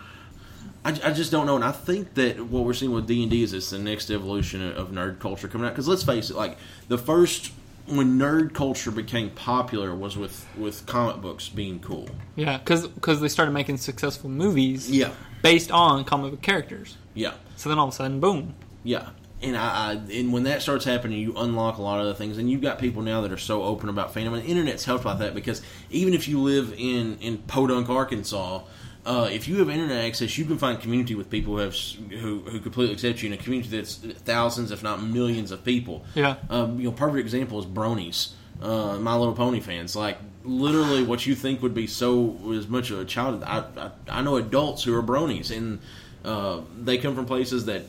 I, 0.85 0.91
I 0.91 1.13
just 1.13 1.31
don't 1.31 1.47
know, 1.47 1.57
and 1.57 1.65
I 1.65 1.73
think 1.73 2.15
that 2.15 2.41
what 2.41 2.65
we're 2.65 2.75
seeing 2.75 2.93
with 2.93 3.07
D 3.07 3.23
and 3.23 3.31
D 3.31 3.43
is 3.43 3.53
it's 3.53 3.71
the 3.71 3.79
next 3.79 4.11
evolution 4.11 4.73
of 4.73 4.91
nerd 4.91 5.21
culture 5.21 5.49
coming 5.49 5.67
out. 5.67 5.75
Because 5.75 5.87
let's 5.87 6.03
face 6.03 6.31
it, 6.31 6.37
like 6.37 6.59
the 6.89 6.99
first 6.99 7.53
when 7.87 8.18
nerd 8.18 8.55
culture 8.55 8.90
became 8.90 9.31
popular 9.31 9.95
was 9.95 10.16
with 10.16 10.47
with 10.57 10.87
comic 10.87 11.21
books 11.21 11.49
being 11.49 11.81
cool. 11.81 12.09
Yeah, 12.37 12.59
because 12.59 12.87
because 12.87 13.21
they 13.21 13.29
started 13.29 13.53
making 13.53 13.79
successful 13.79 14.31
movies. 14.31 14.90
Yeah, 14.90 15.12
based 15.42 15.71
on 15.71 16.05
comic 16.05 16.31
book 16.31 16.42
characters. 16.42 16.97
Yeah. 17.14 17.35
So 17.57 17.68
then 17.68 17.79
all 17.79 17.88
of 17.88 17.95
a 17.95 17.97
sudden, 17.97 18.21
boom. 18.21 18.55
Yeah, 18.85 19.11
and 19.42 19.57
I, 19.57 19.92
I, 19.92 19.92
and 20.12 20.33
when 20.33 20.45
that 20.45 20.62
starts 20.62 20.85
happening, 20.85 21.18
you 21.18 21.35
unlock 21.37 21.79
a 21.79 21.83
lot 21.83 22.01
of 22.01 22.07
the 22.07 22.14
things, 22.14 22.38
and 22.38 22.51
you've 22.51 22.62
got 22.62 22.79
people 22.79 23.03
now 23.03 23.21
that 23.23 23.33
are 23.33 23.38
so 23.38 23.62
open 23.62 23.88
about 23.88 24.14
fandom, 24.14 24.35
and 24.35 24.42
the 24.42 24.47
internet's 24.47 24.85
helped 24.85 25.05
by 25.05 25.14
that 25.14 25.35
because 25.35 25.62
even 25.90 26.14
if 26.14 26.29
you 26.29 26.40
live 26.40 26.75
in 26.77 27.18
in 27.18 27.38
Podunk, 27.38 27.88
Arkansas 27.88 28.62
uh, 29.05 29.29
if 29.33 29.49
you 29.49 29.59
have 29.59 29.69
internet 29.69 30.05
access, 30.05 30.38
you 30.38 30.45
can 30.45 30.59
find 30.59 30.81
community 30.81 31.15
with 31.15 31.29
people 31.29 31.55
who 31.55 31.59
have 31.61 31.75
who, 31.75 32.41
who 32.41 32.61
completely 32.61 32.95
accept 32.95 33.23
you 33.23 33.29
in 33.29 33.33
a 33.33 33.37
community 33.43 33.77
that's 33.77 33.97
thousands, 33.97 34.71
if 34.71 34.83
not 34.83 35.03
millions, 35.03 35.51
of 35.51 35.65
people. 35.65 36.05
Yeah. 36.15 36.37
Um, 36.49 36.79
you 36.79 36.85
know, 36.85 36.93
perfect 36.93 37.21
example 37.21 37.59
is 37.59 37.67
Bronies, 37.67 38.33
uh, 38.61 38.99
My 38.99 39.17
Little 39.17 39.35
Pony 39.35 39.61
fans. 39.61 39.97
Like 39.97 40.19
literally, 40.45 41.03
what 41.03 41.27
you 41.27 41.35
think 41.35 41.62
would 41.62 41.75
be 41.75 41.88
so 41.88 42.37
as 42.53 42.69
much 42.69 42.91
of 42.91 43.01
a 43.01 43.05
child. 43.05 43.43
I, 43.43 43.65
I, 43.77 43.91
I 44.09 44.23
know 44.23 44.37
adults 44.37 44.85
who 44.85 44.97
are 44.97 45.03
Bronies, 45.03 45.57
and 45.57 45.81
uh, 46.25 46.61
they 46.79 46.99
come 46.99 47.17
from 47.17 47.27
places 47.27 47.65
that 47.67 47.83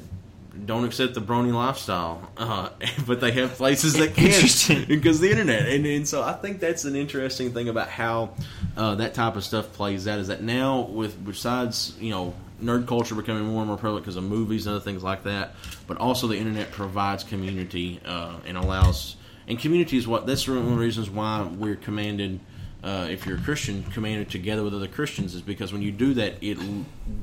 don't 0.65 0.85
accept 0.85 1.13
the 1.13 1.21
brony 1.21 1.53
lifestyle, 1.53 2.31
uh, 2.37 2.69
but 3.07 3.19
they 3.19 3.31
have 3.31 3.53
places 3.53 3.93
that 3.93 4.13
can 4.15 4.85
because 4.87 5.19
the 5.19 5.31
internet. 5.31 5.67
And, 5.67 5.85
and 5.85 6.07
so 6.07 6.21
I 6.21 6.33
think 6.33 6.59
that's 6.59 6.85
an 6.85 6.95
interesting 6.95 7.53
thing 7.53 7.69
about 7.69 7.89
how 7.89 8.31
uh, 8.77 8.95
that 8.95 9.13
type 9.13 9.35
of 9.35 9.43
stuff 9.43 9.73
plays 9.73 10.07
out. 10.07 10.19
Is 10.19 10.27
that 10.27 10.41
now 10.41 10.81
with 10.81 11.23
besides 11.23 11.95
you 11.99 12.11
know 12.11 12.33
nerd 12.61 12.87
culture 12.87 13.15
becoming 13.15 13.45
more 13.45 13.61
and 13.61 13.67
more 13.67 13.77
prevalent 13.77 14.05
because 14.05 14.15
of 14.15 14.23
movies 14.23 14.67
and 14.67 14.75
other 14.75 14.83
things 14.83 15.03
like 15.03 15.23
that, 15.23 15.55
but 15.87 15.97
also 15.97 16.27
the 16.27 16.37
internet 16.37 16.71
provides 16.71 17.23
community 17.23 17.99
uh, 18.05 18.35
and 18.45 18.57
allows 18.57 19.17
and 19.47 19.59
community 19.59 19.97
is 19.97 20.07
what 20.07 20.25
that's 20.25 20.47
one 20.47 20.57
of 20.57 20.65
the 20.65 20.75
reasons 20.75 21.09
why 21.09 21.43
we're 21.43 21.75
commanded. 21.75 22.39
Uh, 22.83 23.07
if 23.09 23.25
you're 23.25 23.37
a 23.37 23.41
Christian, 23.41 23.81
commanded 23.93 24.29
together 24.29 24.61
with 24.61 24.73
other 24.73 24.89
Christians, 24.89 25.33
is 25.35 25.41
because 25.41 25.71
when 25.71 25.81
you 25.81 25.89
do 25.89 26.13
that, 26.15 26.33
it 26.41 26.57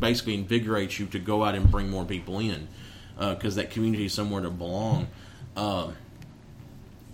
basically 0.01 0.33
invigorates 0.33 0.99
you 0.99 1.05
to 1.09 1.19
go 1.19 1.45
out 1.45 1.55
and 1.55 1.71
bring 1.71 1.91
more 1.91 2.07
people 2.07 2.39
in, 2.39 2.67
because 3.19 3.57
that 3.57 3.71
community 3.71 4.07
is 4.07 4.15
somewhere 4.15 4.43
to 4.43 4.51
belong. 4.51 5.09
Um, 5.57 5.95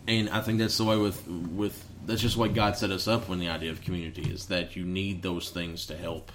and 0.08 0.30
I 0.30 0.40
think 0.40 0.58
that's 0.58 0.78
the 0.78 0.84
way 0.84 0.96
with 0.96 1.26
with 1.26 1.84
that's 2.06 2.22
just 2.22 2.36
way 2.36 2.48
God 2.48 2.76
set 2.76 2.90
us 2.90 3.08
up 3.08 3.28
when 3.28 3.40
the 3.40 3.48
idea 3.48 3.70
of 3.70 3.82
community 3.82 4.30
is 4.30 4.46
that 4.46 4.76
you 4.76 4.84
need 4.84 5.22
those 5.22 5.50
things 5.50 5.86
to 5.86 5.96
help 5.96 6.30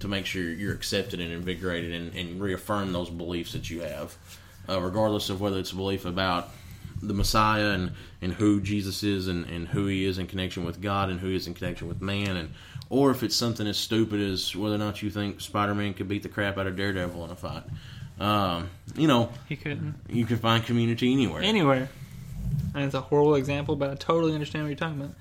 to 0.00 0.08
make 0.08 0.26
sure 0.26 0.42
you're 0.42 0.74
accepted 0.74 1.20
and 1.20 1.32
invigorated 1.32 1.92
and, 1.92 2.14
and 2.14 2.40
reaffirm 2.40 2.92
those 2.92 3.10
beliefs 3.10 3.52
that 3.52 3.68
you 3.68 3.80
have, 3.80 4.16
uh, 4.68 4.80
regardless 4.80 5.28
of 5.28 5.40
whether 5.40 5.58
it's 5.58 5.72
a 5.72 5.76
belief 5.76 6.04
about 6.04 6.50
the 7.00 7.14
Messiah 7.14 7.70
and, 7.70 7.92
and 8.20 8.32
who 8.32 8.60
Jesus 8.60 9.02
is 9.02 9.28
and, 9.28 9.46
and 9.46 9.68
who 9.68 9.86
he 9.86 10.04
is 10.04 10.18
in 10.18 10.26
connection 10.26 10.64
with 10.64 10.80
God 10.80 11.10
and 11.10 11.20
who 11.20 11.28
he 11.28 11.36
is 11.36 11.46
in 11.46 11.54
connection 11.54 11.88
with 11.88 12.00
man 12.00 12.36
and 12.36 12.50
or 12.90 13.10
if 13.10 13.22
it's 13.22 13.36
something 13.36 13.66
as 13.66 13.76
stupid 13.76 14.20
as 14.20 14.56
whether 14.56 14.74
or 14.74 14.78
not 14.78 15.02
you 15.02 15.10
think 15.10 15.40
Spider 15.40 15.74
Man 15.74 15.94
could 15.94 16.08
beat 16.08 16.22
the 16.22 16.28
crap 16.28 16.58
out 16.58 16.66
of 16.66 16.74
Daredevil 16.74 17.24
in 17.24 17.30
a 17.30 17.36
fight. 17.36 17.64
Um, 18.20 18.70
you 18.96 19.06
know, 19.06 19.30
He 19.48 19.56
couldn't 19.56 19.94
you 20.08 20.24
can 20.26 20.38
find 20.38 20.64
community 20.64 21.12
anywhere. 21.12 21.42
anywhere. 21.42 21.88
And 22.74 22.84
it's 22.84 22.94
a 22.94 23.00
horrible 23.00 23.34
example, 23.36 23.76
but 23.76 23.90
I 23.90 23.94
totally 23.94 24.34
understand 24.34 24.64
what 24.64 24.68
you're 24.68 24.76
talking 24.76 25.00
about. 25.00 25.14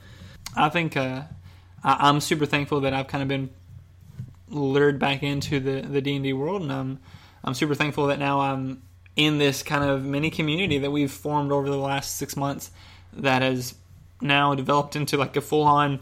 I 0.55 0.69
think 0.69 0.97
uh, 0.97 1.23
I, 1.83 2.09
I'm 2.09 2.19
super 2.19 2.45
thankful 2.45 2.81
that 2.81 2.93
I've 2.93 3.07
kind 3.07 3.21
of 3.21 3.27
been 3.27 3.49
lured 4.49 4.97
back 4.97 5.23
into 5.23 5.59
the 5.59 5.81
the 5.81 6.01
D 6.01 6.15
and 6.15 6.23
D 6.23 6.33
world, 6.33 6.61
and 6.61 6.71
I'm 6.71 6.99
I'm 7.43 7.53
super 7.53 7.75
thankful 7.75 8.07
that 8.07 8.19
now 8.19 8.39
I'm 8.39 8.81
in 9.15 9.37
this 9.37 9.63
kind 9.63 9.83
of 9.83 10.03
mini 10.03 10.29
community 10.29 10.77
that 10.79 10.91
we've 10.91 11.11
formed 11.11 11.51
over 11.51 11.69
the 11.69 11.77
last 11.77 12.17
six 12.17 12.35
months 12.35 12.71
that 13.13 13.41
has 13.41 13.75
now 14.21 14.53
developed 14.55 14.95
into 14.95 15.17
like 15.17 15.35
a 15.35 15.41
full 15.41 15.63
on. 15.63 15.99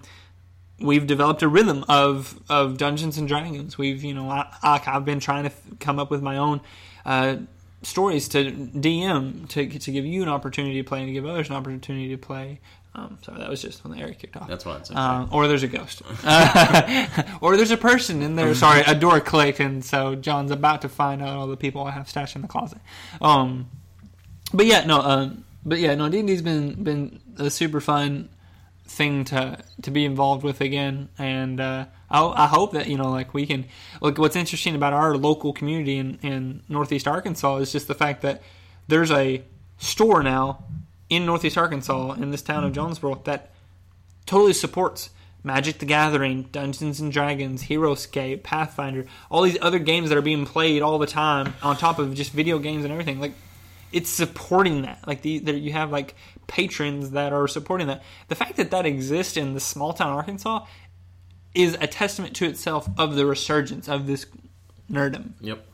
We've 0.80 1.08
developed 1.08 1.42
a 1.42 1.48
rhythm 1.48 1.86
of 1.88 2.40
of 2.50 2.78
Dungeons 2.78 3.18
and 3.18 3.28
Dragons. 3.28 3.78
We've 3.78 4.04
you 4.04 4.14
know 4.14 4.30
I, 4.30 4.82
I've 4.86 5.06
been 5.06 5.20
trying 5.20 5.44
to 5.44 5.52
f- 5.52 5.80
come 5.80 6.00
up 6.00 6.12
with 6.12 6.22
my 6.22 6.38
own. 6.38 6.62
Uh, 7.06 7.38
stories 7.84 8.28
to 8.30 8.52
DM 8.52 9.48
to 9.50 9.68
to 9.80 9.92
give 9.92 10.06
you 10.06 10.24
an 10.24 10.30
opportunity 10.30 10.82
to 10.82 10.88
play 10.88 11.00
and 11.00 11.08
to 11.08 11.14
give 11.14 11.26
others 11.26 11.50
an 11.50 11.56
opportunity 11.56 12.10
to 12.10 12.18
play. 12.18 12.60
Um, 12.96 13.18
sorry, 13.24 13.40
that 13.40 13.50
was 13.50 13.62
just 13.62 13.84
when 13.84 13.92
the 13.94 14.00
Eric 14.00 14.20
kicked 14.20 14.38
off. 14.38 14.48
That's 14.48 14.66
why 14.66 14.76
I'd 14.76 14.88
say. 14.88 14.96
Um, 14.96 15.28
or 15.32 15.48
there's 15.48 15.64
a 15.64 15.68
ghost, 15.68 16.02
or 17.42 17.58
there's 17.58 17.72
a 17.72 17.78
person 17.78 18.22
in 18.22 18.36
there. 18.36 18.56
Sorry, 18.56 18.84
a 18.88 18.96
door 18.96 19.20
clicked, 19.20 19.60
and 19.60 19.84
so 19.84 20.16
John's 20.16 20.52
about 20.52 20.82
to 20.84 20.90
find 20.90 21.22
out 21.22 21.36
all 21.38 21.48
the 21.48 21.58
people 21.58 21.84
I 21.84 21.92
have 21.92 22.10
stashed 22.10 22.38
in 22.38 22.42
the 22.42 22.48
closet. 22.48 22.80
Um, 23.22 23.70
but 24.54 24.66
yeah, 24.66 24.86
no, 24.86 25.02
um, 25.02 25.44
but 25.66 25.80
yeah, 25.80 25.94
no, 25.96 26.08
D 26.08 26.20
and 26.20 26.28
D's 26.28 26.42
been 26.42 26.84
been 26.84 27.20
a 27.38 27.50
super 27.50 27.82
fun 27.82 28.30
thing 28.88 29.24
to 29.26 29.58
to 29.82 29.92
be 29.92 30.06
involved 30.06 30.44
with 30.44 30.62
again, 30.62 31.10
and 31.18 31.60
uh, 31.60 31.86
I, 32.10 32.26
I 32.26 32.48
hope 32.48 32.74
that 32.74 32.88
you 32.88 32.98
know, 32.98 33.12
like 33.12 33.34
we 33.34 33.46
can. 33.46 33.66
Look, 34.02 34.18
what's 34.18 34.36
interesting 34.36 34.76
about 34.76 34.94
our 34.94 35.18
local 35.18 35.54
community 35.54 35.98
in 35.98 36.20
in 36.22 36.64
Northeast 36.70 37.08
Arkansas 37.08 37.58
is 37.58 37.72
just 37.72 37.88
the 37.88 37.96
fact 37.96 38.22
that 38.22 38.42
there's 38.88 39.12
a 39.12 39.44
store 39.78 40.24
now 40.24 40.64
in 41.10 41.26
Northeast 41.26 41.58
Arkansas 41.58 42.14
in 42.14 42.32
this 42.32 42.42
town 42.42 42.64
of 42.64 42.74
Jonesboro 42.74 43.22
that 43.26 43.52
totally 44.26 44.54
supports 44.54 45.10
Magic 45.44 45.78
the 45.78 45.86
Gathering, 45.86 46.44
Dungeons 46.52 47.00
and 47.00 47.12
Dragons, 47.12 47.64
HeroScape, 47.64 48.42
Pathfinder, 48.42 49.06
all 49.30 49.44
these 49.44 49.58
other 49.62 49.78
games 49.78 50.10
that 50.10 50.18
are 50.18 50.24
being 50.24 50.46
played 50.46 50.82
all 50.82 50.98
the 50.98 51.06
time 51.06 51.54
on 51.62 51.78
top 51.78 52.00
of 52.00 52.16
just 52.16 52.32
video 52.32 52.58
games 52.58 52.84
and 52.84 52.92
everything. 52.92 53.20
Like 53.20 53.34
it's 53.96 54.10
supporting 54.10 54.82
that. 54.84 55.08
Like 55.08 55.22
the 55.22 55.40
there 55.40 55.56
you 55.56 55.72
have 55.72 55.90
like 55.90 56.14
patrons 56.48 57.12
that 57.12 57.32
are 57.34 57.48
supporting 57.48 57.88
that. 57.88 58.04
The 58.28 58.36
fact 58.36 58.58
that 58.58 58.70
that 58.72 58.86
exists 58.86 59.38
in 59.38 59.54
the 59.54 59.60
small 59.60 59.94
town 59.94 60.12
Arkansas 60.14 60.66
is 61.56 61.78
a 61.80 61.88
testament 61.88 62.36
to 62.36 62.46
itself 62.46 62.88
of 62.98 63.16
the 63.16 63.26
resurgence 63.26 63.88
of 63.88 64.06
this 64.06 64.26
nerdom. 64.92 65.32
Yep. 65.40 65.66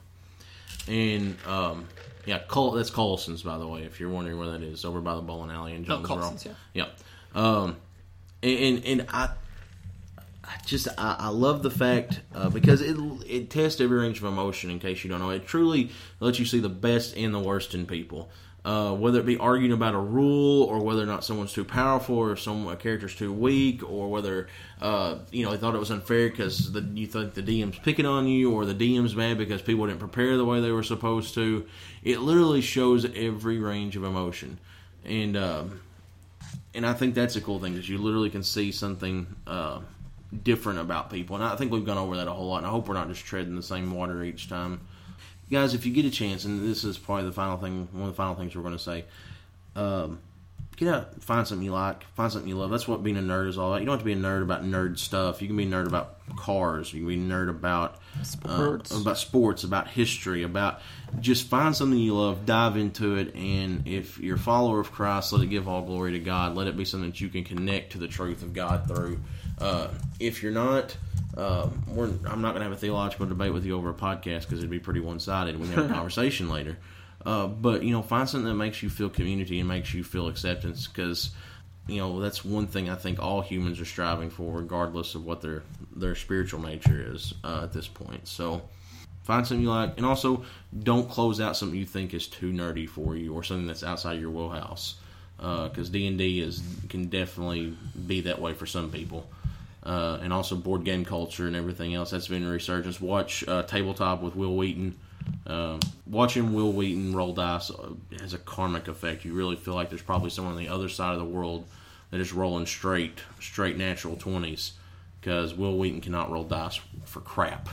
And 0.88 1.36
um, 1.48 1.88
yeah, 2.26 2.40
Col- 2.48 2.72
that's 2.72 2.92
Colson's, 2.92 3.42
by 3.42 3.58
the 3.58 3.68
way, 3.68 3.82
if 3.84 4.00
you're 4.00 4.10
wondering 4.10 4.38
where 4.38 4.52
that 4.52 4.62
is, 4.62 4.86
over 4.86 5.02
by 5.02 5.16
the 5.16 5.22
bowling 5.22 5.50
alley 5.50 5.74
in 5.74 5.82
Oh, 5.84 5.98
Jonesboro. 5.98 6.20
Colson's, 6.20 6.46
yeah. 6.46 6.52
Yep. 6.74 7.00
Um, 7.34 7.78
and, 8.44 8.60
and 8.60 8.86
and 8.86 9.06
I, 9.10 9.30
Just 10.66 10.88
I, 10.98 11.16
I 11.20 11.28
love 11.30 11.64
the 11.64 11.72
fact 11.72 12.22
uh, 12.34 12.50
because 12.50 12.82
it 12.82 12.98
it 13.28 13.50
tests 13.50 13.82
every 13.82 14.00
range 14.00 14.18
of 14.18 14.26
emotion. 14.26 14.70
In 14.70 14.80
case 14.80 15.04
you 15.04 15.10
don't 15.10 15.20
know, 15.20 15.30
it 15.30 15.46
truly 15.46 15.92
lets 16.20 16.40
you 16.40 16.46
see 16.46 16.60
the 16.60 16.70
best 16.70 17.16
and 17.16 17.34
the 17.34 17.40
worst 17.40 17.74
in 17.74 17.86
people. 17.86 18.30
Uh, 18.64 18.94
whether 18.94 19.20
it 19.20 19.26
be 19.26 19.38
arguing 19.38 19.72
about 19.72 19.96
a 19.96 20.00
rule, 20.00 20.62
or 20.64 20.84
whether 20.84 21.02
or 21.02 21.08
not 21.08 21.24
someone's 21.24 21.52
too 21.52 21.66
powerful, 21.66 22.16
or 22.16 22.36
some 22.36 22.68
a 22.68 22.76
character's 22.76 23.16
too 23.16 23.34
weak, 23.34 23.82
or 23.90 24.08
whether 24.08 24.48
uh, 24.80 25.18
you 25.32 25.44
know 25.44 25.52
they 25.52 25.58
thought 25.58 25.74
it 25.74 25.80
was 25.80 25.90
unfair 25.90 26.30
because 26.30 26.70
you 26.94 27.08
think 27.08 27.34
the 27.34 27.42
DM's 27.42 27.80
picking 27.80 28.06
on 28.06 28.28
you, 28.28 28.52
or 28.54 28.66
the 28.66 28.76
DM's 28.76 29.16
mad 29.16 29.40
because 29.40 29.64
people 29.64 29.88
didn't 29.88 30.00
prepare 30.00 30.38
the 30.38 30.46
way 30.46 30.62
they 30.62 30.72
were 30.72 30.84
supposed 30.84 31.34
to. 31.34 31.66
It 32.04 32.20
literally 32.20 32.62
shows 32.62 33.04
every 33.16 33.58
range 33.58 33.96
of 33.96 34.04
emotion, 34.04 34.60
and 35.06 35.36
um, 35.36 35.82
and 36.76 36.86
I 36.86 36.94
think 36.94 37.16
that's 37.16 37.36
a 37.36 37.42
cool 37.42 37.60
thing 37.60 37.74
because 37.74 37.90
you 37.90 37.98
literally 37.98 38.30
can 38.30 38.44
see 38.44 38.72
something 38.72 39.26
uh, 39.48 39.80
different 40.44 40.80
about 40.80 41.10
people, 41.10 41.36
and 41.36 41.46
I 41.46 41.56
think 41.56 41.72
we've 41.72 41.86
gone 41.86 41.98
over 41.98 42.18
that 42.18 42.28
a 42.28 42.32
whole 42.32 42.48
lot. 42.48 42.58
And 42.58 42.68
I 42.68 42.70
hope 42.70 42.88
we're 42.88 42.94
not 42.94 43.10
just 43.10 43.26
treading 43.26 43.56
the 43.56 43.64
same 43.64 43.94
water 43.94 44.24
each 44.24 44.50
time, 44.50 44.82
guys. 45.52 45.74
If 45.74 45.86
you 45.86 45.94
get 45.94 46.06
a 46.06 46.12
chance, 46.12 46.46
and 46.46 46.68
this 46.68 46.84
is 46.84 46.98
probably 46.98 47.26
the 47.26 47.32
final 47.32 47.58
thing, 47.58 47.88
one 47.92 48.04
of 48.04 48.10
the 48.10 48.14
final 48.16 48.36
things 48.36 48.56
we're 48.56 48.64
going 48.64 48.78
to 48.78 48.80
say. 48.80 49.06
Um, 49.76 50.20
get 50.82 50.94
out, 50.94 51.22
find 51.22 51.48
something 51.48 51.64
you 51.64 51.72
like, 51.72 52.04
find 52.16 52.32
something 52.32 52.50
you 52.50 52.58
love. 52.58 52.72
That's 52.72 52.88
what 52.88 53.04
being 53.04 53.18
a 53.18 53.22
nerd 53.22 53.48
is 53.48 53.58
all 53.58 53.70
about. 53.70 53.82
You 53.82 53.86
don't 53.86 53.94
have 53.94 54.02
to 54.02 54.06
be 54.06 54.14
a 54.14 54.16
nerd 54.16 54.42
about 54.42 54.64
nerd 54.64 54.98
stuff. 54.98 55.42
You 55.42 55.48
can 55.48 55.56
be 55.56 55.64
a 55.64 55.68
nerd 55.68 55.88
about 55.88 56.18
cars. 56.36 56.92
You 56.92 57.02
can 57.02 57.08
be 57.08 57.16
a 57.16 57.18
nerd 57.18 57.50
about 57.50 58.00
Sports. 58.24 58.92
uh, 58.92 59.00
about 59.00 59.18
sports, 59.18 59.64
about 59.64 59.88
history, 59.88 60.44
about 60.44 60.82
just 61.20 61.48
find 61.48 61.76
something 61.76 62.00
you 62.00 62.16
love, 62.16 62.46
dive 62.46 62.78
into 62.78 63.16
it, 63.16 63.36
and 63.36 63.88
if 63.88 64.18
you're 64.20 64.38
a 64.38 64.40
follower 64.40 64.80
of 64.80 64.92
Christ, 64.92 65.32
let 65.34 65.44
it 65.44 65.48
give 65.48 65.68
all 65.68 65.84
glory 65.84 66.14
to 66.14 66.20
God. 66.20 66.56
Let 66.56 66.68
it 66.68 66.76
be 66.76 66.86
something 66.86 67.12
that 67.12 67.22
you 67.22 67.30
can 67.30 67.44
connect 67.44 67.92
to 67.92 67.98
the 67.98 68.08
truth 68.08 68.42
of 68.42 68.54
God 68.54 68.88
through. 68.88 69.20
Uh, 69.62 69.90
if 70.20 70.42
you're 70.42 70.52
not, 70.52 70.96
um, 71.38 71.84
we're, 71.88 72.10
I'm 72.26 72.42
not 72.42 72.50
going 72.54 72.62
to 72.62 72.64
have 72.64 72.72
a 72.72 72.78
theological 72.78 73.26
debate 73.28 73.54
with 73.54 73.66
you 73.66 73.78
over 73.78 73.90
a 73.90 73.94
podcast 73.94 74.42
because 74.42 74.60
it'd 74.60 74.70
be 74.70 74.80
pretty 74.80 75.00
one 75.00 75.20
sided. 75.20 75.60
We 75.60 75.68
can 75.68 75.76
have 75.76 75.92
a 75.92 75.94
conversation 75.94 76.50
later. 76.50 76.78
Uh, 77.26 77.48
but 77.48 77.84
you 77.84 77.92
know, 77.92 78.02
find 78.02 78.28
something 78.28 78.48
that 78.48 78.56
makes 78.56 78.82
you 78.82 78.90
feel 78.90 79.10
community 79.10 79.60
and 79.60 79.70
makes 79.70 79.94
you 79.94 80.04
feel 80.04 80.28
acceptance 80.28 80.88
because 80.88 81.32
you 81.88 81.98
know 81.98 82.20
that's 82.20 82.44
one 82.44 82.68
thing 82.68 82.90
I 82.90 82.96
think 82.96 83.20
all 83.20 83.42
humans 83.42 83.80
are 83.80 83.86
striving 83.86 84.30
for, 84.30 84.58
regardless 84.58 85.14
of 85.14 85.26
what 85.26 85.42
their 85.42 85.64
their 85.96 86.16
spiritual 86.16 86.62
nature 86.62 87.14
is 87.14 87.34
uh, 87.44 87.62
at 87.64 87.74
this 87.74 87.88
point. 87.88 88.28
So 88.28 88.64
find 89.24 89.46
something 89.46 89.64
you 89.64 89.70
like, 89.70 89.98
and 89.98 90.06
also 90.06 90.44
don't 90.82 91.10
close 91.10 91.40
out 91.40 91.56
something 91.56 91.78
you 91.78 91.86
think 91.86 92.14
is 92.14 92.28
too 92.28 92.52
nerdy 92.52 92.90
for 92.90 93.16
you 93.16 93.36
or 93.36 93.44
something 93.44 93.68
that's 93.68 93.84
outside 93.84 94.20
your 94.20 94.32
wheelhouse. 94.32 94.96
Because 95.38 95.90
D 95.90 96.06
and 96.06 96.18
D 96.20 96.40
is 96.40 96.62
can 96.90 97.08
definitely 97.08 97.76
be 98.08 98.22
that 98.22 98.40
way 98.40 98.54
for 98.54 98.66
some 98.66 98.92
people. 98.92 99.28
Uh, 99.84 100.20
and 100.22 100.32
also 100.32 100.56
board 100.56 100.84
game 100.84 101.04
culture 101.04 101.48
and 101.48 101.56
everything 101.56 101.96
else 101.96 102.12
that's 102.12 102.28
been 102.28 102.46
a 102.46 102.50
resurgence. 102.50 103.02
Watch 103.02 103.44
uh, 103.48 103.64
tabletop 103.64 104.22
with 104.22 104.36
Wil 104.36 104.56
Wheaton. 104.56 104.96
Um, 105.48 105.80
watching 106.06 106.54
Wil 106.54 106.72
Wheaton 106.72 107.16
roll 107.16 107.34
dice 107.34 107.72
uh, 107.72 107.90
has 108.20 108.34
a 108.36 108.38
karmic 108.38 108.88
effect. 108.88 109.26
You 109.26 109.34
really 109.34 109.56
feel 109.56 109.74
like 109.74 109.90
there's 109.90 110.02
probably 110.04 110.30
someone 110.30 110.54
on 110.54 110.60
the 110.60 110.70
other 110.70 110.88
side 110.88 111.14
of 111.14 111.20
the 111.20 111.26
world 111.26 111.66
that 112.12 112.20
is 112.20 112.32
rolling 112.32 112.68
straight, 112.68 113.22
straight 113.40 113.76
natural 113.78 114.16
twenties. 114.18 114.74
Because 115.20 115.54
Wil 115.56 115.78
Wheaton 115.78 116.02
cannot 116.02 116.32
roll 116.32 116.44
dice 116.44 116.80
for 117.06 117.20
crap. 117.22 117.70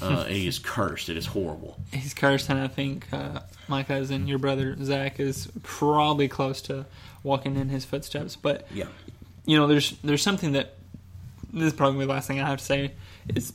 Uh, 0.00 0.24
he 0.24 0.46
is 0.48 0.58
cursed. 0.58 1.08
It 1.08 1.16
is 1.16 1.26
horrible. 1.26 1.78
He's 1.92 2.12
cursed, 2.14 2.50
and 2.50 2.58
I 2.60 2.66
think 2.68 3.06
uh, 3.12 3.40
my 3.68 3.82
cousin, 3.84 4.26
your 4.26 4.38
brother 4.38 4.76
Zach, 4.82 5.18
is 5.20 5.48
probably 5.62 6.26
close 6.28 6.60
to 6.62 6.84
walking 7.22 7.56
in 7.56 7.68
his 7.68 7.84
footsteps. 7.84 8.34
But 8.36 8.66
Yeah. 8.72 8.86
you 9.46 9.56
know, 9.56 9.66
there's 9.68 9.92
there's 10.04 10.22
something 10.22 10.52
that 10.52 10.74
this 11.52 11.64
is 11.64 11.72
probably 11.72 12.04
the 12.06 12.12
last 12.12 12.26
thing 12.28 12.40
I 12.40 12.46
have 12.48 12.58
to 12.58 12.64
say 12.64 12.92
is 13.34 13.52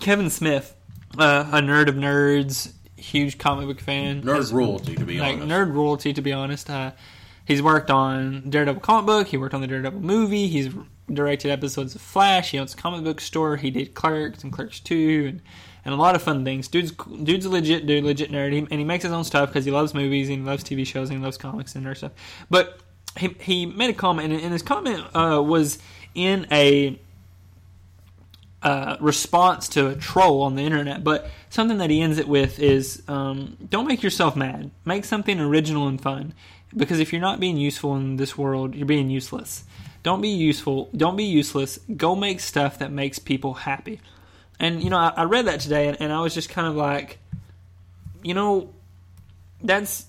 Kevin 0.00 0.30
Smith, 0.30 0.74
uh, 1.18 1.46
a 1.52 1.60
nerd 1.60 1.88
of 1.88 1.94
nerds, 1.94 2.72
huge 2.96 3.38
comic 3.38 3.66
book 3.66 3.80
fan, 3.80 4.22
Nerd 4.22 4.36
has- 4.36 4.52
royalty, 4.52 4.94
to 4.96 5.04
be 5.04 5.18
like 5.20 5.34
honest. 5.36 5.48
nerd 5.48 5.74
royalty. 5.74 6.12
To 6.12 6.22
be 6.22 6.32
honest, 6.32 6.68
uh, 6.70 6.92
he's 7.44 7.62
worked 7.62 7.90
on 7.90 8.48
Daredevil 8.50 8.80
comic 8.80 9.06
book. 9.06 9.26
He 9.28 9.36
worked 9.36 9.54
on 9.54 9.60
the 9.60 9.66
Daredevil 9.66 10.00
movie. 10.00 10.48
He's 10.48 10.70
directed 11.12 11.50
episodes 11.50 11.94
of 11.94 12.00
Flash. 12.00 12.50
He 12.50 12.58
owns 12.58 12.74
a 12.74 12.76
comic 12.76 13.04
book 13.04 13.20
store. 13.20 13.56
He 13.56 13.70
did 13.70 13.94
Clerks 13.94 14.42
and 14.44 14.52
Clerks 14.52 14.80
Two, 14.80 15.26
and 15.28 15.42
and 15.84 15.94
a 15.94 15.96
lot 15.96 16.14
of 16.16 16.22
fun 16.22 16.44
things. 16.44 16.66
Dude's 16.68 16.90
dude's 16.92 17.46
a 17.46 17.50
legit 17.50 17.86
dude, 17.86 18.04
legit 18.04 18.30
nerd, 18.32 18.52
he, 18.52 18.58
and 18.58 18.72
he 18.72 18.84
makes 18.84 19.04
his 19.04 19.12
own 19.12 19.24
stuff 19.24 19.48
because 19.50 19.64
he 19.64 19.70
loves 19.70 19.94
movies 19.94 20.28
and 20.28 20.38
he 20.38 20.44
loves 20.44 20.64
TV 20.64 20.84
shows 20.86 21.10
and 21.10 21.18
he 21.18 21.24
loves 21.24 21.38
comics 21.38 21.74
and 21.76 21.86
nerd 21.86 21.96
stuff. 21.96 22.12
But 22.50 22.80
he 23.16 23.34
he 23.40 23.66
made 23.66 23.90
a 23.90 23.94
comment, 23.94 24.32
and, 24.32 24.42
and 24.42 24.52
his 24.52 24.62
comment 24.62 25.04
uh, 25.14 25.40
was 25.42 25.78
in 26.14 26.46
a 26.50 26.98
uh, 28.66 28.96
response 28.98 29.68
to 29.68 29.86
a 29.86 29.94
troll 29.94 30.42
on 30.42 30.56
the 30.56 30.62
internet. 30.62 31.04
But 31.04 31.30
something 31.50 31.78
that 31.78 31.88
he 31.88 32.02
ends 32.02 32.18
it 32.18 32.26
with 32.26 32.58
is 32.58 33.00
um, 33.06 33.56
don't 33.70 33.86
make 33.86 34.02
yourself 34.02 34.34
mad. 34.34 34.72
Make 34.84 35.04
something 35.04 35.38
original 35.38 35.86
and 35.86 36.00
fun. 36.00 36.34
Because 36.76 36.98
if 36.98 37.12
you're 37.12 37.22
not 37.22 37.38
being 37.38 37.56
useful 37.56 37.94
in 37.94 38.16
this 38.16 38.36
world, 38.36 38.74
you're 38.74 38.84
being 38.84 39.08
useless. 39.08 39.62
Don't 40.02 40.20
be 40.20 40.30
useful. 40.30 40.90
Don't 40.96 41.14
be 41.14 41.22
useless. 41.22 41.78
Go 41.96 42.16
make 42.16 42.40
stuff 42.40 42.80
that 42.80 42.90
makes 42.90 43.20
people 43.20 43.54
happy. 43.54 44.00
And, 44.58 44.82
you 44.82 44.90
know, 44.90 44.98
I, 44.98 45.12
I 45.16 45.22
read 45.26 45.46
that 45.46 45.60
today 45.60 45.86
and, 45.86 45.96
and 46.00 46.12
I 46.12 46.20
was 46.20 46.34
just 46.34 46.48
kind 46.48 46.66
of 46.66 46.74
like, 46.74 47.20
you 48.24 48.34
know, 48.34 48.70
that's 49.62 50.06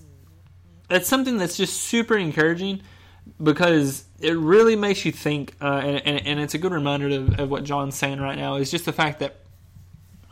that's 0.88 1.08
something 1.08 1.36
that's 1.36 1.56
just 1.56 1.80
super 1.80 2.16
encouraging 2.16 2.80
because 3.40 4.04
it 4.20 4.36
really 4.36 4.76
makes 4.76 5.04
you 5.04 5.12
think, 5.12 5.54
uh, 5.60 5.80
and, 5.84 6.06
and, 6.06 6.26
and, 6.26 6.40
it's 6.40 6.54
a 6.54 6.58
good 6.58 6.72
reminder 6.72 7.08
of, 7.08 7.38
of, 7.38 7.50
what 7.50 7.64
John's 7.64 7.96
saying 7.96 8.20
right 8.20 8.36
now 8.36 8.56
is 8.56 8.70
just 8.70 8.84
the 8.84 8.92
fact 8.92 9.20
that, 9.20 9.36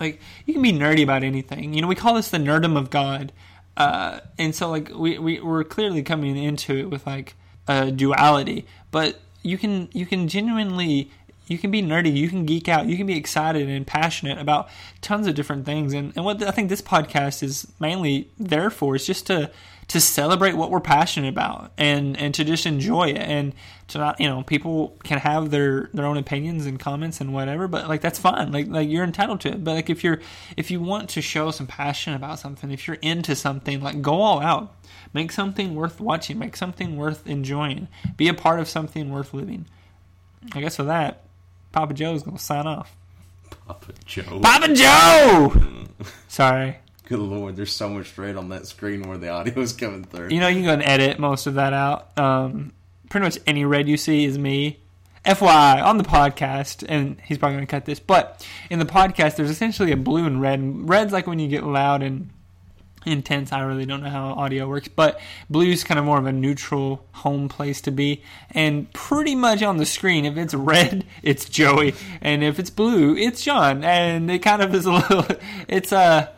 like, 0.01 0.21
you 0.45 0.55
can 0.55 0.63
be 0.63 0.73
nerdy 0.73 1.05
about 1.05 1.23
anything. 1.23 1.73
You 1.73 1.83
know, 1.83 1.89
we 1.89 1.95
call 1.95 2.15
this 2.15 2.31
the 2.31 2.39
nerdum 2.39 2.77
of 2.77 2.91
God, 2.91 3.33
uh, 3.77 4.21
and 4.39 4.55
so 4.55 4.71
like 4.71 4.91
we, 4.95 5.19
we 5.19 5.41
we're 5.41 5.65
clearly 5.65 6.03
coming 6.03 6.37
into 6.37 6.77
it 6.77 6.91
with 6.91 7.07
like 7.07 7.35
a 7.69 7.91
duality, 7.91 8.67
but 8.91 9.21
you 9.43 9.59
can 9.59 9.89
you 9.93 10.07
can 10.07 10.29
genuinely 10.29 11.11
you 11.47 11.59
can 11.59 11.71
be 11.71 11.83
nerdy, 11.83 12.15
you 12.15 12.29
can 12.29 12.45
geek 12.45 12.69
out, 12.69 12.87
you 12.87 12.97
can 12.97 13.07
be 13.07 13.17
excited 13.17 13.69
and 13.69 13.87
passionate 13.87 14.39
about 14.39 14.69
tons 15.01 15.27
of 15.27 15.35
different 15.35 15.65
things. 15.65 15.93
And, 15.93 16.13
and 16.17 16.25
what 16.25 16.43
I 16.43 16.51
think 16.51 16.69
this 16.69 16.83
podcast 16.83 17.43
is 17.43 17.69
mainly 17.79 18.29
there 18.39 18.71
for 18.71 18.97
is 18.97 19.07
just 19.07 19.29
to 19.29 19.51
to 19.89 20.01
celebrate 20.01 20.55
what 20.55 20.71
we're 20.71 20.81
passionate 20.81 21.29
about 21.29 21.71
and 21.79 22.17
and 22.17 22.35
to 22.35 22.45
just 22.45 22.67
enjoy 22.67 23.11
it 23.11 23.19
and 23.19 23.55
to 23.89 23.99
not 23.99 24.21
you 24.21 24.29
know 24.29 24.43
people 24.43 24.97
can 25.05 25.19
have 25.19 25.51
their 25.51 25.89
their 25.95 26.05
own 26.05 26.17
opinions 26.17 26.67
and 26.67 26.81
comments 26.81 27.21
and 27.21 27.33
whatever 27.33 27.69
but 27.69 27.89
like 27.89 28.01
that's 28.01 28.19
fine 28.19 28.51
like 28.51 28.67
like 28.67 28.89
you're 28.89 29.05
entitled 29.05 29.41
to 29.41 29.49
it. 29.49 29.63
But 29.63 29.75
like 29.75 29.91
if 29.91 30.03
you're 30.03 30.21
if 30.57 30.71
you 30.71 30.81
want 30.81 31.11
to 31.11 31.23
show 31.23 31.51
some 31.51 31.67
passion 31.67 32.15
about 32.15 32.39
something 32.39 32.71
if 32.71 32.87
you're 32.87 32.99
into 33.01 33.37
something 33.37 33.81
like 33.81 34.03
go 34.03 34.21
all 34.21 34.41
out. 34.41 34.73
Make 35.15 35.33
something 35.33 35.75
worth 35.75 36.01
watching. 36.01 36.39
Make 36.39 36.57
something 36.57 36.97
worth 36.97 37.27
enjoying. 37.27 37.89
Be 38.17 38.29
a 38.29 38.35
part 38.35 38.61
of 38.61 38.69
something 38.69 39.11
worth 39.11 39.33
living. 39.33 39.67
I 40.53 40.61
guess 40.61 40.77
with 40.79 40.89
that 40.89 41.23
papa 41.73 41.95
joe's 41.95 42.25
gonna 42.25 42.39
sign 42.39 42.67
off. 42.67 42.97
Papa 43.67 43.93
joe. 44.05 44.41
Papa 44.41 44.75
joe! 44.75 45.87
Sorry 46.29 46.79
Good 47.07 47.21
lord, 47.21 47.57
there's 47.57 47.73
so 47.73 47.89
much 47.89 48.19
red 48.19 48.37
on 48.37 48.49
that 48.49 48.67
screen 48.67 49.09
where 49.09 49.17
the 49.17 49.29
audio 49.29 49.61
is 49.61 49.73
coming 49.73 50.05
through. 50.05 50.29
You 50.31 50.41
know, 50.41 50.49
you 50.49 50.57
can 50.57 50.65
go 50.65 50.73
and 50.73 50.83
edit 50.83 51.19
most 51.19 51.47
of 51.47 51.55
that 51.55 51.73
out. 51.73 52.17
Um, 52.19 52.73
pretty 53.09 53.25
much 53.25 53.39
any 53.47 53.65
red 53.65 53.89
you 53.89 53.97
see 53.97 54.25
is 54.25 54.39
me. 54.39 54.81
FYI, 55.25 55.83
on 55.83 55.99
the 55.99 56.05
podcast, 56.05 56.85
and 56.89 57.21
he's 57.25 57.39
probably 57.39 57.57
going 57.57 57.67
to 57.67 57.71
cut 57.71 57.85
this, 57.85 57.99
but 57.99 58.47
in 58.71 58.79
the 58.79 58.85
podcast, 58.85 59.37
there's 59.37 59.51
essentially 59.51 59.91
a 59.91 59.97
blue 59.97 60.25
and 60.25 60.41
red. 60.41 60.89
Red's 60.89 61.13
like 61.13 61.27
when 61.27 61.41
you 61.41 61.49
get 61.49 61.65
loud 61.65 62.03
and 62.03 62.31
intense. 63.07 63.53
I 63.53 63.61
really 63.61 63.87
don't 63.87 64.03
know 64.03 64.11
how 64.11 64.31
audio 64.31 64.69
works, 64.69 64.89
but 64.89 65.21
blue's 65.49 65.85
kind 65.85 65.99
of 65.99 66.05
more 66.05 66.19
of 66.19 66.27
a 66.27 66.33
neutral 66.33 67.07
home 67.13 67.49
place 67.49 67.81
to 67.83 67.91
be. 67.91 68.23
And 68.51 68.93
pretty 68.93 69.35
much 69.35 69.63
on 69.63 69.77
the 69.79 69.87
screen, 69.87 70.25
if 70.25 70.37
it's 70.37 70.55
red, 70.55 71.07
it's 71.23 71.49
Joey, 71.49 71.95
and 72.21 72.43
if 72.43 72.59
it's 72.59 72.71
blue, 72.71 73.17
it's 73.17 73.43
John. 73.43 73.85
And 73.85 74.31
it 74.31 74.41
kind 74.41 74.61
of 74.61 74.75
is 74.75 74.87
a 74.87 74.93
little. 74.93 75.25
It's 75.69 75.93
a. 75.93 76.36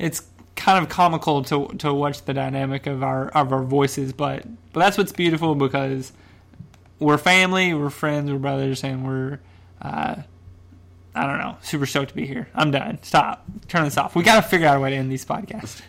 It's 0.00 0.22
kind 0.56 0.82
of 0.82 0.90
comical 0.90 1.42
to 1.44 1.68
to 1.78 1.94
watch 1.94 2.24
the 2.24 2.34
dynamic 2.34 2.86
of 2.86 3.02
our 3.02 3.28
of 3.28 3.52
our 3.52 3.62
voices, 3.62 4.12
but 4.12 4.44
but 4.72 4.80
that's 4.80 4.98
what's 4.98 5.12
beautiful 5.12 5.54
because 5.54 6.12
we're 6.98 7.18
family, 7.18 7.72
we're 7.74 7.90
friends, 7.90 8.30
we're 8.30 8.38
brothers, 8.38 8.82
and 8.84 9.06
we're 9.06 9.40
uh, 9.80 10.16
I 11.14 11.26
don't 11.26 11.38
know, 11.38 11.56
super 11.62 11.86
stoked 11.86 12.10
to 12.10 12.14
be 12.14 12.26
here. 12.26 12.48
I'm 12.54 12.70
done. 12.70 12.98
Stop. 13.02 13.44
Turn 13.68 13.84
this 13.84 13.96
off. 13.96 14.14
We 14.14 14.22
got 14.22 14.36
to 14.36 14.48
figure 14.48 14.66
out 14.66 14.76
a 14.76 14.80
way 14.80 14.90
to 14.90 14.96
end 14.96 15.10
these 15.10 15.24
podcasts. 15.24 15.82